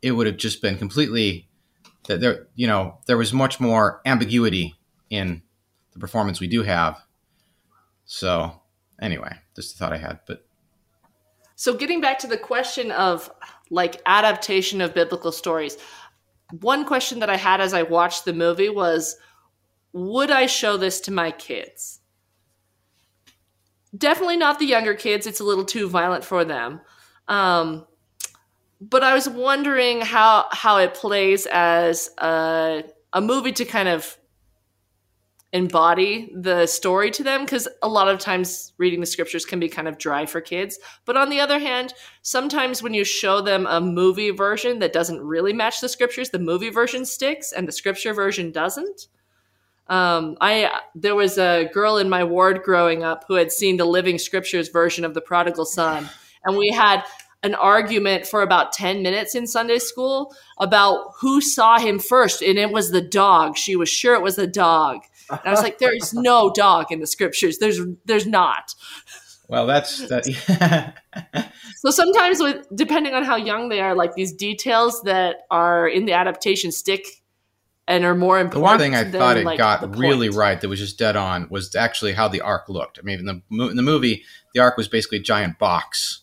it 0.00 0.12
would 0.12 0.26
have 0.26 0.38
just 0.38 0.62
been 0.62 0.78
completely 0.78 1.49
that 2.06 2.20
there 2.20 2.48
you 2.54 2.66
know 2.66 2.98
there 3.06 3.18
was 3.18 3.32
much 3.32 3.60
more 3.60 4.00
ambiguity 4.06 4.74
in 5.10 5.42
the 5.92 5.98
performance 5.98 6.40
we 6.40 6.46
do 6.46 6.62
have. 6.62 7.02
So 8.04 8.60
anyway, 9.00 9.36
just 9.54 9.74
a 9.74 9.78
thought 9.78 9.92
I 9.92 9.98
had. 9.98 10.20
But 10.26 10.44
so 11.56 11.74
getting 11.74 12.00
back 12.00 12.18
to 12.20 12.26
the 12.26 12.38
question 12.38 12.90
of 12.90 13.30
like 13.70 14.00
adaptation 14.06 14.80
of 14.80 14.94
biblical 14.94 15.32
stories, 15.32 15.76
one 16.60 16.84
question 16.84 17.20
that 17.20 17.30
I 17.30 17.36
had 17.36 17.60
as 17.60 17.74
I 17.74 17.82
watched 17.82 18.24
the 18.24 18.32
movie 18.32 18.68
was, 18.68 19.16
would 19.92 20.30
I 20.30 20.46
show 20.46 20.76
this 20.76 21.00
to 21.02 21.12
my 21.12 21.30
kids? 21.30 22.00
Definitely 23.96 24.36
not 24.36 24.58
the 24.58 24.66
younger 24.66 24.94
kids. 24.94 25.26
It's 25.26 25.40
a 25.40 25.44
little 25.44 25.64
too 25.64 25.88
violent 25.88 26.24
for 26.24 26.44
them. 26.44 26.80
Um, 27.28 27.86
but 28.80 29.02
I 29.02 29.14
was 29.14 29.28
wondering 29.28 30.00
how 30.00 30.46
how 30.50 30.78
it 30.78 30.94
plays 30.94 31.46
as 31.50 32.10
a, 32.18 32.84
a 33.12 33.20
movie 33.20 33.52
to 33.52 33.64
kind 33.64 33.88
of 33.88 34.16
embody 35.52 36.32
the 36.34 36.64
story 36.66 37.10
to 37.10 37.24
them 37.24 37.44
because 37.44 37.66
a 37.82 37.88
lot 37.88 38.06
of 38.06 38.20
times 38.20 38.72
reading 38.78 39.00
the 39.00 39.06
scriptures 39.06 39.44
can 39.44 39.58
be 39.58 39.68
kind 39.68 39.88
of 39.88 39.98
dry 39.98 40.24
for 40.24 40.40
kids. 40.40 40.78
But 41.04 41.16
on 41.16 41.28
the 41.28 41.40
other 41.40 41.58
hand, 41.58 41.92
sometimes 42.22 42.82
when 42.82 42.94
you 42.94 43.04
show 43.04 43.40
them 43.40 43.66
a 43.66 43.80
movie 43.80 44.30
version 44.30 44.78
that 44.78 44.92
doesn't 44.92 45.20
really 45.20 45.52
match 45.52 45.80
the 45.80 45.88
scriptures, 45.88 46.30
the 46.30 46.38
movie 46.38 46.70
version 46.70 47.04
sticks 47.04 47.52
and 47.52 47.66
the 47.66 47.72
scripture 47.72 48.14
version 48.14 48.52
doesn't. 48.52 49.08
Um, 49.88 50.36
I 50.40 50.70
there 50.94 51.16
was 51.16 51.36
a 51.36 51.68
girl 51.74 51.98
in 51.98 52.08
my 52.08 52.22
ward 52.22 52.62
growing 52.62 53.02
up 53.02 53.24
who 53.26 53.34
had 53.34 53.50
seen 53.50 53.76
the 53.76 53.84
Living 53.84 54.18
Scriptures 54.18 54.68
version 54.68 55.04
of 55.04 55.14
the 55.14 55.20
Prodigal 55.20 55.64
Son, 55.64 56.08
and 56.44 56.56
we 56.56 56.70
had 56.70 57.02
an 57.42 57.54
argument 57.54 58.26
for 58.26 58.42
about 58.42 58.72
10 58.72 59.02
minutes 59.02 59.34
in 59.34 59.46
Sunday 59.46 59.78
school 59.78 60.34
about 60.58 61.12
who 61.20 61.40
saw 61.40 61.78
him 61.78 61.98
first. 61.98 62.42
And 62.42 62.58
it 62.58 62.70
was 62.70 62.90
the 62.90 63.00
dog. 63.00 63.56
She 63.56 63.76
was 63.76 63.88
sure 63.88 64.14
it 64.14 64.22
was 64.22 64.36
the 64.36 64.46
dog. 64.46 65.00
And 65.30 65.40
I 65.44 65.50
was 65.50 65.62
like, 65.62 65.78
there's 65.78 66.12
no 66.14 66.52
dog 66.54 66.90
in 66.90 67.00
the 67.00 67.06
scriptures. 67.06 67.58
There's 67.58 67.80
there's 68.04 68.26
not. 68.26 68.74
Well, 69.48 69.66
that's 69.66 70.06
that. 70.08 70.94
so 71.78 71.90
sometimes, 71.90 72.40
with 72.40 72.66
depending 72.74 73.14
on 73.14 73.24
how 73.24 73.34
young 73.34 73.68
they 73.68 73.80
are, 73.80 73.96
like 73.96 74.14
these 74.14 74.32
details 74.32 75.02
that 75.02 75.38
are 75.50 75.88
in 75.88 76.04
the 76.04 76.12
adaptation 76.12 76.70
stick 76.70 77.04
and 77.88 78.04
are 78.04 78.14
more 78.14 78.38
important. 78.38 78.60
The 78.60 78.64
one 78.64 78.78
thing 78.78 78.94
I 78.94 79.02
than, 79.02 79.20
thought 79.20 79.36
it 79.36 79.44
like, 79.44 79.58
got 79.58 79.96
really 79.96 80.28
right 80.28 80.60
that 80.60 80.68
was 80.68 80.78
just 80.78 80.98
dead 80.98 81.16
on 81.16 81.48
was 81.50 81.74
actually 81.74 82.12
how 82.12 82.28
the 82.28 82.40
ark 82.40 82.68
looked. 82.68 83.00
I 83.00 83.02
mean, 83.02 83.18
in 83.18 83.26
the 83.26 83.68
in 83.68 83.76
the 83.76 83.82
movie, 83.82 84.24
the 84.54 84.60
ark 84.60 84.76
was 84.76 84.86
basically 84.86 85.18
a 85.18 85.22
giant 85.22 85.58
box. 85.58 86.19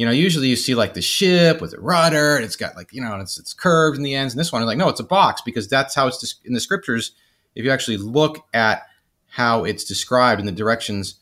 You 0.00 0.06
know, 0.06 0.12
usually 0.12 0.48
you 0.48 0.56
see 0.56 0.74
like 0.74 0.94
the 0.94 1.02
ship 1.02 1.60
with 1.60 1.74
a 1.74 1.78
rudder, 1.78 2.36
and 2.36 2.42
it's 2.42 2.56
got 2.56 2.74
like 2.74 2.90
you 2.90 3.02
know, 3.02 3.20
it's 3.20 3.38
it's 3.38 3.52
curved 3.52 3.98
in 3.98 4.02
the 4.02 4.14
ends. 4.14 4.32
And 4.32 4.40
this 4.40 4.50
one 4.50 4.62
is 4.62 4.66
like, 4.66 4.78
no, 4.78 4.88
it's 4.88 4.98
a 4.98 5.04
box 5.04 5.42
because 5.42 5.68
that's 5.68 5.94
how 5.94 6.06
it's 6.06 6.36
in 6.42 6.54
the 6.54 6.60
scriptures 6.60 7.12
if 7.54 7.66
you 7.66 7.70
actually 7.70 7.98
look 7.98 8.46
at 8.54 8.86
how 9.26 9.64
it's 9.64 9.84
described 9.84 10.40
in 10.40 10.46
the 10.46 10.52
directions 10.52 11.16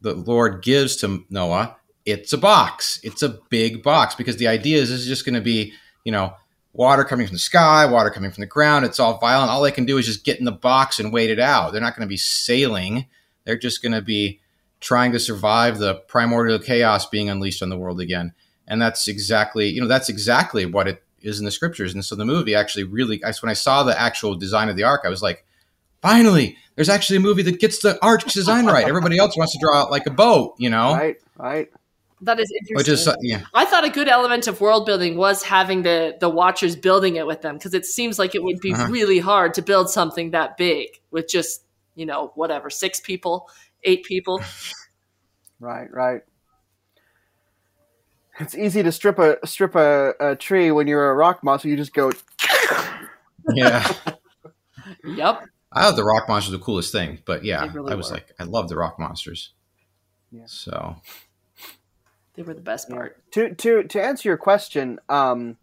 the 0.00 0.14
Lord 0.14 0.64
gives 0.64 0.96
to 0.96 1.24
Noah, 1.30 1.76
it's 2.04 2.32
a 2.32 2.38
box. 2.38 2.98
It's 3.04 3.22
a 3.22 3.38
big 3.50 3.84
box 3.84 4.16
because 4.16 4.38
the 4.38 4.48
idea 4.48 4.78
is 4.78 4.88
this 4.88 5.02
is 5.02 5.06
just 5.06 5.24
going 5.24 5.36
to 5.36 5.40
be, 5.40 5.72
you 6.02 6.10
know, 6.10 6.34
water 6.72 7.04
coming 7.04 7.28
from 7.28 7.36
the 7.36 7.38
sky, 7.38 7.86
water 7.86 8.10
coming 8.10 8.32
from 8.32 8.40
the 8.42 8.46
ground. 8.46 8.84
It's 8.84 8.98
all 8.98 9.18
violent. 9.18 9.48
All 9.48 9.62
they 9.62 9.70
can 9.70 9.86
do 9.86 9.96
is 9.96 10.06
just 10.06 10.24
get 10.24 10.40
in 10.40 10.44
the 10.44 10.50
box 10.50 10.98
and 10.98 11.12
wait 11.12 11.30
it 11.30 11.38
out. 11.38 11.70
They're 11.70 11.80
not 11.80 11.94
going 11.94 12.08
to 12.08 12.10
be 12.10 12.16
sailing. 12.16 13.06
They're 13.44 13.56
just 13.56 13.80
going 13.80 13.92
to 13.92 14.02
be 14.02 14.40
trying 14.80 15.12
to 15.12 15.18
survive 15.18 15.78
the 15.78 15.94
primordial 16.08 16.58
chaos 16.58 17.06
being 17.06 17.28
unleashed 17.28 17.62
on 17.62 17.68
the 17.68 17.76
world 17.78 18.00
again. 18.00 18.32
And 18.66 18.80
that's 18.80 19.08
exactly, 19.08 19.68
you 19.68 19.80
know, 19.80 19.88
that's 19.88 20.08
exactly 20.08 20.64
what 20.66 20.88
it 20.88 21.02
is 21.20 21.38
in 21.38 21.44
the 21.44 21.50
scriptures. 21.50 21.92
And 21.92 22.04
so 22.04 22.16
the 22.16 22.24
movie 22.24 22.54
actually 22.54 22.84
really, 22.84 23.22
I, 23.24 23.32
when 23.40 23.50
I 23.50 23.54
saw 23.54 23.82
the 23.82 23.98
actual 24.00 24.36
design 24.36 24.68
of 24.68 24.76
the 24.76 24.84
ark, 24.84 25.02
I 25.04 25.08
was 25.08 25.22
like, 25.22 25.44
finally, 26.00 26.56
there's 26.76 26.88
actually 26.88 27.16
a 27.16 27.20
movie 27.20 27.42
that 27.42 27.60
gets 27.60 27.80
the 27.80 27.98
ark 28.02 28.24
design 28.24 28.66
right. 28.66 28.88
Everybody 28.88 29.18
else 29.18 29.36
wants 29.36 29.52
to 29.52 29.58
draw 29.60 29.84
it 29.84 29.90
like 29.90 30.06
a 30.06 30.10
boat, 30.10 30.54
you 30.58 30.70
know? 30.70 30.94
Right, 30.94 31.16
right. 31.36 31.68
That 32.22 32.38
is 32.38 32.50
interesting. 32.50 32.76
Which 32.76 32.88
is, 32.88 33.08
uh, 33.08 33.16
yeah. 33.22 33.42
I 33.54 33.64
thought 33.64 33.84
a 33.84 33.90
good 33.90 34.08
element 34.08 34.46
of 34.46 34.60
world 34.60 34.84
building 34.84 35.16
was 35.16 35.42
having 35.42 35.82
the 35.82 36.16
the 36.20 36.28
watchers 36.28 36.76
building 36.76 37.16
it 37.16 37.26
with 37.26 37.40
them 37.40 37.56
because 37.56 37.72
it 37.72 37.86
seems 37.86 38.18
like 38.18 38.34
it 38.34 38.42
would 38.42 38.60
be 38.60 38.74
Uh-huh. 38.74 38.88
really 38.90 39.20
hard 39.20 39.54
to 39.54 39.62
build 39.62 39.88
something 39.88 40.32
that 40.32 40.58
big 40.58 40.88
with 41.10 41.28
just 41.28 41.64
you 41.94 42.04
know 42.04 42.32
whatever 42.34 42.68
six 42.68 43.00
people, 43.00 43.48
eight 43.84 44.04
people. 44.04 44.40
Right, 45.58 45.92
right. 45.92 46.22
It's 48.38 48.56
easy 48.56 48.82
to 48.82 48.90
strip 48.90 49.18
a 49.18 49.36
strip 49.46 49.74
a, 49.74 50.14
a 50.18 50.36
tree 50.36 50.70
when 50.70 50.86
you're 50.86 51.10
a 51.10 51.14
rock 51.14 51.44
monster. 51.44 51.68
You 51.68 51.76
just 51.76 51.92
go. 51.92 52.10
Yeah. 53.54 53.86
yep. 55.04 55.42
I 55.72 55.82
thought 55.82 55.96
the 55.96 56.04
rock 56.04 56.28
monsters 56.28 56.52
were 56.52 56.58
the 56.58 56.64
coolest 56.64 56.90
thing, 56.92 57.18
but 57.26 57.44
yeah, 57.44 57.70
really 57.72 57.92
I 57.92 57.94
was 57.94 58.08
were. 58.08 58.16
like, 58.16 58.32
I 58.38 58.44
love 58.44 58.68
the 58.68 58.76
rock 58.76 58.98
monsters. 58.98 59.52
Yeah. 60.32 60.44
So 60.46 60.96
They 62.34 62.42
were 62.42 62.54
the 62.54 62.60
best 62.60 62.88
part. 62.88 63.18
To 63.32 63.54
to 63.54 63.82
to 63.84 64.02
answer 64.02 64.28
your 64.28 64.38
question, 64.38 64.98
um, 65.08 65.58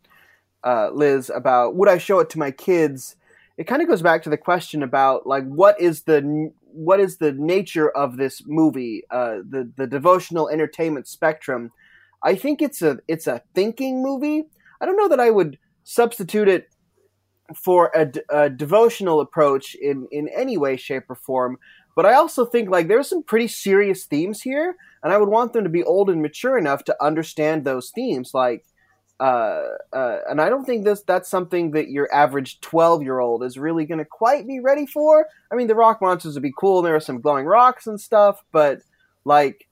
uh, 0.63 0.91
Liz, 0.91 1.31
about 1.33 1.75
would 1.75 1.89
I 1.89 1.97
show 1.97 2.19
it 2.19 2.29
to 2.31 2.39
my 2.39 2.51
kids? 2.51 3.15
It 3.57 3.65
kind 3.65 3.81
of 3.81 3.87
goes 3.87 4.03
back 4.03 4.21
to 4.23 4.29
the 4.29 4.37
question 4.37 4.83
about 4.83 5.25
like 5.25 5.45
what 5.47 5.81
is 5.81 6.03
the 6.03 6.17
n- 6.17 6.53
what 6.77 6.99
is 6.99 7.17
the 7.17 7.31
nature 7.33 7.89
of 7.89 8.17
this 8.17 8.43
movie, 8.45 9.03
uh, 9.09 9.37
the 9.49 9.71
the 9.75 9.87
devotional 9.87 10.49
entertainment 10.49 11.07
spectrum. 11.07 11.71
I 12.23 12.35
think 12.35 12.61
it's 12.61 12.81
a 12.81 12.99
it's 13.07 13.27
a 13.27 13.41
thinking 13.55 14.03
movie. 14.03 14.45
I 14.79 14.85
don't 14.85 14.97
know 14.97 15.09
that 15.09 15.19
I 15.19 15.31
would 15.31 15.57
substitute 15.83 16.47
it 16.47 16.69
for 17.55 17.91
a 18.31 18.49
devotional 18.49 19.21
approach 19.21 19.75
in 19.75 20.07
in 20.11 20.27
any 20.29 20.57
way, 20.57 20.77
shape, 20.77 21.09
or 21.09 21.15
form. 21.15 21.57
But 21.95 22.05
I 22.05 22.13
also 22.13 22.45
think 22.45 22.69
like 22.69 22.87
there's 22.87 23.09
some 23.09 23.23
pretty 23.23 23.47
serious 23.47 24.05
themes 24.05 24.41
here, 24.41 24.75
and 25.01 25.11
I 25.11 25.17
would 25.17 25.29
want 25.29 25.53
them 25.53 25.63
to 25.63 25.69
be 25.69 25.83
old 25.83 26.09
and 26.09 26.21
mature 26.21 26.57
enough 26.57 26.83
to 26.85 27.03
understand 27.03 27.63
those 27.63 27.89
themes. 27.89 28.31
Like, 28.33 28.65
uh, 29.19 29.63
uh, 29.93 30.19
and 30.29 30.39
I 30.39 30.49
don't 30.49 30.65
think 30.65 30.85
this 30.85 31.01
that's 31.01 31.29
something 31.29 31.71
that 31.71 31.89
your 31.89 32.13
average 32.13 32.59
twelve 32.61 33.01
year 33.01 33.19
old 33.19 33.43
is 33.43 33.57
really 33.57 33.85
going 33.85 33.99
to 33.99 34.05
quite 34.05 34.47
be 34.47 34.59
ready 34.59 34.85
for. 34.85 35.27
I 35.51 35.55
mean, 35.55 35.67
the 35.67 35.75
rock 35.75 36.01
monsters 36.01 36.35
would 36.35 36.43
be 36.43 36.53
cool. 36.57 36.81
There 36.81 36.95
are 36.95 36.99
some 36.99 37.21
glowing 37.21 37.45
rocks 37.45 37.87
and 37.87 37.99
stuff, 37.99 38.43
but 38.51 38.79
like 39.25 39.67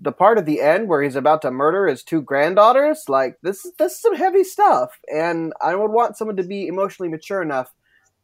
the 0.00 0.12
part 0.12 0.38
at 0.38 0.46
the 0.46 0.60
end 0.60 0.88
where 0.88 1.02
he's 1.02 1.16
about 1.16 1.42
to 1.42 1.50
murder 1.50 1.86
his 1.86 2.02
two 2.02 2.22
granddaughters, 2.22 3.04
like 3.08 3.38
this 3.42 3.64
is 3.64 3.72
this 3.78 3.92
is 3.92 4.00
some 4.00 4.16
heavy 4.16 4.44
stuff, 4.44 4.98
and 5.12 5.52
I 5.60 5.74
would 5.74 5.92
want 5.92 6.16
someone 6.16 6.36
to 6.36 6.42
be 6.42 6.66
emotionally 6.66 7.08
mature 7.08 7.42
enough 7.42 7.72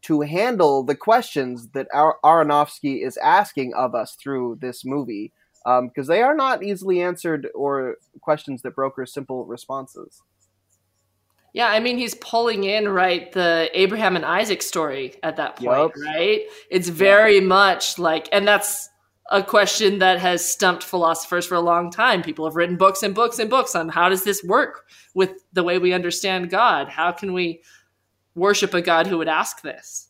to 0.02 0.20
handle 0.20 0.82
the 0.82 0.94
questions 0.94 1.68
that 1.70 1.88
Ar- 1.94 2.18
Aronofsky 2.22 3.04
is 3.06 3.16
asking 3.18 3.72
of 3.74 3.94
us 3.94 4.14
through 4.16 4.58
this 4.60 4.84
movie, 4.84 5.32
Um, 5.66 5.88
because 5.88 6.06
they 6.08 6.20
are 6.20 6.34
not 6.34 6.62
easily 6.62 7.00
answered 7.00 7.48
or 7.54 7.96
questions 8.20 8.60
that 8.62 8.74
broker 8.74 9.06
simple 9.06 9.46
responses. 9.46 10.22
Yeah, 11.54 11.68
I 11.68 11.78
mean 11.78 11.96
he's 11.96 12.14
pulling 12.16 12.64
in 12.64 12.88
right 12.88 13.30
the 13.32 13.70
Abraham 13.72 14.16
and 14.16 14.24
Isaac 14.24 14.60
story 14.60 15.14
at 15.22 15.36
that 15.36 15.56
point, 15.56 15.70
Yup. 15.70 15.92
right? 15.96 16.42
It's 16.68 16.88
very 16.88 17.40
much 17.40 17.98
like 17.98 18.28
and 18.32 18.46
that's 18.46 18.90
a 19.30 19.42
question 19.42 20.00
that 20.00 20.18
has 20.18 20.46
stumped 20.46 20.82
philosophers 20.82 21.46
for 21.46 21.54
a 21.54 21.60
long 21.60 21.90
time. 21.90 22.22
People 22.22 22.44
have 22.44 22.56
written 22.56 22.76
books 22.76 23.02
and 23.02 23.14
books 23.14 23.38
and 23.38 23.48
books 23.48 23.74
on 23.74 23.88
how 23.88 24.08
does 24.08 24.24
this 24.24 24.42
work 24.44 24.86
with 25.14 25.30
the 25.52 25.62
way 25.62 25.78
we 25.78 25.92
understand 25.92 26.50
God? 26.50 26.88
How 26.88 27.12
can 27.12 27.32
we 27.32 27.62
worship 28.34 28.74
a 28.74 28.82
God 28.82 29.06
who 29.06 29.18
would 29.18 29.28
ask 29.28 29.62
this? 29.62 30.08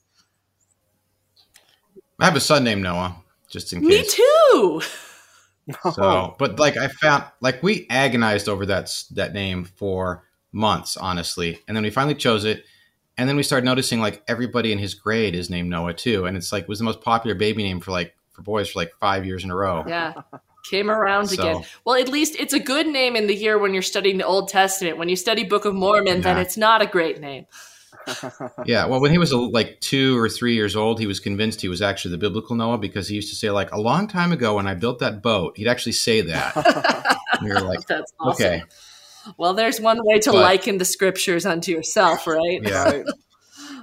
I 2.19 2.25
have 2.25 2.37
a 2.37 2.41
son 2.41 2.65
named 2.65 2.83
Noah, 2.83 3.17
just 3.49 3.73
in 3.73 3.81
case. 3.81 3.89
Me 3.89 4.05
too. 4.09 4.83
So, 5.95 6.37
but 6.39 6.59
like 6.59 6.77
I 6.77 6.89
found, 6.89 7.25
like 7.41 7.63
we 7.63 7.87
agonized 7.89 8.49
over 8.49 8.67
that 8.67 8.93
that 9.13 9.33
name 9.33 9.65
for 9.65 10.25
months, 10.53 10.97
honestly, 10.97 11.61
and 11.67 11.77
then 11.77 11.85
we 11.85 11.91
finally 11.91 12.15
chose 12.15 12.45
it, 12.45 12.65
and 13.17 13.29
then 13.29 13.37
we 13.37 13.43
started 13.43 13.65
noticing 13.65 14.01
like 14.01 14.23
everybody 14.29 14.73
in 14.73 14.79
his 14.79 14.95
grade 14.95 15.35
is 15.35 15.51
named 15.51 15.71
Noah 15.71 15.95
too, 15.95 16.27
and 16.27 16.37
it's 16.37 16.53
like 16.53 16.69
was 16.69 16.79
the 16.79 16.85
most 16.85 17.01
popular 17.01 17.35
baby 17.35 17.63
name 17.63 17.81
for 17.81 17.93
like 17.93 18.15
for 18.33 18.43
boys 18.43 18.71
for 18.71 18.81
like 18.81 18.93
five 19.01 19.25
years 19.25 19.45
in 19.45 19.51
a 19.51 19.57
row. 19.57 19.85
Yeah. 19.87 20.15
Came 20.71 20.91
around 20.91 21.27
So- 21.27 21.43
again. 21.43 21.65
Well, 21.85 22.01
at 22.01 22.09
least 22.09 22.37
it's 22.39 22.55
a 22.55 22.59
good 22.61 22.87
name 22.87 23.17
in 23.17 23.27
the 23.27 23.35
year 23.35 23.59
when 23.59 23.75
you're 23.75 23.83
studying 23.83 24.17
the 24.19 24.27
Old 24.27 24.49
Testament. 24.49 24.97
When 24.97 25.09
you 25.11 25.17
study 25.17 25.45
Book 25.45 25.67
of 25.67 25.75
Mormon, 25.75 26.23
then 26.23 26.39
it's 26.39 26.57
not 26.57 26.81
a 26.81 26.87
great 26.87 27.21
name. 27.21 27.47
Yeah, 28.67 28.87
well, 28.87 29.01
when 29.01 29.11
he 29.11 29.19
was 29.19 29.33
like 29.33 29.81
two 29.81 30.19
or 30.19 30.29
three 30.29 30.55
years 30.55 30.77
old, 30.77 30.99
he 31.01 31.07
was 31.07 31.21
convinced 31.21 31.61
he 31.61 31.69
was 31.69 31.83
actually 31.83 32.13
the 32.13 32.19
biblical 32.19 32.57
Noah 32.57 32.79
because 32.79 33.09
he 33.09 33.17
used 33.17 33.31
to 33.31 33.37
say 33.37 33.51
like 33.51 33.73
a 33.73 33.81
long 33.81 34.07
time 34.09 34.33
ago 34.33 34.57
when 34.57 34.67
I 34.67 34.75
built 34.75 34.99
that 35.01 35.23
boat, 35.23 35.57
he'd 35.57 35.69
actually 35.69 35.93
say 35.93 36.21
that. 36.23 37.17
we 37.43 37.49
were 37.49 37.61
like, 37.61 37.87
That's 37.87 38.13
awesome. 38.21 38.47
okay, 38.47 38.63
Well, 39.37 39.55
there's 39.55 39.81
one 39.81 39.99
way 40.05 40.19
to 40.21 40.33
But- 40.33 40.43
liken 40.43 40.79
the 40.79 40.85
scriptures 40.85 41.47
unto 41.47 41.73
yourself, 41.73 42.27
right? 42.27 42.61
yeah, 42.63 42.85
Right. 42.85 43.05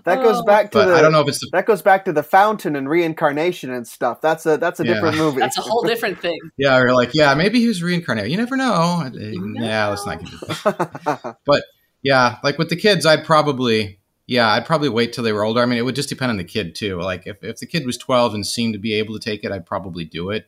That 0.04 0.24
goes 0.24 0.38
Oh. 0.38 0.44
back 0.44 0.72
to 0.72 0.80
but 0.80 0.86
the. 0.88 0.96
I 0.96 1.02
don't 1.02 1.12
know 1.12 1.22
if 1.22 1.28
it's 1.28 1.40
the 1.42 1.50
That 1.52 1.68
goes 1.68 1.84
back 1.84 2.06
to 2.06 2.12
the 2.14 2.24
fountain 2.24 2.76
and 2.76 2.90
reincarnation 2.90 3.72
and 3.72 3.88
stuff. 3.88 4.20
That's 4.20 4.48
a 4.48 4.58
that's 4.58 4.80
a 4.80 4.86
Yeah. 4.86 4.96
different 4.96 5.18
movie. 5.18 5.40
That's 5.42 5.60
a 5.60 5.62
whole 5.62 5.84
different 5.84 6.20
thing. 6.20 6.40
yeah. 6.58 6.80
We're 6.80 6.92
like, 6.94 7.14
yeah, 7.14 7.36
maybe 7.36 7.60
he 7.60 7.68
was 7.68 7.84
reincarnated. 7.84 8.32
You 8.32 8.38
never 8.38 8.58
know. 8.58 9.04
Uh, 9.06 9.12
Yeah, 9.14 9.88
let's 9.90 10.06
not 10.08 10.20
get 10.24 10.34
into. 10.34 11.38
But 11.46 11.64
yeah, 12.02 12.38
like 12.44 12.58
with 12.58 12.70
the 12.70 12.76
kids, 12.78 13.06
I'd 13.06 13.24
probably 13.26 14.00
yeah, 14.32 14.54
I'd 14.54 14.66
probably 14.66 14.88
wait 14.88 15.12
till 15.12 15.26
they 15.26 15.34
were 15.34 15.44
older. 15.44 15.62
I 15.62 15.66
mean, 15.66 15.78
it 15.78 15.82
would 15.82 15.94
just 15.94 16.08
depend 16.08 16.30
on 16.30 16.38
the 16.38 16.46
kid 16.46 16.74
too. 16.74 17.02
Like 17.02 17.28
if, 17.28 17.44
if 17.44 17.58
the 17.58 17.66
kid 17.66 17.86
was 17.86 17.98
12 17.98 18.34
and 18.34 18.48
seemed 18.48 18.72
to 18.74 18.80
be 18.80 18.94
able 18.94 19.14
to 19.14 19.20
take 19.20 19.44
it, 19.44 19.52
I'd 19.52 19.66
probably 19.66 20.06
do 20.06 20.30
it. 20.30 20.48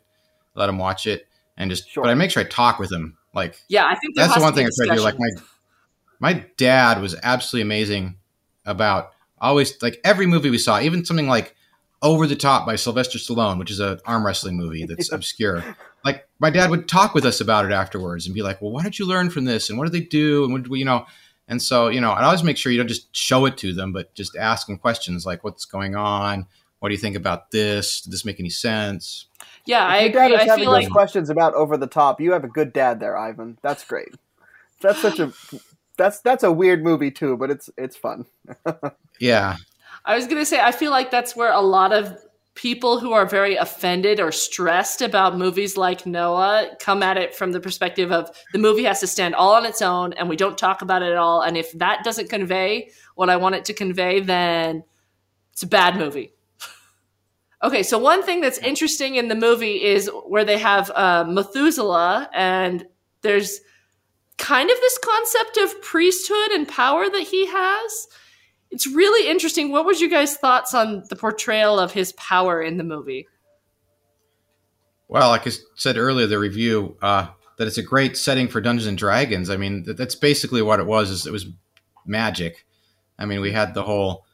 Let 0.56 0.70
him 0.70 0.78
watch 0.78 1.06
it 1.06 1.28
and 1.58 1.70
just 1.70 1.90
Sure. 1.90 2.02
but 2.02 2.10
I 2.10 2.14
make 2.14 2.32
sure 2.32 2.42
I 2.42 2.46
talk 2.46 2.80
with 2.80 2.90
him. 2.90 3.18
Like 3.36 3.62
Yeah, 3.68 3.86
I 3.86 3.96
think 3.96 4.16
that's 4.16 4.36
the 4.36 4.40
one 4.40 4.54
thing 4.54 4.68
I 4.68 4.70
try 4.74 4.88
to 4.88 4.96
do. 4.96 5.04
Like 5.04 5.20
my 5.20 5.28
my 6.22 6.46
dad 6.56 7.02
was 7.02 7.14
absolutely 7.24 7.64
amazing 7.64 8.16
about 8.66 9.12
always 9.38 9.82
like 9.82 10.00
every 10.06 10.28
movie 10.28 10.50
we 10.50 10.60
saw, 10.60 10.80
even 10.80 11.04
something 11.04 11.28
like 11.28 11.54
Over 12.02 12.26
the 12.26 12.38
Top 12.38 12.66
by 12.66 12.78
Sylvester 12.78 13.18
Stallone, 13.18 13.60
which 13.60 13.70
is 13.70 13.82
an 13.82 14.00
arm 14.06 14.26
wrestling 14.26 14.56
movie 14.56 14.86
that's 14.88 15.12
obscure. 15.12 15.62
Like 16.06 16.26
my 16.40 16.52
dad 16.52 16.70
would 16.70 16.88
talk 16.88 17.14
with 17.14 17.26
us 17.26 17.42
about 17.42 17.66
it 17.66 17.74
afterwards 17.74 18.28
and 18.28 18.34
be 18.34 18.44
like, 18.44 18.62
"Well, 18.62 18.72
what 18.72 18.86
did 18.86 18.98
you 18.98 19.06
learn 19.06 19.30
from 19.30 19.44
this? 19.44 19.70
And 19.70 19.78
what 19.78 19.92
did 19.92 19.94
they 19.94 20.06
do? 20.08 20.46
And 20.46 20.54
what 20.54 20.64
did 20.64 20.72
we, 20.72 20.80
you 20.80 20.86
know?" 20.86 21.06
And 21.48 21.62
so, 21.62 21.90
you 21.90 22.00
know, 22.00 22.12
I 22.12 22.24
always 22.24 22.44
make 22.44 22.58
sure 22.58 22.72
you 22.72 22.78
don't 22.78 22.88
just 22.88 23.14
show 23.16 23.46
it 23.46 23.58
to 23.58 23.74
them, 23.74 23.92
but 23.92 24.14
just 24.16 24.36
ask 24.36 24.68
them 24.68 24.78
questions 24.78 25.26
like, 25.26 25.44
"What's 25.44 25.66
going 25.66 25.96
on? 25.96 26.46
What 26.80 26.90
do 26.90 26.96
you 26.96 27.00
think 27.00 27.16
about 27.16 27.52
this? 27.52 28.02
Did 28.02 28.14
this 28.14 28.26
make 28.26 28.40
any 28.40 28.50
sense?" 28.50 29.28
yeah, 29.66 29.86
I 29.86 30.00
If 30.00 30.14
your 30.14 30.30
dad 30.30 30.32
is 30.32 30.40
I 30.40 30.46
having 30.46 30.64
feel 30.66 30.74
those 30.74 30.84
like 30.84 30.92
questions 30.92 31.30
about 31.30 31.54
over 31.54 31.78
the 31.78 31.88
top. 31.88 32.20
You 32.20 32.32
have 32.34 32.44
a 32.44 32.50
good 32.50 32.74
dad 32.74 33.00
there, 33.00 33.18
Ivan. 33.18 33.58
That's 33.62 33.84
great. 33.84 34.14
That's 34.82 35.02
such 35.02 35.20
a 35.20 35.32
that's 35.98 36.20
that's 36.22 36.44
a 36.44 36.52
weird 36.52 36.84
movie 36.84 37.12
too, 37.12 37.38
but 37.38 37.50
it's 37.50 37.70
it's 37.78 37.96
fun. 37.96 38.26
Yeah, 39.20 39.58
I 40.06 40.16
was 40.16 40.26
gonna 40.26 40.44
say 40.44 40.60
I 40.60 40.72
feel 40.72 40.90
like 40.90 41.12
that's 41.12 41.36
where 41.36 41.54
a 41.54 41.62
lot 41.62 41.94
of 41.94 42.18
people 42.56 43.00
who 43.00 43.14
are 43.14 43.26
very 43.26 43.56
offended 43.56 44.20
or 44.20 44.32
stressed 44.32 45.02
about 45.02 45.38
movies 45.38 45.76
like 45.76 46.06
Noah 46.06 46.76
come 46.80 47.02
at 47.02 47.18
it 47.18 47.34
from 47.34 47.52
the 47.52 47.60
perspective 47.60 48.12
of 48.12 48.30
the 48.52 48.60
movie 48.60 48.84
has 48.84 49.00
to 49.00 49.08
stand 49.08 49.34
all 49.34 49.54
on 49.54 49.66
its 49.66 49.82
own 49.82 50.14
and 50.14 50.30
we 50.30 50.36
don't 50.36 50.58
talk 50.58 50.82
about 50.82 51.02
it 51.02 51.12
at 51.12 51.18
all. 51.18 51.42
And 51.42 51.58
if 51.58 51.72
that 51.74 52.04
doesn't 52.04 52.30
convey 52.30 52.92
what 53.16 53.30
I 53.30 53.38
want 53.38 53.56
it 53.56 53.66
to 53.66 53.74
convey, 53.74 54.20
then 54.20 54.84
it's 55.52 55.64
a 55.64 55.68
bad 55.68 55.98
movie. 55.98 56.34
Okay, 57.64 57.82
so 57.82 57.98
one 57.98 58.24
thing 58.24 58.42
that's 58.42 58.58
interesting 58.58 59.16
in 59.16 59.30
the 59.30 59.36
movie 59.36 59.82
is 59.82 60.12
where 60.28 60.44
they 60.44 60.58
have 60.58 60.92
uh, 60.96 61.24
Methuselah, 61.26 62.30
and 62.34 62.86
there's 63.22 63.62
kind 64.38 64.70
of 64.70 64.76
this 64.76 64.98
concept 64.98 65.58
of 65.58 65.82
priesthood 65.82 66.52
and 66.52 66.68
power 66.68 67.10
that 67.10 67.22
he 67.22 67.48
has. 67.48 68.08
It's 68.74 68.88
really 68.88 69.30
interesting. 69.30 69.72
What 69.72 69.86
was 69.86 70.02
you 70.02 70.10
guys' 70.10 70.36
thoughts 70.36 70.74
on 70.74 71.04
the 71.08 71.16
portrayal 71.16 71.78
of 71.78 71.92
his 71.94 72.12
power 72.14 72.60
in 72.60 72.78
the 72.78 72.84
movie? 72.84 73.28
Well, 75.08 75.30
like 75.30 75.46
I 75.46 75.52
said 75.76 75.96
earlier, 75.96 76.26
the 76.26 76.40
review 76.40 76.98
uh, 77.00 77.28
that 77.58 77.68
it's 77.68 77.78
a 77.78 77.84
great 77.84 78.18
setting 78.18 78.48
for 78.48 78.62
Dungeons 78.62 78.88
and 78.88 78.98
Dragons. 78.98 79.52
I 79.52 79.58
mean, 79.58 79.84
that's 79.86 80.16
basically 80.16 80.64
what 80.64 80.80
it 80.80 80.88
was. 80.88 81.12
Is 81.12 81.28
it 81.28 81.32
was 81.32 81.46
magic. 82.04 82.66
I 83.20 83.26
mean, 83.26 83.42
we 83.42 83.52
had 83.52 83.76
the 83.76 83.84
whole 83.84 84.26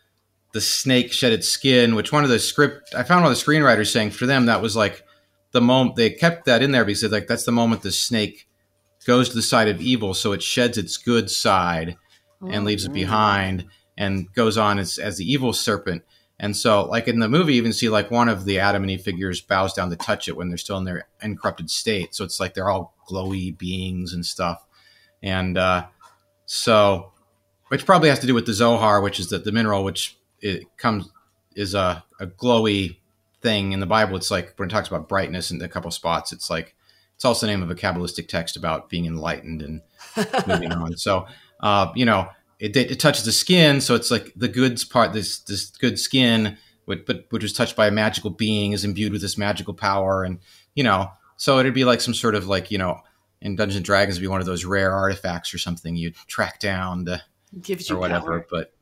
the 0.54 0.62
snake 0.62 1.12
shed 1.12 1.34
its 1.34 1.49
skin, 1.49 1.95
which 1.95 2.13
one 2.13 2.23
of 2.23 2.30
the 2.30 2.39
script 2.39 2.95
I 2.95 3.04
found 3.04 3.23
one 3.23 3.34
of 3.34 3.38
the 3.38 3.43
screenwriters 3.43 3.91
saying 3.91 4.12
for 4.12 4.25
them 4.25 4.45
that 4.45 4.62
was 4.62 4.73
like 4.73 5.04
the 5.52 5.60
moment 5.60 5.97
they 5.97 6.12
kept 6.12 6.45
that 6.45 6.63
in 6.63 6.71
there 6.71 6.86
because 6.86 7.04
like 7.12 7.28
that's 7.28 7.43
the 7.43 7.52
moment 7.52 7.82
the 7.82 7.91
snake 7.91 8.47
goes 9.06 9.28
to 9.28 9.36
the 9.36 9.41
side 9.41 9.67
of 9.67 9.82
evil, 9.82 10.13
so 10.13 10.32
it 10.32 10.41
sheds 10.41 10.78
its 10.78 10.95
good 10.95 11.30
side 11.30 11.97
and 12.47 12.63
leaves 12.63 12.86
it 12.86 12.93
behind 12.93 13.65
and 13.99 14.33
goes 14.33 14.57
on 14.57 14.79
as, 14.79 14.97
as 14.97 15.17
the 15.17 15.31
evil 15.31 15.53
serpent. 15.53 16.03
And 16.39 16.55
so, 16.55 16.85
like 16.85 17.09
in 17.09 17.19
the 17.19 17.27
movie, 17.27 17.53
you 17.53 17.57
even 17.57 17.73
see 17.73 17.89
like 17.89 18.09
one 18.09 18.29
of 18.29 18.45
the 18.45 18.59
Adam 18.59 18.81
and 18.81 18.89
Eve 18.89 19.01
figures 19.01 19.41
bows 19.41 19.73
down 19.73 19.89
to 19.89 19.97
touch 19.97 20.29
it 20.29 20.38
when 20.38 20.47
they're 20.47 20.57
still 20.57 20.77
in 20.77 20.85
their 20.85 21.07
incorrupted 21.21 21.69
state. 21.69 22.15
So 22.15 22.23
it's 22.23 22.39
like 22.39 22.53
they're 22.53 22.69
all 22.69 22.95
glowy 23.07 23.55
beings 23.55 24.13
and 24.13 24.25
stuff. 24.25 24.65
And 25.21 25.57
uh, 25.57 25.88
so, 26.45 27.12
which 27.67 27.85
probably 27.85 28.07
has 28.07 28.19
to 28.19 28.27
do 28.27 28.33
with 28.33 28.45
the 28.45 28.53
Zohar, 28.53 29.01
which 29.01 29.19
is 29.19 29.29
the, 29.29 29.38
the 29.38 29.51
mineral, 29.51 29.83
which 29.83 30.17
it 30.39 30.65
comes 30.77 31.09
is 31.55 31.75
a, 31.75 32.01
a 32.21 32.27
glowy 32.27 32.99
thing 33.41 33.73
in 33.73 33.81
the 33.81 33.85
Bible. 33.85 34.15
It's 34.15 34.31
like 34.31 34.53
when 34.55 34.69
it 34.69 34.71
talks 34.71 34.88
about 34.88 35.09
brightness 35.09 35.51
in 35.51 35.62
a 35.62 35.67
couple 35.67 35.91
spots, 35.91 36.31
it's 36.31 36.49
like 36.49 36.73
it's 37.15 37.25
also 37.25 37.45
the 37.45 37.51
name 37.51 37.62
of 37.62 37.69
a 37.69 37.75
Kabbalistic 37.75 38.29
text 38.29 38.55
about 38.55 38.89
being 38.89 39.05
enlightened 39.05 39.62
and 39.62 39.81
moving 40.47 40.71
on. 40.71 40.95
So, 40.95 41.27
uh, 41.59 41.91
you 41.95 42.05
know, 42.05 42.29
it, 42.59 42.75
it, 42.75 42.99
touches 42.99 43.23
the 43.23 43.31
skin, 43.31 43.81
so 43.81 43.95
it's 43.95 44.11
like 44.11 44.33
the 44.35 44.47
goods 44.47 44.83
part. 44.83 45.13
This 45.13 45.39
this 45.39 45.69
good 45.71 45.97
skin, 45.97 46.57
which, 46.85 47.05
but 47.05 47.25
which 47.29 47.43
was 47.43 47.53
touched 47.53 47.75
by 47.75 47.87
a 47.87 47.91
magical 47.91 48.29
being, 48.29 48.73
is 48.73 48.83
imbued 48.83 49.13
with 49.13 49.21
this 49.21 49.37
magical 49.37 49.73
power, 49.73 50.23
and 50.23 50.39
you 50.75 50.83
know, 50.83 51.09
so 51.37 51.59
it'd 51.59 51.73
be 51.73 51.85
like 51.85 52.01
some 52.01 52.13
sort 52.13 52.35
of 52.35 52.47
like 52.47 52.69
you 52.69 52.77
know, 52.77 52.99
in 53.41 53.55
Dungeons 53.55 53.77
and 53.77 53.85
Dragons, 53.85 54.15
it'd 54.15 54.21
be 54.21 54.27
one 54.27 54.41
of 54.41 54.45
those 54.45 54.65
rare 54.65 54.93
artifacts 54.93 55.53
or 55.53 55.57
something 55.57 55.95
you'd 55.95 56.15
track 56.27 56.59
down 56.59 57.05
to, 57.05 57.21
gives 57.61 57.89
you 57.89 57.95
or 57.95 57.99
whatever. 57.99 58.41
power. 58.41 58.47
But 58.49 58.73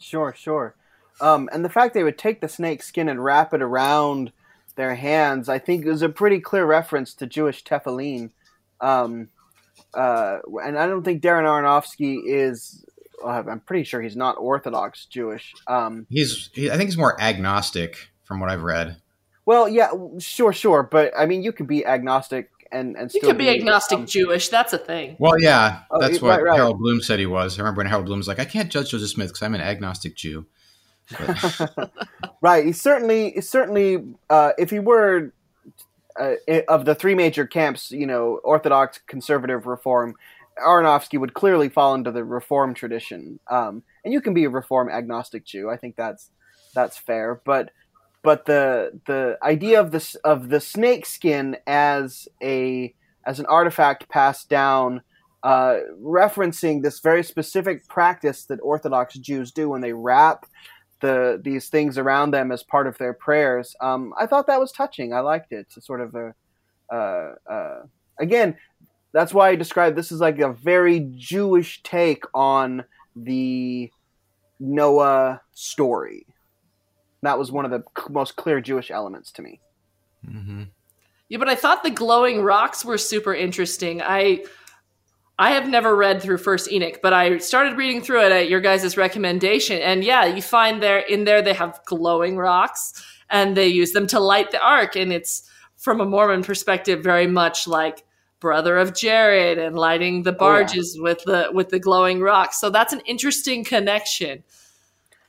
Sure, 0.00 0.34
sure. 0.36 0.74
Um, 1.20 1.48
and 1.52 1.64
the 1.64 1.68
fact 1.68 1.94
they 1.94 2.02
would 2.02 2.18
take 2.18 2.40
the 2.40 2.48
snake 2.48 2.82
skin 2.82 3.08
and 3.08 3.22
wrap 3.22 3.52
it 3.52 3.62
around 3.62 4.32
their 4.74 4.94
hands, 4.94 5.48
I 5.48 5.58
think, 5.58 5.86
is 5.86 6.02
a 6.02 6.08
pretty 6.08 6.40
clear 6.40 6.64
reference 6.64 7.12
to 7.14 7.26
Jewish 7.26 7.62
tefillin. 7.62 8.30
Um, 8.80 9.28
uh, 9.92 10.38
and 10.64 10.78
I 10.78 10.86
don't 10.86 11.04
think 11.04 11.22
Darren 11.22 11.44
Aronofsky 11.44 12.22
is. 12.24 12.84
Uh, 13.22 13.42
I'm 13.48 13.60
pretty 13.60 13.84
sure 13.84 14.00
he's 14.00 14.16
not 14.16 14.36
Orthodox 14.38 15.06
Jewish. 15.06 15.54
Um, 15.66 16.06
he's 16.10 16.50
he, 16.52 16.70
I 16.70 16.76
think 16.76 16.88
he's 16.88 16.98
more 16.98 17.20
agnostic 17.20 18.08
from 18.24 18.40
what 18.40 18.48
I've 18.50 18.62
read. 18.62 18.96
well, 19.46 19.68
yeah, 19.68 19.90
sure, 20.18 20.52
sure, 20.52 20.82
but 20.82 21.12
I 21.18 21.26
mean, 21.26 21.42
you 21.42 21.52
could 21.52 21.66
be 21.66 21.84
agnostic 21.84 22.50
and 22.72 22.96
and 22.96 23.12
You 23.12 23.20
could 23.20 23.38
be 23.38 23.48
agnostic 23.50 23.98
um, 23.98 24.06
Jewish. 24.06 24.48
That's 24.48 24.72
a 24.72 24.78
thing. 24.78 25.16
Well, 25.18 25.40
yeah, 25.40 25.80
Oh, 25.90 26.00
that's 26.00 26.22
right, 26.22 26.38
what 26.38 26.42
right. 26.44 26.56
Harold 26.56 26.78
Bloom 26.78 27.00
said 27.02 27.18
he 27.18 27.26
was. 27.26 27.58
I 27.58 27.62
remember 27.62 27.78
when 27.80 27.86
Harold 27.88 28.06
Bloom 28.06 28.18
was 28.18 28.28
like, 28.28 28.38
"I 28.38 28.44
can't 28.44 28.70
judge 28.70 28.90
Joseph 28.90 29.10
Smith 29.10 29.28
because 29.28 29.42
I'm 29.42 29.54
an 29.54 29.60
agnostic 29.60 30.14
Jew." 30.16 30.46
Right. 32.42 32.64
He 32.64 32.72
certainly, 32.72 33.32
he's 33.32 33.48
certainly, 33.50 33.98
uh, 34.30 34.52
if 34.56 34.70
he 34.70 34.78
were 34.78 35.32
uh, 36.18 36.34
of 36.68 36.86
the 36.86 36.94
three 36.94 37.14
major 37.14 37.46
camps, 37.46 37.90
you 37.90 38.06
know, 38.06 38.40
Orthodox, 38.42 38.98
Conservative, 39.06 39.66
Reform, 39.66 40.14
Aronofsky 40.60 41.18
would 41.18 41.34
clearly 41.34 41.68
fall 41.68 41.94
into 41.94 42.10
the 42.10 42.24
Reform 42.24 42.74
tradition. 42.74 43.40
Um, 43.50 43.82
and 44.04 44.12
you 44.12 44.20
can 44.20 44.34
be 44.34 44.44
a 44.44 44.50
Reform 44.50 44.90
agnostic 44.90 45.44
Jew. 45.44 45.70
I 45.70 45.76
think 45.76 45.96
that's 45.96 46.30
that's 46.74 46.96
fair. 46.96 47.40
But 47.44 47.70
but 48.22 48.46
the 48.46 49.00
the 49.06 49.38
idea 49.42 49.80
of 49.80 49.90
this 49.90 50.14
of 50.16 50.48
the 50.48 50.60
snake 50.60 51.06
skin 51.06 51.56
as 51.66 52.28
a 52.42 52.94
as 53.26 53.40
an 53.40 53.46
artifact 53.46 54.08
passed 54.08 54.48
down. 54.48 55.02
Uh, 55.42 55.78
referencing 56.02 56.82
this 56.82 57.00
very 57.00 57.22
specific 57.22 57.88
practice 57.88 58.44
that 58.44 58.58
Orthodox 58.62 59.14
Jews 59.14 59.50
do 59.50 59.70
when 59.70 59.80
they 59.80 59.94
wrap 59.94 60.44
the 61.00 61.40
these 61.42 61.68
things 61.68 61.98
around 61.98 62.30
them 62.30 62.52
as 62.52 62.62
part 62.62 62.86
of 62.86 62.98
their 62.98 63.14
prayers. 63.14 63.74
Um, 63.80 64.12
I 64.18 64.26
thought 64.26 64.46
that 64.46 64.60
was 64.60 64.72
touching. 64.72 65.12
I 65.12 65.20
liked 65.20 65.52
it. 65.52 65.66
It's 65.74 65.86
sort 65.86 66.02
of 66.02 66.14
a 66.14 66.34
uh, 66.94 67.34
uh, 67.50 67.82
again. 68.18 68.56
That's 69.12 69.34
why 69.34 69.48
I 69.50 69.56
describe 69.56 69.96
this 69.96 70.12
as 70.12 70.20
like 70.20 70.38
a 70.38 70.52
very 70.52 71.08
Jewish 71.16 71.82
take 71.82 72.24
on 72.32 72.84
the 73.16 73.90
Noah 74.60 75.40
story. 75.52 76.26
That 77.22 77.38
was 77.38 77.50
one 77.50 77.64
of 77.64 77.70
the 77.70 77.82
most 78.08 78.36
clear 78.36 78.60
Jewish 78.60 78.90
elements 78.90 79.32
to 79.32 79.42
me. 79.42 79.60
Mhm. 80.26 80.68
Yeah, 81.28 81.38
but 81.38 81.48
I 81.48 81.54
thought 81.54 81.82
the 81.82 81.90
glowing 81.90 82.42
rocks 82.42 82.84
were 82.84 82.98
super 82.98 83.34
interesting. 83.34 84.02
I 84.02 84.44
I 85.38 85.52
have 85.52 85.66
never 85.66 85.96
read 85.96 86.20
through 86.20 86.36
First 86.36 86.70
Enoch, 86.70 87.00
but 87.02 87.14
I 87.14 87.38
started 87.38 87.78
reading 87.78 88.02
through 88.02 88.26
it 88.26 88.32
at 88.32 88.50
your 88.50 88.60
guys' 88.60 88.98
recommendation, 88.98 89.80
and 89.80 90.04
yeah, 90.04 90.26
you 90.26 90.42
find 90.42 90.82
there 90.82 90.98
in 90.98 91.24
there 91.24 91.40
they 91.40 91.54
have 91.54 91.80
glowing 91.86 92.36
rocks, 92.36 92.92
and 93.30 93.56
they 93.56 93.66
use 93.66 93.92
them 93.92 94.06
to 94.08 94.20
light 94.20 94.50
the 94.50 94.60
ark, 94.60 94.96
and 94.96 95.14
it's 95.14 95.48
from 95.78 95.98
a 95.98 96.04
Mormon 96.04 96.42
perspective 96.42 97.02
very 97.02 97.26
much 97.26 97.66
like 97.66 98.04
brother 98.40 98.76
of 98.78 98.94
Jared 98.94 99.58
and 99.58 99.76
lighting 99.76 100.22
the 100.22 100.30
Oh, 100.30 100.32
yeah. 100.34 100.38
barges 100.38 100.98
with 101.00 101.22
the 101.24 101.50
with 101.52 101.68
the 101.68 101.78
glowing 101.78 102.20
rocks. 102.20 102.58
So 102.60 102.70
that's 102.70 102.92
an 102.92 103.00
interesting 103.06 103.64
connection. 103.64 104.42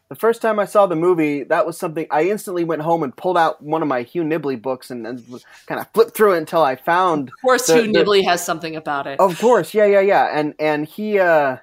The 0.10 0.16
first 0.16 0.42
time 0.42 0.60
I 0.60 0.66
saw 0.66 0.88
the 0.88 0.96
movie, 0.98 1.44
that 1.44 1.66
was 1.66 1.78
something 1.78 2.06
I 2.12 2.24
instantly 2.24 2.66
went 2.66 2.82
home 2.82 3.02
and 3.04 3.16
pulled 3.16 3.38
out 3.38 3.62
one 3.64 3.82
of 3.82 3.88
my 3.88 4.02
Hugh 4.02 4.24
Nibley 4.24 4.62
books 4.62 4.92
and, 4.92 5.08
and 5.08 5.24
kind 5.68 5.80
of 5.80 5.88
flipped 5.94 6.16
through 6.18 6.34
it 6.34 6.38
until 6.40 6.62
I 6.64 6.76
found 6.76 7.30
Of 7.30 7.34
course, 7.42 7.68
The- 7.68 7.84
Hugh 7.84 7.94
the- 7.94 8.00
Nibley 8.04 8.26
has 8.26 8.44
something 8.46 8.76
about 8.76 9.08
it. 9.08 9.22
Of 9.22 9.40
course, 9.40 9.74
yeah, 9.74 9.86
yeah, 9.86 10.02
yeah, 10.02 10.38
and 10.38 10.54
and 10.60 10.86
he 10.86 11.18
uh, 11.20 11.58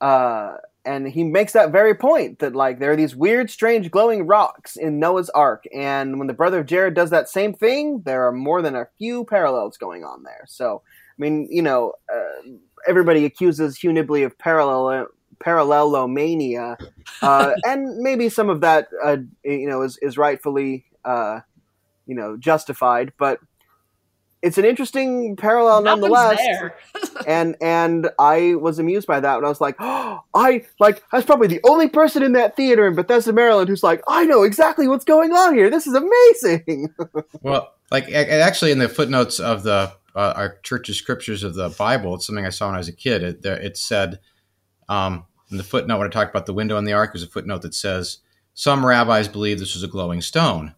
uh, 0.00 0.56
and 0.84 1.08
he 1.08 1.24
makes 1.24 1.52
that 1.52 1.70
very 1.70 1.94
point 1.94 2.38
that 2.40 2.54
like 2.54 2.78
there 2.78 2.92
are 2.92 2.96
these 2.96 3.14
weird, 3.14 3.50
strange, 3.50 3.90
glowing 3.90 4.26
rocks 4.26 4.76
in 4.76 4.98
Noah's 4.98 5.30
Ark, 5.30 5.64
and 5.74 6.18
when 6.18 6.26
the 6.26 6.34
brother 6.34 6.60
of 6.60 6.66
Jared 6.66 6.94
does 6.94 7.10
that 7.10 7.28
same 7.28 7.54
thing, 7.54 8.02
there 8.04 8.26
are 8.26 8.32
more 8.32 8.62
than 8.62 8.74
a 8.74 8.88
few 8.98 9.24
parallels 9.24 9.76
going 9.76 10.04
on 10.04 10.22
there. 10.22 10.44
So, 10.46 10.82
I 10.86 11.18
mean, 11.18 11.48
you 11.50 11.62
know, 11.62 11.92
uh, 12.12 12.50
everybody 12.88 13.24
accuses 13.24 13.76
Hugh 13.76 13.90
Nibley 13.90 14.24
of 14.24 14.36
parallel 14.38 15.06
parallelomania, 15.38 16.76
uh, 17.22 17.52
and 17.64 17.98
maybe 17.98 18.28
some 18.28 18.50
of 18.50 18.60
that, 18.62 18.88
uh, 19.04 19.18
you 19.44 19.68
know, 19.68 19.82
is 19.82 19.98
is 19.98 20.18
rightfully, 20.18 20.84
uh, 21.04 21.40
you 22.06 22.14
know, 22.14 22.36
justified, 22.36 23.12
but. 23.18 23.38
It's 24.42 24.58
an 24.58 24.64
interesting 24.64 25.36
parallel 25.36 25.82
Nothing's 25.82 26.02
nonetheless 26.10 26.38
there. 26.38 26.76
and 27.28 27.56
and 27.62 28.10
I 28.18 28.56
was 28.56 28.80
amused 28.80 29.06
by 29.06 29.20
that. 29.20 29.36
And 29.36 29.46
I 29.46 29.48
was 29.48 29.60
like, 29.60 29.76
oh, 29.78 30.20
I 30.34 30.66
like 30.80 31.02
I 31.12 31.16
was 31.16 31.24
probably 31.24 31.46
the 31.46 31.60
only 31.64 31.88
person 31.88 32.22
in 32.24 32.32
that 32.32 32.56
theater 32.56 32.86
in 32.86 32.94
Bethesda, 32.96 33.32
Maryland, 33.32 33.68
who's 33.68 33.84
like, 33.84 34.02
I 34.08 34.24
know 34.24 34.42
exactly 34.42 34.88
what's 34.88 35.04
going 35.04 35.32
on 35.32 35.54
here. 35.54 35.70
This 35.70 35.86
is 35.86 35.94
amazing. 35.94 36.92
Well, 37.42 37.72
like 37.90 38.08
a- 38.08 38.14
a- 38.14 38.42
actually, 38.42 38.72
in 38.72 38.78
the 38.78 38.88
footnotes 38.88 39.38
of 39.40 39.62
the 39.62 39.92
uh, 40.14 40.32
our 40.36 40.58
church's 40.62 40.96
scriptures 40.98 41.42
of 41.42 41.54
the 41.54 41.70
Bible, 41.70 42.14
it's 42.14 42.26
something 42.26 42.44
I 42.46 42.50
saw 42.50 42.66
when 42.66 42.74
I 42.74 42.78
was 42.78 42.88
a 42.88 42.92
kid. 42.92 43.22
It, 43.22 43.44
it 43.44 43.76
said 43.76 44.20
um, 44.88 45.24
in 45.50 45.56
the 45.56 45.64
footnote 45.64 45.98
when 45.98 46.06
I 46.06 46.10
talked 46.10 46.30
about 46.30 46.46
the 46.46 46.52
window 46.54 46.76
in 46.78 46.84
the 46.84 46.92
ark, 46.92 47.12
there's 47.12 47.22
a 47.22 47.28
footnote 47.28 47.62
that 47.62 47.74
says 47.74 48.18
some 48.54 48.84
rabbis 48.84 49.28
believe 49.28 49.58
this 49.58 49.74
was 49.74 49.82
a 49.82 49.88
glowing 49.88 50.20
stone. 50.20 50.74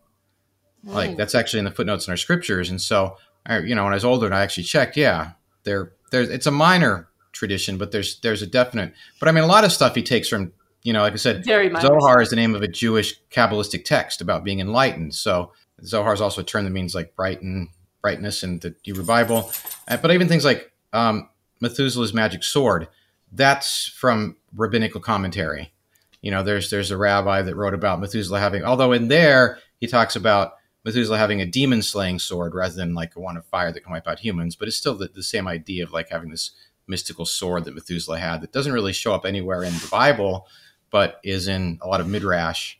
Like 0.85 1.17
that's 1.17 1.35
actually 1.35 1.61
in 1.61 1.65
the 1.65 1.71
footnotes 1.71 2.07
in 2.07 2.11
our 2.11 2.17
scriptures, 2.17 2.69
and 2.69 2.81
so 2.81 3.17
I, 3.47 3.59
you 3.61 3.75
know, 3.75 3.85
when 3.85 3.93
I 3.93 3.97
was 3.97 4.05
older 4.05 4.27
and 4.27 4.35
I 4.35 4.43
actually 4.43 4.65
checked, 4.65 4.97
yeah, 4.97 5.33
there, 5.65 5.93
there's 6.11 6.29
it's 6.31 6.47
a 6.47 6.51
minor 6.51 7.09
tradition, 7.33 7.79
but 7.79 7.93
there's 7.93 8.21
there's 8.21 8.43
a 8.43 8.47
definite. 8.47 8.95
But 9.21 9.29
I 9.29 9.33
mean, 9.33 9.45
a 9.45 9.49
lot 9.49 9.65
of 9.65 9.73
stuff 9.73 9.95
he 9.95 10.03
takes 10.03 10.29
from 10.29 10.53
you 10.85 10.93
know, 10.93 11.01
like 11.01 11.15
I 11.15 11.17
said. 11.17 11.45
Zohar 11.83 12.21
is 12.21 12.31
the 12.31 12.37
name 12.37 12.55
of 12.55 12.63
a 12.63 12.69
Jewish 12.69 13.19
Kabbalistic 13.31 13.85
text 13.85 14.21
about 14.21 14.45
being 14.45 14.61
enlightened. 14.61 15.15
So 15.15 15.53
Zohar 15.85 16.13
is 16.13 16.21
also 16.21 16.43
a 16.43 16.45
term 16.45 16.65
that 16.65 16.71
means 16.71 16.95
like 16.95 17.17
brighten, 17.17 17.71
brightness 18.03 18.45
in 18.45 18.61
the 18.61 18.75
Hebrew 18.83 19.05
Bible. 19.05 19.51
Uh, 19.89 19.97
But 19.97 20.13
even 20.13 20.29
things 20.29 20.45
like 20.45 20.71
um, 20.93 21.31
Methuselah's 21.61 22.13
magic 22.13 22.45
sword, 22.45 22.87
that's 23.33 23.89
from 23.89 24.37
rabbinical 24.55 25.01
commentary. 25.01 25.73
You 26.21 26.31
know, 26.31 26.43
there's 26.43 26.71
there's 26.71 26.91
a 26.91 26.99
rabbi 26.99 27.43
that 27.43 27.57
wrote 27.57 27.75
about 27.75 28.01
Methuselah 28.01 28.41
having, 28.41 28.63
although 28.63 28.93
in 28.93 29.09
there 29.09 29.59
he 29.81 29.87
talks 29.87 30.17
about 30.17 30.55
Methuselah 30.85 31.19
having 31.19 31.41
a 31.41 31.47
demon 31.47 31.83
slaying 31.83 32.19
sword 32.19 32.55
rather 32.55 32.75
than 32.75 32.95
like 32.95 33.17
a 33.17 33.21
one 33.21 33.37
of 33.37 33.47
fire 33.47 33.73
that 33.73 33.81
can 33.81 33.93
wipe 33.93 34.07
out 34.07 34.19
humans. 34.19 34.55
But 34.55 34.69
it's 34.69 34.77
still 34.77 34.95
the, 34.95 35.09
the 35.09 35.23
same 35.23 35.49
idea 35.49 35.85
of 35.85 35.93
like 35.93 36.11
having 36.11 36.31
this 36.31 36.51
mystical 36.87 37.25
sword 37.25 37.65
that 37.65 37.75
Methuselah 37.75 38.19
had 38.19 38.43
that 38.43 38.53
doesn't 38.53 38.73
really 38.73 38.93
show 38.93 39.15
up 39.15 39.25
anywhere 39.25 39.63
in 39.63 39.73
the 39.73 39.89
Bible, 39.91 40.47
but 40.91 41.21
is 41.25 41.49
in 41.49 41.79
a 41.81 41.89
lot 41.89 42.01
of 42.01 42.09
midrash. 42.09 42.77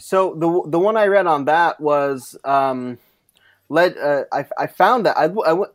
So 0.00 0.34
the 0.34 0.70
the 0.70 0.78
one 0.78 0.96
I 0.96 1.06
read 1.06 1.26
on 1.26 1.44
that 1.44 1.80
was 1.80 2.36
um, 2.44 2.98
led. 3.68 3.96
Uh, 3.96 4.24
I 4.32 4.44
I 4.58 4.66
found 4.66 5.06
that 5.06 5.16
I, 5.16 5.30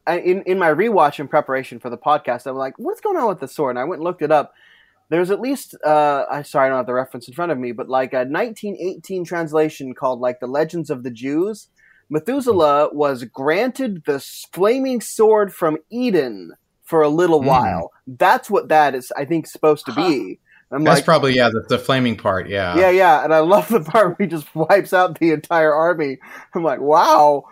I 0.05 0.19
in 0.19 0.43
in 0.43 0.59
my 0.59 0.69
rewatch 0.69 1.19
in 1.19 1.29
preparation 1.29 1.79
for 1.79 1.89
the 1.89 1.97
podcast. 1.97 2.45
I 2.45 2.51
was 2.51 2.59
like, 2.59 2.73
what's 2.77 2.99
going 2.99 3.17
on 3.17 3.29
with 3.29 3.39
the 3.39 3.47
sword? 3.47 3.71
And 3.71 3.79
I 3.79 3.85
went 3.85 3.99
and 3.99 4.03
looked 4.03 4.21
it 4.21 4.31
up. 4.31 4.53
There's 5.11 5.29
at 5.29 5.41
least 5.41 5.75
uh, 5.85 6.23
I 6.31 6.41
sorry 6.41 6.65
I 6.65 6.69
don't 6.69 6.77
have 6.77 6.87
the 6.87 6.93
reference 6.93 7.27
in 7.27 7.33
front 7.33 7.51
of 7.51 7.59
me, 7.59 7.73
but 7.73 7.89
like 7.89 8.13
a 8.13 8.23
1918 8.25 9.25
translation 9.25 9.93
called 9.93 10.21
like 10.21 10.39
the 10.39 10.47
Legends 10.47 10.89
of 10.89 11.03
the 11.03 11.11
Jews. 11.11 11.67
Methuselah 12.09 12.89
was 12.93 13.23
granted 13.25 14.03
the 14.05 14.19
flaming 14.53 15.01
sword 15.01 15.53
from 15.53 15.77
Eden 15.89 16.53
for 16.83 17.01
a 17.01 17.09
little 17.09 17.41
Hmm. 17.41 17.47
while. 17.47 17.91
That's 18.07 18.49
what 18.49 18.69
that 18.69 18.95
is. 18.95 19.11
I 19.15 19.25
think 19.25 19.47
supposed 19.47 19.85
to 19.85 19.93
be 19.93 20.39
I'm 20.71 20.85
That's 20.85 20.99
like, 20.99 21.05
probably 21.05 21.33
yeah, 21.35 21.49
the, 21.49 21.65
the 21.67 21.77
flaming 21.77 22.15
part. 22.15 22.47
Yeah, 22.47 22.77
yeah, 22.77 22.89
yeah, 22.91 23.23
and 23.25 23.33
I 23.33 23.39
love 23.39 23.67
the 23.67 23.81
part 23.81 24.07
where 24.07 24.15
he 24.19 24.27
just 24.27 24.47
wipes 24.55 24.93
out 24.93 25.19
the 25.19 25.31
entire 25.31 25.73
army. 25.73 26.19
I'm 26.55 26.63
like, 26.63 26.79
wow. 26.79 27.43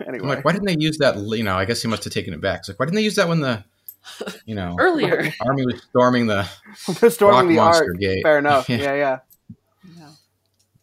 Anyway, 0.00 0.18
I'm 0.22 0.28
like, 0.28 0.44
why 0.44 0.52
didn't 0.52 0.66
they 0.66 0.76
use 0.78 0.98
that? 0.98 1.16
You 1.16 1.44
know, 1.44 1.54
I 1.56 1.66
guess 1.66 1.82
he 1.82 1.88
must 1.88 2.02
have 2.02 2.12
taken 2.12 2.34
it 2.34 2.40
back. 2.40 2.60
It's 2.60 2.68
like, 2.68 2.80
why 2.80 2.86
didn't 2.86 2.96
they 2.96 3.02
use 3.04 3.14
that 3.14 3.28
when 3.28 3.40
the, 3.40 3.64
you 4.46 4.54
know, 4.54 4.76
Earlier. 4.78 5.32
army 5.40 5.66
was 5.66 5.82
storming 5.82 6.26
the 6.26 6.44
storming 7.10 7.20
rock 7.30 7.48
the 7.48 7.56
monster 7.56 7.84
ark. 7.84 7.98
gate? 7.98 8.22
Fair 8.22 8.38
enough. 8.38 8.68
Yeah. 8.68 8.76
yeah, 8.82 8.94
yeah. 8.94 9.18
Yeah. 9.98 10.10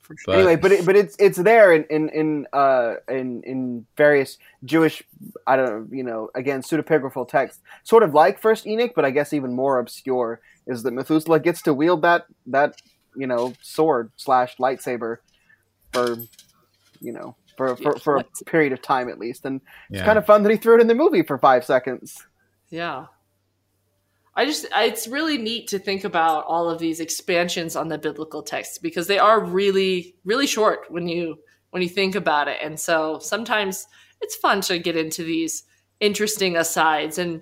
For 0.02 0.16
sure. 0.18 0.18
But- 0.26 0.36
anyway, 0.38 0.56
but 0.56 0.72
it, 0.72 0.86
but 0.86 0.96
it's 0.96 1.16
it's 1.20 1.38
there 1.38 1.74
in 1.74 1.86
in 1.90 2.10
in 2.10 2.48
uh 2.54 2.96
in 3.08 3.44
in 3.44 3.86
various 3.98 4.38
Jewish 4.66 5.04
I 5.48 5.56
don't 5.56 5.66
know 5.66 5.96
you 5.96 6.04
know 6.04 6.30
again 6.36 6.62
pseudepigraphal 6.62 7.28
texts, 7.28 7.62
sort 7.84 8.04
of 8.04 8.14
like 8.14 8.40
First 8.40 8.68
Enoch, 8.68 8.94
but 8.96 9.06
I 9.06 9.12
guess 9.12 9.34
even 9.34 9.54
more 9.54 9.80
obscure 9.80 10.42
is 10.68 10.84
that 10.84 10.92
Methuselah 10.92 11.40
gets 11.40 11.62
to 11.64 11.74
wield 11.74 12.02
that 12.02 12.26
that 12.48 12.82
you 13.16 13.28
know 13.28 13.54
sword 13.62 14.12
slash 14.18 14.58
lightsaber 14.58 15.18
for 15.92 16.18
you 17.00 17.12
know 17.12 17.36
for 17.58 17.76
for, 17.76 18.00
for 18.00 18.18
a 18.18 18.24
period 18.46 18.74
of 18.74 18.82
time 18.82 19.10
at 19.10 19.20
least, 19.20 19.46
and 19.46 19.62
yeah. 19.90 20.00
it's 20.00 20.06
kind 20.06 20.18
of 20.18 20.26
fun 20.26 20.44
that 20.44 20.52
he 20.52 20.58
threw 20.58 20.76
it 20.76 20.82
in 20.82 20.88
the 20.88 20.96
movie 20.96 21.22
for 21.22 21.38
five 21.38 21.64
seconds. 21.64 22.26
Yeah. 22.72 23.06
I 24.36 24.46
just, 24.46 24.66
it's 24.74 25.08
really 25.10 25.38
neat 25.38 25.68
to 25.68 25.78
think 25.80 26.06
about 26.06 26.46
all 26.46 26.70
of 26.70 26.80
these 26.80 27.02
expansions 27.02 27.76
on 27.76 27.90
the 27.90 27.98
biblical 27.98 28.42
text 28.42 28.82
because 28.82 29.08
they 29.08 29.20
are 29.20 29.44
really 29.44 30.16
really 30.24 30.48
short 30.48 30.86
when 30.90 31.08
you 31.08 31.38
when 31.72 31.84
you 31.84 31.90
think 31.90 32.16
about 32.16 32.48
it. 32.48 32.58
And 32.64 32.80
so 32.80 33.20
sometimes 33.20 33.88
it's 34.22 34.36
fun 34.36 34.62
to 34.62 34.80
get 34.80 34.96
into 34.96 35.24
these 35.24 35.64
interesting 36.00 36.56
asides 36.56 37.18
and 37.18 37.42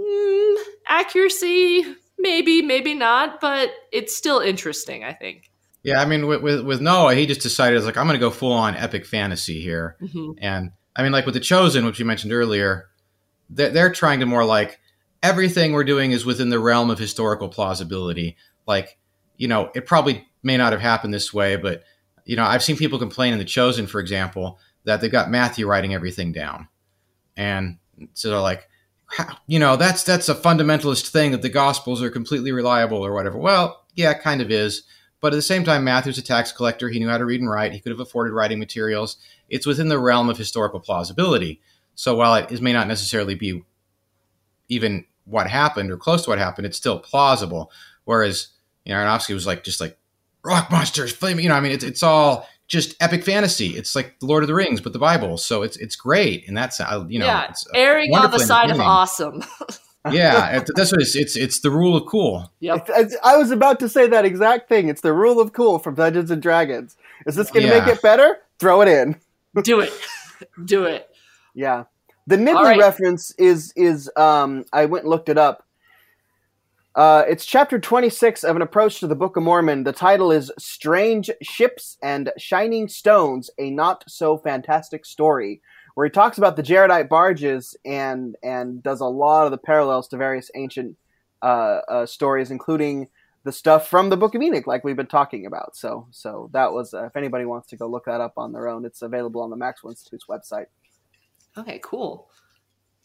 mm, 0.00 0.56
accuracy 0.86 1.84
maybe 2.18 2.62
maybe 2.62 2.94
not, 2.94 3.40
but 3.40 3.70
it's 3.92 4.16
still 4.16 4.40
interesting, 4.40 5.04
I 5.04 5.12
think. 5.12 5.50
yeah. 5.84 6.00
I 6.00 6.04
mean, 6.04 6.26
with, 6.26 6.42
with 6.42 6.64
with 6.64 6.80
Noah, 6.80 7.14
he 7.14 7.26
just 7.26 7.40
decided 7.42 7.82
like 7.84 7.96
I'm 7.96 8.06
going 8.06 8.18
to 8.18 8.26
go 8.26 8.30
full 8.30 8.52
on 8.52 8.74
epic 8.76 9.06
fantasy 9.06 9.60
here. 9.60 9.96
Mhm. 10.02 10.34
And 10.40 10.70
I 10.96 11.02
mean, 11.04 11.12
like 11.12 11.26
with 11.26 11.34
the 11.34 11.40
Chosen, 11.40 11.84
which 11.86 11.98
you 12.00 12.04
mentioned 12.04 12.32
earlier, 12.32 12.88
they're, 13.54 13.70
they're 13.70 13.92
trying 13.92 14.20
to 14.20 14.26
more 14.26 14.44
like 14.44 14.78
everything 15.22 15.72
we're 15.72 15.84
doing 15.84 16.12
is 16.12 16.24
within 16.24 16.48
the 16.48 16.58
realm 16.58 16.90
of 16.90 16.98
historical 16.98 17.48
plausibility. 17.48 18.36
Like, 18.66 18.98
you 19.36 19.48
know, 19.48 19.70
it 19.74 19.86
probably 19.86 20.26
may 20.42 20.56
not 20.56 20.72
have 20.72 20.80
happened 20.80 21.14
this 21.14 21.32
way, 21.32 21.56
but 21.56 21.84
you 22.24 22.36
know, 22.36 22.44
I've 22.44 22.62
seen 22.62 22.76
people 22.76 22.98
complain 22.98 23.32
in 23.32 23.38
the 23.38 23.44
Chosen, 23.44 23.86
for 23.86 24.00
example, 24.00 24.58
that 24.84 25.00
they've 25.00 25.10
got 25.10 25.30
Matthew 25.30 25.66
writing 25.66 25.94
everything 25.94 26.32
down, 26.32 26.68
and 27.36 27.78
so 28.14 28.30
they're 28.30 28.38
like, 28.38 28.68
you 29.46 29.58
know, 29.58 29.76
that's 29.76 30.04
that's 30.04 30.28
a 30.28 30.34
fundamentalist 30.34 31.08
thing 31.08 31.32
that 31.32 31.42
the 31.42 31.48
Gospels 31.48 32.02
are 32.02 32.10
completely 32.10 32.52
reliable 32.52 33.04
or 33.04 33.12
whatever. 33.12 33.38
Well, 33.38 33.84
yeah, 33.94 34.14
kind 34.14 34.40
of 34.40 34.50
is. 34.50 34.84
But 35.20 35.32
at 35.32 35.36
the 35.36 35.42
same 35.42 35.62
time, 35.62 35.84
Matthew's 35.84 36.18
a 36.18 36.22
tax 36.22 36.50
collector. 36.50 36.88
He 36.88 36.98
knew 36.98 37.08
how 37.08 37.18
to 37.18 37.24
read 37.24 37.40
and 37.40 37.50
write. 37.50 37.72
He 37.72 37.78
could 37.78 37.92
have 37.92 38.00
afforded 38.00 38.32
writing 38.32 38.58
materials. 38.58 39.18
It's 39.48 39.66
within 39.66 39.88
the 39.88 39.98
realm 39.98 40.28
of 40.28 40.36
historical 40.36 40.80
plausibility. 40.80 41.60
So 41.94 42.14
while 42.14 42.34
it 42.34 42.50
is, 42.50 42.60
may 42.60 42.72
not 42.72 42.88
necessarily 42.88 43.34
be 43.34 43.64
even 44.68 45.04
what 45.24 45.48
happened 45.48 45.90
or 45.90 45.96
close 45.96 46.24
to 46.24 46.30
what 46.30 46.38
happened, 46.38 46.66
it's 46.66 46.76
still 46.76 46.98
plausible. 46.98 47.70
Whereas, 48.04 48.48
you 48.84 48.92
know, 48.92 48.98
Aronofsky 49.00 49.34
was 49.34 49.46
like, 49.46 49.64
just 49.64 49.80
like 49.80 49.96
rock 50.42 50.70
monsters, 50.70 51.12
flaming, 51.12 51.44
you 51.44 51.48
know, 51.48 51.54
I 51.54 51.60
mean, 51.60 51.72
it's, 51.72 51.84
it's 51.84 52.02
all 52.02 52.48
just 52.66 52.96
epic 53.00 53.24
fantasy. 53.24 53.68
It's 53.76 53.94
like 53.94 54.18
the 54.20 54.26
Lord 54.26 54.42
of 54.42 54.48
the 54.48 54.54
Rings, 54.54 54.80
but 54.80 54.92
the 54.92 54.98
Bible. 54.98 55.36
So 55.36 55.62
it's, 55.62 55.76
it's 55.76 55.94
great. 55.94 56.48
And 56.48 56.56
that's, 56.56 56.80
uh, 56.80 57.04
you 57.08 57.18
know, 57.18 57.26
yeah, 57.26 57.48
it's 57.50 57.66
uh, 57.66 57.70
erring 57.74 58.14
on 58.14 58.30
the 58.30 58.38
side 58.38 58.70
of 58.70 58.80
awesome. 58.80 59.44
yeah, 60.10 60.64
that's 60.74 60.90
what 60.90 61.00
it's, 61.00 61.14
it's, 61.14 61.36
it's 61.36 61.60
the 61.60 61.70
rule 61.70 61.96
of 61.96 62.06
cool. 62.06 62.50
Yeah, 62.58 62.78
I 63.22 63.36
was 63.36 63.52
about 63.52 63.78
to 63.80 63.88
say 63.88 64.08
that 64.08 64.24
exact 64.24 64.68
thing. 64.68 64.88
It's 64.88 65.00
the 65.00 65.12
rule 65.12 65.38
of 65.40 65.52
cool 65.52 65.78
from 65.78 65.94
Dungeons 65.94 66.30
and 66.32 66.42
Dragons. 66.42 66.96
Is 67.24 67.36
this 67.36 67.52
going 67.52 67.66
to 67.66 67.72
Yeah. 67.72 67.84
make 67.84 67.94
it 67.94 68.02
better? 68.02 68.38
Throw 68.58 68.82
it 68.82 68.88
in. 68.88 69.16
Do 69.62 69.78
it. 69.78 69.92
Do 70.64 70.84
it. 70.86 71.08
Yeah. 71.54 71.84
The 72.26 72.36
Nibley 72.36 72.62
right. 72.62 72.78
reference 72.78 73.32
is 73.38 73.72
is 73.76 74.10
um 74.16 74.64
I 74.72 74.86
went 74.86 75.04
and 75.04 75.10
looked 75.10 75.28
it 75.28 75.38
up. 75.38 75.66
Uh, 76.94 77.24
it's 77.26 77.46
chapter 77.46 77.78
26 77.78 78.44
of 78.44 78.54
an 78.54 78.60
approach 78.60 79.00
to 79.00 79.06
the 79.06 79.14
Book 79.14 79.38
of 79.38 79.42
Mormon. 79.42 79.82
The 79.82 79.94
title 79.94 80.30
is 80.30 80.52
Strange 80.58 81.30
Ships 81.40 81.96
and 82.02 82.30
Shining 82.36 82.86
Stones, 82.86 83.48
a 83.58 83.70
not 83.70 84.04
so 84.06 84.36
fantastic 84.36 85.06
story, 85.06 85.62
where 85.94 86.04
he 86.04 86.10
talks 86.10 86.36
about 86.36 86.56
the 86.56 86.62
Jaredite 86.62 87.08
barges 87.08 87.74
and 87.84 88.36
and 88.42 88.82
does 88.82 89.00
a 89.00 89.06
lot 89.06 89.46
of 89.46 89.52
the 89.52 89.58
parallels 89.58 90.06
to 90.08 90.18
various 90.18 90.50
ancient 90.54 90.96
uh, 91.40 91.80
uh, 91.88 92.06
stories, 92.06 92.50
including 92.50 93.08
the 93.44 93.52
stuff 93.52 93.88
from 93.88 94.10
the 94.10 94.16
Book 94.16 94.34
of 94.34 94.42
Enoch, 94.42 94.66
like 94.66 94.84
we've 94.84 94.94
been 94.94 95.06
talking 95.06 95.46
about. 95.46 95.74
So 95.74 96.06
so 96.10 96.50
that 96.52 96.72
was 96.72 96.92
uh, 96.92 97.06
if 97.06 97.16
anybody 97.16 97.46
wants 97.46 97.68
to 97.68 97.76
go 97.76 97.86
look 97.86 98.04
that 98.04 98.20
up 98.20 98.34
on 98.36 98.52
their 98.52 98.68
own, 98.68 98.84
it's 98.84 99.02
available 99.02 99.40
on 99.40 99.50
the 99.50 99.56
Maxwell 99.56 99.90
Institute's 99.90 100.26
website. 100.26 100.66
Okay, 101.56 101.80
cool. 101.82 102.28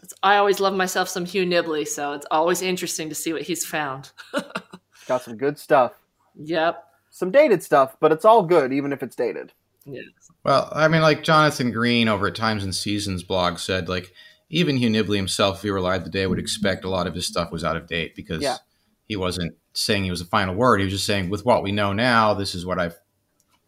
It's, 0.02 0.14
I 0.24 0.38
always 0.38 0.60
love 0.60 0.74
myself 0.76 1.10
some 1.10 1.26
Hugh 1.26 1.46
Nibley, 1.46 1.88
so 1.88 2.14
it's 2.14 2.28
always 2.32 2.62
interesting 2.62 3.10
to 3.10 3.16
see 3.16 3.34
what 3.34 3.42
he's 3.42 3.66
found. 3.66 4.12
Got 5.08 5.24
some 5.24 5.38
good 5.38 5.58
stuff. 5.58 5.94
Yep. 6.36 6.84
Some 7.10 7.32
dated 7.32 7.64
stuff, 7.64 7.96
but 8.00 8.12
it's 8.12 8.26
all 8.26 8.44
good, 8.44 8.72
even 8.72 8.94
if 8.94 9.02
it's 9.02 9.16
dated. 9.16 9.54
Yeah. 9.86 10.02
Well, 10.44 10.70
I 10.74 10.88
mean, 10.88 11.02
like 11.02 11.24
Jonathan 11.24 11.72
Green 11.72 12.08
over 12.08 12.28
at 12.28 12.36
Times 12.36 12.64
and 12.64 12.76
Seasons 12.76 13.24
blog 13.24 13.58
said, 13.58 13.90
like 13.90 14.12
even 14.50 14.78
Hugh 14.78 14.90
Nibley 14.90 15.16
himself, 15.16 15.58
if 15.58 15.62
he 15.64 15.72
were 15.72 15.78
alive 15.78 16.04
today, 16.04 16.28
would 16.28 16.40
expect 16.40 16.86
a 16.86 16.90
lot 16.90 17.08
of 17.08 17.16
his 17.16 17.26
stuff 17.26 17.52
was 17.52 17.64
out 17.64 17.76
of 17.78 17.88
date 17.88 18.16
because 18.16 18.42
Yeah. 18.42 18.58
he 19.08 19.16
wasn't 19.16 19.56
saying 19.74 20.04
he 20.04 20.10
was 20.12 20.20
the 20.20 20.26
final 20.26 20.54
word. 20.56 20.80
He 20.80 20.86
was 20.86 20.94
just 20.94 21.06
saying, 21.06 21.30
with 21.30 21.44
what 21.46 21.64
we 21.64 21.72
know 21.72 21.92
now, 21.94 22.34
this 22.34 22.54
is 22.54 22.66
what 22.66 22.80
I've 22.80 22.98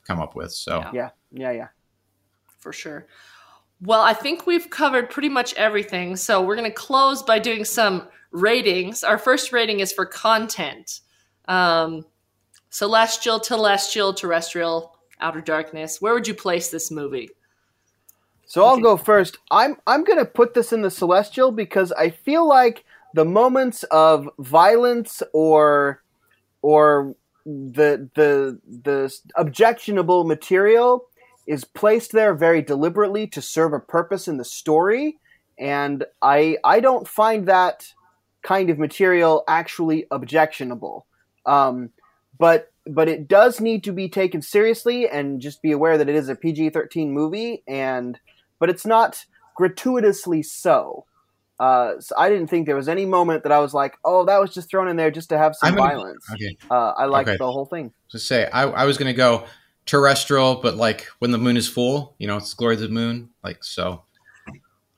come 0.06 0.20
up 0.20 0.36
with. 0.36 0.52
So 0.52 0.80
Yeah. 0.80 0.92
Yeah, 0.94 1.10
yeah, 1.32 1.52
yeah. 1.52 1.68
for 2.60 2.72
sure. 2.74 3.08
Well, 3.82 4.02
I 4.02 4.14
think 4.14 4.46
we've 4.46 4.70
covered 4.70 5.10
pretty 5.10 5.30
much 5.30 5.54
everything. 5.54 6.16
So 6.16 6.42
we're 6.42 6.56
going 6.56 6.70
to 6.70 6.76
close 6.76 7.24
by 7.24 7.40
doing 7.40 7.64
some 7.64 8.08
ratings. 8.32 9.04
Our 9.04 9.18
first 9.18 9.54
rating 9.54 9.80
is 9.80 9.94
for 9.94 10.06
content. 10.06 11.00
Um, 11.48 12.06
celestial, 12.70 13.40
telestial, 13.40 14.16
terrestrial, 14.16 14.98
outer 15.22 15.42
darkness. 15.42 16.02
Where 16.02 16.14
would 16.14 16.28
you 16.28 16.34
place 16.34 16.70
this 16.70 16.92
movie? 16.92 17.30
So 18.46 18.66
I'll 18.66 18.80
go 18.80 18.98
first. 18.98 19.38
I'm 19.52 19.76
I'm 19.86 20.04
gonna 20.04 20.26
put 20.26 20.56
this 20.56 20.74
in 20.74 20.82
the 20.82 20.90
celestial 20.90 21.52
because 21.52 21.92
I 21.92 22.10
feel 22.10 22.48
like 22.48 22.84
the 23.14 23.24
moments 23.24 23.84
of 23.92 24.28
violence 24.40 25.22
or 25.34 26.02
or 26.64 27.16
the 27.46 28.10
the 28.16 28.60
the 28.68 29.16
objectionable 29.36 30.24
material 30.24 31.09
is 31.50 31.64
placed 31.66 32.12
there 32.12 32.34
very 32.36 32.62
deliberately 32.62 33.26
to 33.28 33.42
serve 33.42 33.74
a 33.74 33.80
purpose 33.80 34.28
in 34.28 34.38
the 34.38 34.46
story, 34.46 35.18
and 35.58 36.06
I 36.22 36.58
I 36.64 36.80
don't 36.80 37.08
find 37.08 37.48
that 37.48 37.94
kind 38.44 38.70
of 38.70 38.78
material 38.78 39.44
actually 39.48 40.06
objectionable. 40.12 41.06
Um, 41.46 41.90
but 42.38 42.72
but 42.86 43.10
it 43.10 43.28
does 43.28 43.60
need 43.60 43.84
to 43.84 43.92
be 43.92 44.08
taken 44.10 44.42
seriously 44.42 45.10
and 45.10 45.42
just 45.42 45.62
be 45.62 45.72
aware 45.72 45.98
that 45.98 46.08
it 46.10 46.16
is 46.16 46.30
a 46.30 46.36
PG-13 46.36 47.10
movie 47.10 47.64
and 47.68 48.20
but 48.60 48.70
it's 48.70 48.86
not 48.86 49.26
gratuitously 49.56 50.42
so. 50.44 51.06
Uh, 51.60 52.00
so 52.00 52.16
I 52.18 52.30
didn't 52.30 52.48
think 52.48 52.66
there 52.66 52.76
was 52.76 52.88
any 52.88 53.06
moment 53.06 53.44
that 53.44 53.52
I 53.52 53.60
was 53.60 53.74
like, 53.74 53.98
"Oh, 54.06 54.24
that 54.26 54.40
was 54.40 54.54
just 54.54 54.70
thrown 54.70 54.88
in 54.88 54.96
there 54.96 55.12
just 55.12 55.30
to 55.30 55.38
have 55.38 55.56
some 55.56 55.70
I'm 55.70 55.76
gonna- 55.76 55.90
violence." 55.90 56.26
okay, 56.34 56.58
Uh, 56.72 56.94
I 56.98 57.06
liked 57.06 57.28
Okay. 57.30 57.38
the 57.38 57.52
whole 57.52 57.66
thing. 57.66 57.92
to 58.12 58.20
say 58.20 58.46
I, 58.54 58.64
I 58.64 58.86
was 58.86 58.98
going 58.98 59.12
to 59.14 59.18
go 59.18 59.44
terrestrial, 59.86 60.56
but 60.56 60.76
like 60.76 61.08
when 61.20 61.32
the 61.32 61.38
moon 61.38 61.58
is 61.58 61.68
full, 61.68 62.16
you 62.20 62.28
know, 62.28 62.38
it's 62.38 62.52
the 62.52 62.58
glory 62.58 62.76
of 62.76 62.82
the 62.82 62.90
moon, 62.90 63.30
like 63.44 63.64
so. 63.64 64.04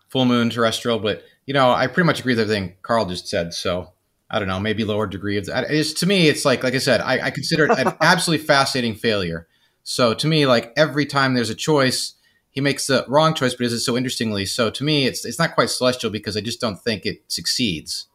Full 0.09 0.25
moon, 0.25 0.49
terrestrial, 0.49 0.99
but 0.99 1.23
you 1.45 1.53
know, 1.53 1.71
I 1.71 1.87
pretty 1.87 2.05
much 2.05 2.19
agree 2.19 2.33
with 2.33 2.41
everything 2.41 2.75
Carl 2.81 3.05
just 3.05 3.27
said. 3.27 3.53
So 3.53 3.93
I 4.29 4.39
don't 4.39 4.47
know, 4.47 4.59
maybe 4.59 4.83
lower 4.83 5.07
degree 5.07 5.37
of 5.37 5.45
that. 5.47 5.69
It's 5.69 5.93
to 5.93 6.05
me, 6.05 6.27
it's 6.27 6.45
like 6.45 6.63
like 6.63 6.73
I 6.73 6.79
said, 6.79 7.01
I, 7.01 7.27
I 7.27 7.31
consider 7.31 7.65
it 7.65 7.79
an 7.79 7.93
absolutely 8.01 8.45
fascinating 8.45 8.95
failure. 8.95 9.47
So 9.83 10.13
to 10.13 10.27
me, 10.27 10.45
like 10.45 10.71
every 10.77 11.05
time 11.05 11.33
there's 11.33 11.49
a 11.49 11.55
choice, 11.55 12.13
he 12.51 12.61
makes 12.61 12.87
the 12.87 13.05
wrong 13.07 13.33
choice, 13.33 13.53
but 13.53 13.63
does 13.63 13.73
it 13.73 13.79
so 13.79 13.97
interestingly. 13.97 14.45
So 14.45 14.69
to 14.69 14.83
me, 14.83 15.05
it's 15.05 15.25
it's 15.25 15.39
not 15.39 15.55
quite 15.55 15.69
celestial 15.69 16.11
because 16.11 16.37
I 16.37 16.41
just 16.41 16.61
don't 16.61 16.81
think 16.81 17.05
it 17.05 17.23
succeeds. 17.27 18.07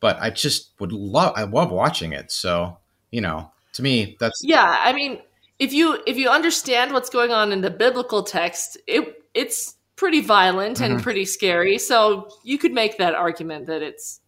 But 0.00 0.20
I 0.20 0.30
just 0.30 0.70
would 0.78 0.92
love 0.92 1.32
I 1.36 1.44
love 1.44 1.70
watching 1.70 2.12
it. 2.12 2.30
So 2.30 2.78
you 3.10 3.20
know, 3.20 3.50
to 3.72 3.82
me, 3.82 4.16
that's 4.20 4.40
Yeah, 4.44 4.76
I 4.80 4.92
mean, 4.92 5.20
if 5.58 5.72
you 5.72 5.98
if 6.06 6.16
you 6.16 6.28
understand 6.28 6.92
what's 6.92 7.10
going 7.10 7.32
on 7.32 7.52
in 7.52 7.60
the 7.60 7.70
biblical 7.70 8.22
text, 8.22 8.78
it 8.86 9.22
it's 9.34 9.76
pretty 9.96 10.20
violent 10.20 10.80
and 10.80 10.98
Mhm. 10.98 11.02
pretty 11.02 11.24
scary. 11.24 11.78
So 11.78 12.28
you 12.44 12.56
could 12.58 12.72
make 12.72 12.98
that 12.98 13.14
argument 13.14 13.66
that 13.66 13.82
it's 13.82 14.20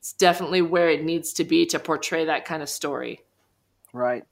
it's 0.00 0.12
definitely 0.12 0.62
where 0.62 0.88
it 0.88 1.04
needs 1.04 1.32
to 1.34 1.44
be 1.44 1.66
to 1.66 1.78
portray 1.78 2.24
that 2.24 2.44
kind 2.44 2.62
of 2.62 2.68
story. 2.68 3.20
Right. 3.92 4.24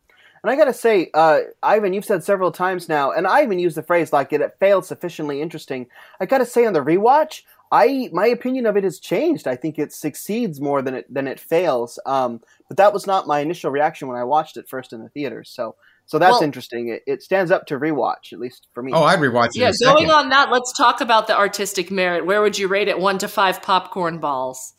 And 0.43 0.51
I 0.51 0.57
gotta 0.57 0.74
say, 0.74 1.11
uh, 1.14 1.41
Ivan, 1.62 1.95
you've 1.95 2.05
said 2.05 2.22
several 2.22 2.53
times 2.53 2.89
now, 2.89 3.12
and 3.12 3.26
I 3.26 3.43
even 3.43 3.59
used 3.59 3.76
the 3.76 3.82
phrase 3.82 4.12
like 4.12 4.32
it, 4.32 4.43
it 4.43 4.57
failed 4.61 4.85
sufficiently 4.85 5.41
interesting. 5.41 5.87
I 6.20 6.26
gotta 6.26 6.45
say, 6.45 6.66
on 6.66 6.74
the 6.74 6.80
rewatch, 6.80 7.43
I 7.72 8.11
my 8.12 8.26
opinion 8.26 8.66
of 8.66 8.76
it 8.76 8.85
has 8.85 8.99
changed. 8.99 9.49
I 9.49 9.57
think 9.57 9.78
it 9.78 9.93
succeeds 9.93 10.61
more 10.61 10.82
than 10.82 10.95
it 10.95 11.12
than 11.12 11.26
it 11.26 11.41
fails. 11.41 11.99
Um, 12.05 12.43
but 12.68 12.76
that 12.76 12.93
was 12.93 13.07
not 13.07 13.26
my 13.26 13.41
initial 13.41 13.70
reaction 13.70 14.07
when 14.07 14.18
I 14.18 14.24
watched 14.24 14.57
it 14.57 14.68
first 14.68 14.93
in 14.93 15.03
the 15.03 15.09
theaters. 15.09 15.51
So 15.51 15.76
so 16.07 16.18
that's 16.18 16.32
Well- 16.32 16.42
interesting. 16.42 16.88
It, 16.88 17.02
it 17.07 17.22
stands 17.22 17.50
up 17.50 17.66
to 17.66 17.78
rewatch, 17.78 18.32
at 18.32 18.38
least 18.38 18.68
for 18.72 18.82
me. 18.82 18.92
Oh, 18.92 19.05
I'd 19.05 19.18
rewatch 19.18 19.48
it. 19.48 19.57
Yeah, 19.57 19.72
going 19.82 20.07
second. 20.07 20.11
on 20.11 20.28
that, 20.30 20.50
let's 20.50 20.72
talk 20.76 21.00
about 21.00 21.26
the 21.26 21.36
artistic 21.36 21.90
merit. 21.90 22.26
Where 22.26 22.42
would 22.42 22.59
you 22.59 22.68
rate 22.68 22.88
it? 22.88 22.98
One 22.98 23.18
to 23.18 23.28
five 23.28 23.62
popcorn 23.62 24.18
balls. 24.18 24.74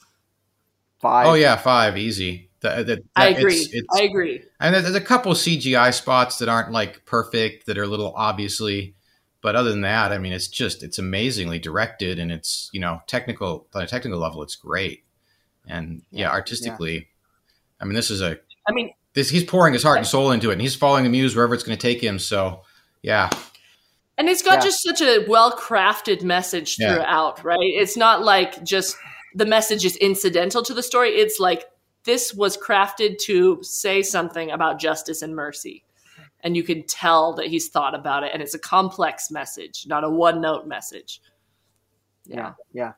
Five. 1.01 1.27
Oh 1.27 1.33
yeah, 1.33 1.55
five 1.57 1.97
easy. 1.97 2.49
That- 2.61 2.87
that- 2.87 2.99
I 3.15 3.27
agree. 3.29 3.53
it's- 3.55 3.73
it's- 3.73 3.99
I 3.99 4.03
agree. 4.03 4.41
And 4.59 4.73
there- 4.73 4.81
there's 4.81 4.95
a 4.95 5.01
couple 5.01 5.33
CGI 5.35 5.91
spots 5.91 6.39
that 6.39 6.49
aren't 6.49 6.71
like 6.71 7.05
perfect, 7.05 7.65
that 7.67 7.77
are 7.77 7.83
a 7.83 7.87
little 7.87 8.13
obviously, 8.15 8.95
but 9.41 9.55
other 9.55 9.69
than 9.69 9.81
that, 9.81 10.11
I 10.11 10.17
mean, 10.17 10.33
it's 10.33 10.47
just 10.47 10.81
it's 10.81 10.97
amazingly 10.97 11.59
directed, 11.59 12.17
and 12.17 12.31
it's 12.31 12.69
you 12.73 12.79
know 12.79 13.01
technical 13.07 13.67
on 13.75 13.83
a 13.83 13.87
technical 13.87 14.17
level, 14.19 14.41
it's 14.41 14.55
great, 14.55 15.03
and 15.67 16.01
yeah, 16.11 16.27
Yeah, 16.27 16.31
artistically, 16.31 17.09
I 17.79 17.85
mean, 17.85 17.93
this 17.93 18.09
is 18.09 18.21
a 18.21 18.39
I 18.67 18.71
mean, 18.71 18.91
this 19.15 19.29
he's 19.29 19.43
pouring 19.43 19.73
his 19.73 19.81
heart 19.83 19.97
and 19.97 20.05
soul 20.05 20.31
into 20.31 20.49
it, 20.49 20.53
and 20.53 20.61
he's 20.61 20.75
following 20.75 21.03
the 21.03 21.09
muse 21.09 21.35
wherever 21.35 21.53
it's 21.55 21.63
going 21.63 21.77
to 21.77 21.81
take 21.81 22.03
him. 22.03 22.19
So 22.19 22.61
yeah, 23.01 23.29
and 24.17 24.29
it's 24.29 24.43
got 24.43 24.59
Yeah. 24.59 24.65
just 24.65 24.83
such 24.83 25.01
a 25.01 25.25
well 25.27 25.51
crafted 25.57 26.21
message 26.21 26.77
Yeah. 26.79 26.93
throughout, 26.93 27.43
right? 27.43 27.57
It's 27.59 27.97
not 27.97 28.23
like 28.23 28.63
just 28.63 28.95
the 29.33 29.45
message 29.45 29.83
is 29.83 29.95
incidental 29.97 30.63
to 30.63 30.73
the 30.73 30.83
story. 30.83 31.09
It's 31.09 31.39
like 31.39 31.65
this 32.03 32.33
was 32.33 32.55
crafted 32.57 33.17
to 33.25 33.59
say 33.63 34.03
something 34.03 34.51
about 34.51 34.79
justice 34.79 35.21
and 35.21 35.35
mercy. 35.35 35.83
And 36.41 36.55
you 36.55 36.61
can 36.61 36.83
tell 36.83 37.33
that 37.33 37.47
he's 37.47 37.69
thought 37.69 37.95
about 37.95 38.23
it. 38.23 38.29
And 38.31 38.41
it's 38.43 38.53
a 38.53 38.59
complex 38.59 39.31
message, 39.31 39.85
not 39.87 40.03
a 40.03 40.09
one 40.09 40.39
note 40.41 40.67
message. 40.67 41.19
Yeah. 42.25 42.53
Yeah. 42.71 42.93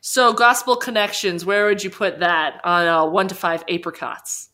So, 0.00 0.32
gospel 0.32 0.76
connections, 0.76 1.44
where 1.46 1.66
would 1.66 1.82
you 1.84 1.88
put 1.90 2.18
that 2.18 2.60
on 2.64 2.86
a 2.86 3.06
one 3.06 3.28
to 3.28 3.34
five 3.34 3.64
apricots? 3.68 4.50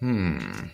Hmm. 0.00 0.66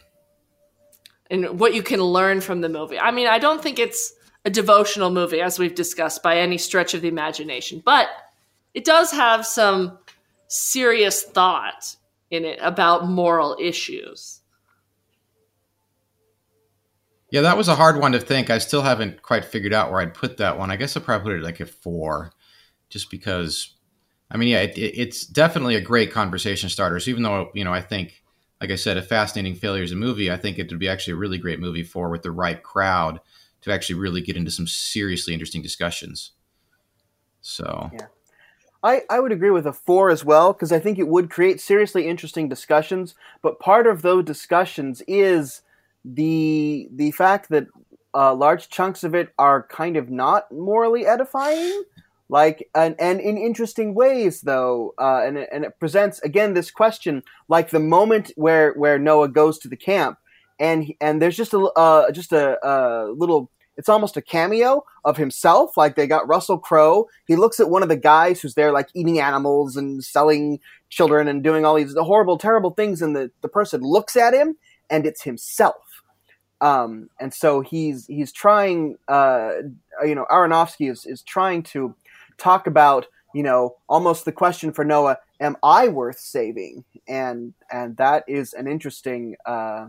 and 1.31 1.59
what 1.59 1.75
you 1.75 1.83
can 1.83 2.01
learn 2.01 2.41
from 2.41 2.61
the 2.61 2.69
movie. 2.69 2.99
I 2.99 3.11
mean, 3.11 3.27
I 3.27 3.39
don't 3.39 3.63
think 3.63 3.79
it's 3.79 4.13
a 4.45 4.51
devotional 4.51 5.11
movie, 5.11 5.41
as 5.41 5.59
we've 5.59 5.75
discussed, 5.75 6.23
by 6.23 6.39
any 6.39 6.57
stretch 6.59 6.95
of 6.95 7.03
the 7.03 7.09
imagination, 7.09 7.83
but 7.85 8.09
it 8.75 8.85
does 8.85 9.11
have 9.11 9.45
some 9.45 9.99
serious 10.49 11.23
thought 11.23 11.97
in 12.31 12.45
it 12.45 12.59
about 12.63 13.09
moral 13.09 13.57
issues. 13.61 14.41
Yeah, 17.31 17.41
that 17.41 17.57
was 17.57 17.69
a 17.69 17.75
hard 17.75 17.99
one 17.99 18.13
to 18.13 18.21
think. 18.21 18.51
I 18.51 18.59
still 18.59 18.83
haven't 18.83 19.23
quite 19.23 19.45
figured 19.45 19.73
out 19.75 19.91
where 19.91 20.01
I'd 20.01 20.15
put 20.15 20.37
that 20.37 20.59
one. 20.59 20.71
I 20.71 20.77
guess 20.77 20.97
I'd 20.97 21.05
probably 21.05 21.33
put 21.33 21.39
it 21.41 21.45
like 21.45 21.61
a 21.61 21.67
four, 21.67 22.33
just 22.89 23.11
because. 23.11 23.75
I 24.31 24.37
mean, 24.37 24.49
yeah, 24.49 24.63
it- 24.63 24.77
it's 24.77 25.27
definitely 25.27 25.75
a 25.77 25.81
great 25.81 26.13
conversation 26.13 26.69
starter. 26.69 26.99
So 27.01 27.11
even 27.11 27.23
though 27.23 27.51
you 27.55 27.65
know, 27.65 27.73
I 27.73 27.81
think, 27.81 28.23
like 28.61 28.71
I 28.71 28.77
said, 28.77 28.97
a 28.97 29.03
fascinating 29.03 29.55
failure 29.55 29.83
is 29.83 29.93
a 29.93 29.97
movie. 29.97 30.31
I 30.31 30.37
think 30.37 30.59
it 30.59 30.71
would 30.71 30.79
be 30.79 30.89
actually 30.89 31.15
a 31.15 31.17
really 31.17 31.39
great 31.39 31.61
movie 31.61 31.83
for 31.83 32.09
with 32.09 32.23
the 32.23 32.31
right 32.31 32.63
crowd 32.63 33.21
to 33.63 33.73
actually 33.73 33.99
really 33.99 34.21
get 34.21 34.37
into 34.37 34.51
some 34.51 34.67
seriously 34.67 35.33
interesting 35.33 35.63
discussions. 35.63 36.33
So 37.41 37.91
Yeah. 37.93 38.07
I, 38.83 39.03
I 39.11 39.21
would 39.21 39.33
agree 39.33 39.51
with 39.51 39.67
a 39.67 39.73
four 39.73 40.11
as 40.11 40.25
well 40.25 40.53
because 40.53 40.73
I 40.73 40.79
think 40.79 40.99
it 40.99 41.09
would 41.09 41.31
create 41.31 41.61
seriously 41.61 42.07
interesting 42.07 42.49
discussions. 42.49 43.15
But 43.43 43.59
part 43.59 43.87
of 43.87 44.03
those 44.03 44.25
discussions 44.25 45.03
is 45.09 45.63
the 46.05 46.89
the 46.93 47.11
fact 47.11 47.49
that 47.49 47.67
uh, 48.15 48.35
large 48.35 48.69
chunks 48.69 49.03
of 49.03 49.15
it 49.15 49.35
are 49.39 49.67
kind 49.67 49.97
of 49.97 50.09
not 50.09 50.51
morally 50.53 51.05
edifying, 51.05 51.83
like 52.29 52.69
and, 52.75 52.97
and 52.99 53.21
in 53.21 53.39
interesting 53.39 53.95
ways 53.95 54.41
though. 54.41 54.95
Uh, 54.99 55.23
and 55.25 55.39
and 55.39 55.65
it 55.65 55.79
presents 55.79 56.21
again 56.21 56.55
this 56.55 56.71
question, 56.71 57.23
like 57.49 57.71
the 57.71 57.81
moment 57.81 58.33
where 58.37 58.73
where 58.73 58.99
Noah 58.99 59.29
goes 59.29 59.59
to 59.61 59.69
the 59.69 59.77
camp, 59.77 60.19
and 60.59 60.93
and 61.01 61.23
there's 61.23 61.37
just 61.37 61.55
a 61.55 61.59
uh, 61.59 62.11
just 62.11 62.33
a, 62.33 62.59
a 62.67 63.11
little. 63.13 63.51
It's 63.79 63.91
almost 63.91 64.17
a 64.17 64.23
cameo 64.23 64.87
of 65.05 65.19
himself. 65.19 65.77
Like 65.77 65.97
they 65.97 66.07
got 66.07 66.27
Russell 66.27 66.59
Crowe. 66.59 67.09
He 67.27 67.37
looks 67.37 67.61
at 67.61 67.69
one 67.69 67.83
of 67.83 67.91
the 67.91 67.97
guys 67.97 68.41
who's 68.41 68.55
there, 68.55 68.73
like 68.73 68.89
eating 68.95 69.21
animals 69.21 69.77
and 69.77 70.03
selling 70.03 70.61
children 70.89 71.29
and 71.29 71.45
doing 71.45 71.67
all 71.67 71.75
these 71.75 71.95
horrible, 71.95 72.39
terrible 72.39 72.71
things. 72.71 73.03
And 73.03 73.15
the, 73.15 73.31
the 73.43 73.49
person 73.49 73.83
looks 73.83 74.17
at 74.17 74.33
him, 74.33 74.57
and 74.89 75.05
it's 75.05 75.23
himself. 75.23 75.77
Um, 76.63 77.11
and 77.21 77.35
so 77.35 77.61
he's 77.61 78.07
he's 78.07 78.33
trying. 78.33 78.97
Uh, 79.09 79.51
you 80.03 80.15
know, 80.15 80.25
Aronofsky 80.31 80.91
is 80.91 81.05
is 81.05 81.23
trying 81.23 81.63
to 81.65 81.95
talk 82.39 82.67
about 82.67 83.07
you 83.35 83.43
know 83.43 83.77
almost 83.89 84.25
the 84.25 84.33
question 84.33 84.73
for 84.73 84.85
Noah: 84.85 85.19
Am 85.41 85.57
I 85.63 85.89
worth 85.89 86.19
saving? 86.19 86.85
And 87.09 87.55
and 87.71 87.97
that 87.97 88.25
is 88.27 88.53
an 88.53 88.67
interesting 88.67 89.37
uh, 89.45 89.89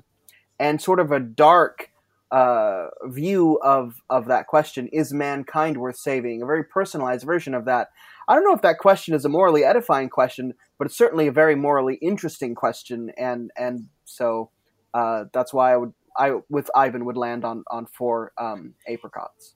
and 0.59 0.81
sort 0.81 0.99
of 0.99 1.11
a 1.11 1.19
dark 1.19 1.91
uh, 2.31 2.87
view 3.05 3.59
of 3.63 3.95
of 4.09 4.25
that 4.27 4.47
question: 4.47 4.87
Is 4.91 5.13
mankind 5.13 5.77
worth 5.77 5.97
saving? 5.97 6.41
A 6.41 6.45
very 6.45 6.63
personalized 6.63 7.25
version 7.25 7.53
of 7.53 7.65
that. 7.65 7.89
I 8.27 8.35
don't 8.35 8.43
know 8.43 8.53
if 8.53 8.61
that 8.61 8.79
question 8.79 9.13
is 9.13 9.23
a 9.23 9.29
morally 9.29 9.63
edifying 9.63 10.09
question, 10.09 10.53
but 10.77 10.85
it's 10.85 10.97
certainly 10.97 11.27
a 11.27 11.31
very 11.31 11.55
morally 11.55 11.95
interesting 11.95 12.55
question, 12.55 13.11
and 13.17 13.51
and 13.57 13.87
so 14.05 14.51
uh, 14.93 15.25
that's 15.31 15.53
why 15.53 15.73
I 15.73 15.77
would 15.77 15.93
I 16.17 16.33
with 16.49 16.69
Ivan 16.75 17.05
would 17.05 17.17
land 17.17 17.45
on 17.45 17.63
on 17.71 17.85
four 17.85 18.33
um, 18.37 18.73
apricots. 18.87 19.55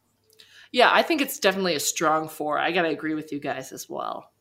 Yeah, 0.72 0.90
I 0.92 1.02
think 1.04 1.22
it's 1.22 1.40
definitely 1.40 1.76
a 1.76 1.80
strong 1.80 2.30
four. 2.30 2.58
I 2.58 2.72
gotta 2.72 2.90
agree 2.90 3.14
with 3.14 3.32
you 3.32 3.40
guys 3.40 3.72
as 3.72 3.90
well. 3.90 4.32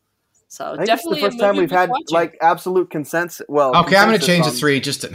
So 0.47 0.73
I 0.73 0.75
think 0.75 0.87
definitely 0.87 1.21
it's 1.21 1.23
the 1.23 1.29
first 1.31 1.39
time 1.39 1.57
we've 1.57 1.71
had 1.71 1.89
watching. 1.89 2.05
like 2.09 2.37
absolute 2.41 2.89
consensus. 2.89 3.45
Well, 3.47 3.75
okay, 3.75 3.95
I'm 3.95 4.09
going 4.09 4.19
to 4.19 4.25
consensus 4.25 4.27
change 4.27 4.45
to 4.45 4.51
on- 4.51 4.55
three 4.57 4.79
just 4.81 5.01
to 5.01 5.07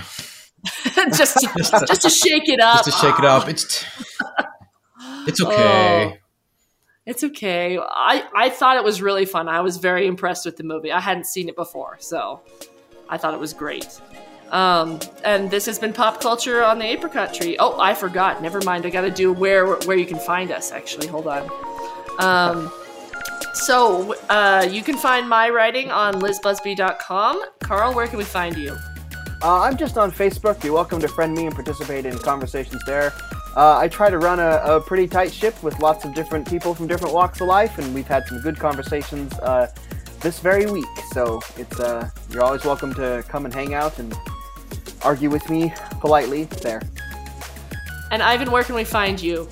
just 1.57 1.73
to, 1.73 1.87
just 1.87 2.03
to 2.03 2.11
shake 2.11 2.49
it 2.49 2.59
up. 2.59 2.85
just 2.85 2.99
to 3.01 3.07
shake 3.07 3.19
it 3.19 3.25
up. 3.25 3.47
It's 3.49 3.81
t- 3.81 3.87
it's 5.29 5.43
okay. 5.43 6.13
Oh. 6.15 6.17
It's 7.05 7.23
okay. 7.23 7.79
I, 7.79 8.27
I 8.35 8.49
thought 8.51 8.77
it 8.77 8.83
was 8.83 9.01
really 9.01 9.27
fun. 9.27 9.47
I 9.47 9.61
was 9.61 9.77
very 9.77 10.07
impressed 10.09 10.45
with 10.45 10.57
the 10.57 10.65
movie. 10.65 10.91
I 10.91 11.01
hadn't 11.01 11.27
seen 11.27 11.49
it 11.49 11.55
before, 11.55 11.99
so 12.01 12.41
I 13.09 13.17
thought 13.17 13.33
it 13.33 13.39
was 13.39 13.53
great. 13.53 14.01
Um, 14.51 15.01
and 15.25 15.51
this 15.51 15.67
has 15.67 15.79
been 15.79 15.93
pop 15.93 16.21
culture 16.21 16.63
on 16.63 16.79
the 16.79 16.85
apricot 16.85 17.35
tree. 17.35 17.57
Oh, 17.59 17.81
I 17.81 17.95
forgot. 17.95 18.43
Never 18.43 18.61
mind. 18.63 18.87
I 18.87 18.91
got 18.91 19.03
to 19.03 19.11
do 19.11 19.33
where 19.33 19.77
where 19.81 19.97
you 19.97 20.07
can 20.07 20.19
find 20.19 20.51
us. 20.51 20.73
Actually, 20.73 21.09
hold 21.09 21.27
on. 21.27 21.51
Um, 22.19 22.73
so 23.55 24.15
uh, 24.29 24.67
you 24.71 24.83
can 24.83 24.97
find 24.97 25.29
my 25.29 25.49
writing 25.51 25.91
on 25.91 26.15
lizbusby.com. 26.15 27.43
Carl, 27.61 27.95
where 27.95 28.07
can 28.07 28.19
we 28.19 28.25
find 28.25 28.57
you? 28.57 28.77
Uh, 29.43 29.61
I'm 29.61 29.77
just 29.77 29.99
on 29.99 30.11
Facebook. 30.11 30.63
You're 30.63 30.75
welcome 30.75 31.01
to 31.01 31.09
friend 31.09 31.35
me 31.35 31.47
and 31.47 31.55
participate 31.55 32.07
in 32.07 32.17
conversations 32.19 32.83
there. 32.87 33.13
Uh, 33.57 33.79
I 33.79 33.89
try 33.89 34.11
to 34.11 34.19
run 34.19 34.39
a, 34.39 34.61
a 34.65 34.81
pretty 34.81 35.07
tight 35.09 35.33
ship 35.33 35.61
with 35.63 35.79
lots 35.81 36.05
of 36.05 36.15
different 36.15 36.49
people 36.49 36.75
from 36.75 36.87
different 36.87 37.15
walks 37.15 37.41
of 37.41 37.49
life, 37.49 37.79
and 37.79 37.95
we've 37.95 38.07
had 38.07 38.27
some 38.27 38.41
good 38.41 38.59
conversations 38.59 39.33
uh, 39.41 39.71
this 40.21 40.39
very 40.39 40.71
week. 40.71 40.85
So 41.13 41.41
it's 41.57 41.81
uh, 41.81 42.09
you're 42.31 42.43
always 42.43 42.65
welcome 42.65 42.95
to 42.95 43.25
come 43.29 43.47
and 43.47 43.55
hang 43.55 43.75
out 43.75 43.99
and 43.99 44.15
argue 45.03 45.31
with 45.31 45.49
me 45.51 45.73
politely 46.01 46.45
there. 46.45 46.83
And 48.11 48.23
Ivan, 48.23 48.51
where 48.51 48.63
can 48.63 48.75
we 48.75 48.85
find 48.85 49.21
you? 49.21 49.49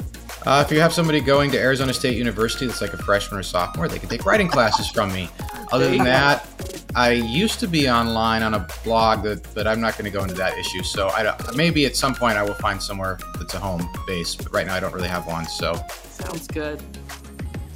Uh, 0.46 0.62
if 0.64 0.70
you 0.70 0.78
have 0.78 0.92
somebody 0.92 1.20
going 1.20 1.50
to 1.50 1.58
Arizona 1.58 1.92
State 1.94 2.16
University 2.18 2.66
that's 2.66 2.80
like 2.80 2.92
a 2.92 2.98
freshman 2.98 3.40
or 3.40 3.42
sophomore, 3.42 3.88
they 3.88 3.98
can 3.98 4.08
take 4.08 4.26
writing 4.26 4.48
classes 4.48 4.88
from 4.88 5.12
me. 5.12 5.28
Other 5.72 5.88
than 5.88 6.04
that, 6.04 6.46
I 6.94 7.12
used 7.12 7.58
to 7.60 7.66
be 7.66 7.88
online 7.88 8.42
on 8.42 8.54
a 8.54 8.66
blog, 8.84 9.22
that, 9.24 9.42
but 9.54 9.66
I'm 9.66 9.80
not 9.80 9.96
going 9.98 10.04
to 10.04 10.10
go 10.10 10.22
into 10.22 10.34
that 10.34 10.56
issue. 10.58 10.82
So 10.82 11.08
I 11.08 11.34
maybe 11.56 11.86
at 11.86 11.96
some 11.96 12.14
point 12.14 12.36
I 12.36 12.42
will 12.42 12.54
find 12.54 12.80
somewhere 12.80 13.18
that's 13.38 13.54
a 13.54 13.58
home 13.58 13.88
base, 14.06 14.36
but 14.36 14.52
right 14.52 14.66
now 14.66 14.74
I 14.74 14.80
don't 14.80 14.92
really 14.92 15.08
have 15.08 15.26
one. 15.26 15.46
So 15.46 15.74
Sounds 16.10 16.46
good. 16.46 16.82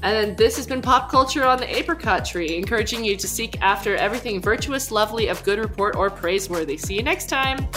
And 0.03 0.37
this 0.37 0.57
has 0.57 0.67
been 0.67 0.81
Pop 0.81 1.11
Culture 1.11 1.45
on 1.45 1.59
the 1.59 1.77
Apricot 1.77 2.25
Tree, 2.25 2.57
encouraging 2.57 3.05
you 3.05 3.17
to 3.17 3.27
seek 3.27 3.61
after 3.61 3.97
everything 3.97 4.41
virtuous, 4.41 4.91
lovely, 4.91 5.29
of 5.29 5.43
good 5.43 5.59
report, 5.59 5.97
or 5.97 6.09
praiseworthy. 6.09 6.77
See 6.77 6.95
you 6.95 7.03
next 7.03 7.29
time. 7.29 7.69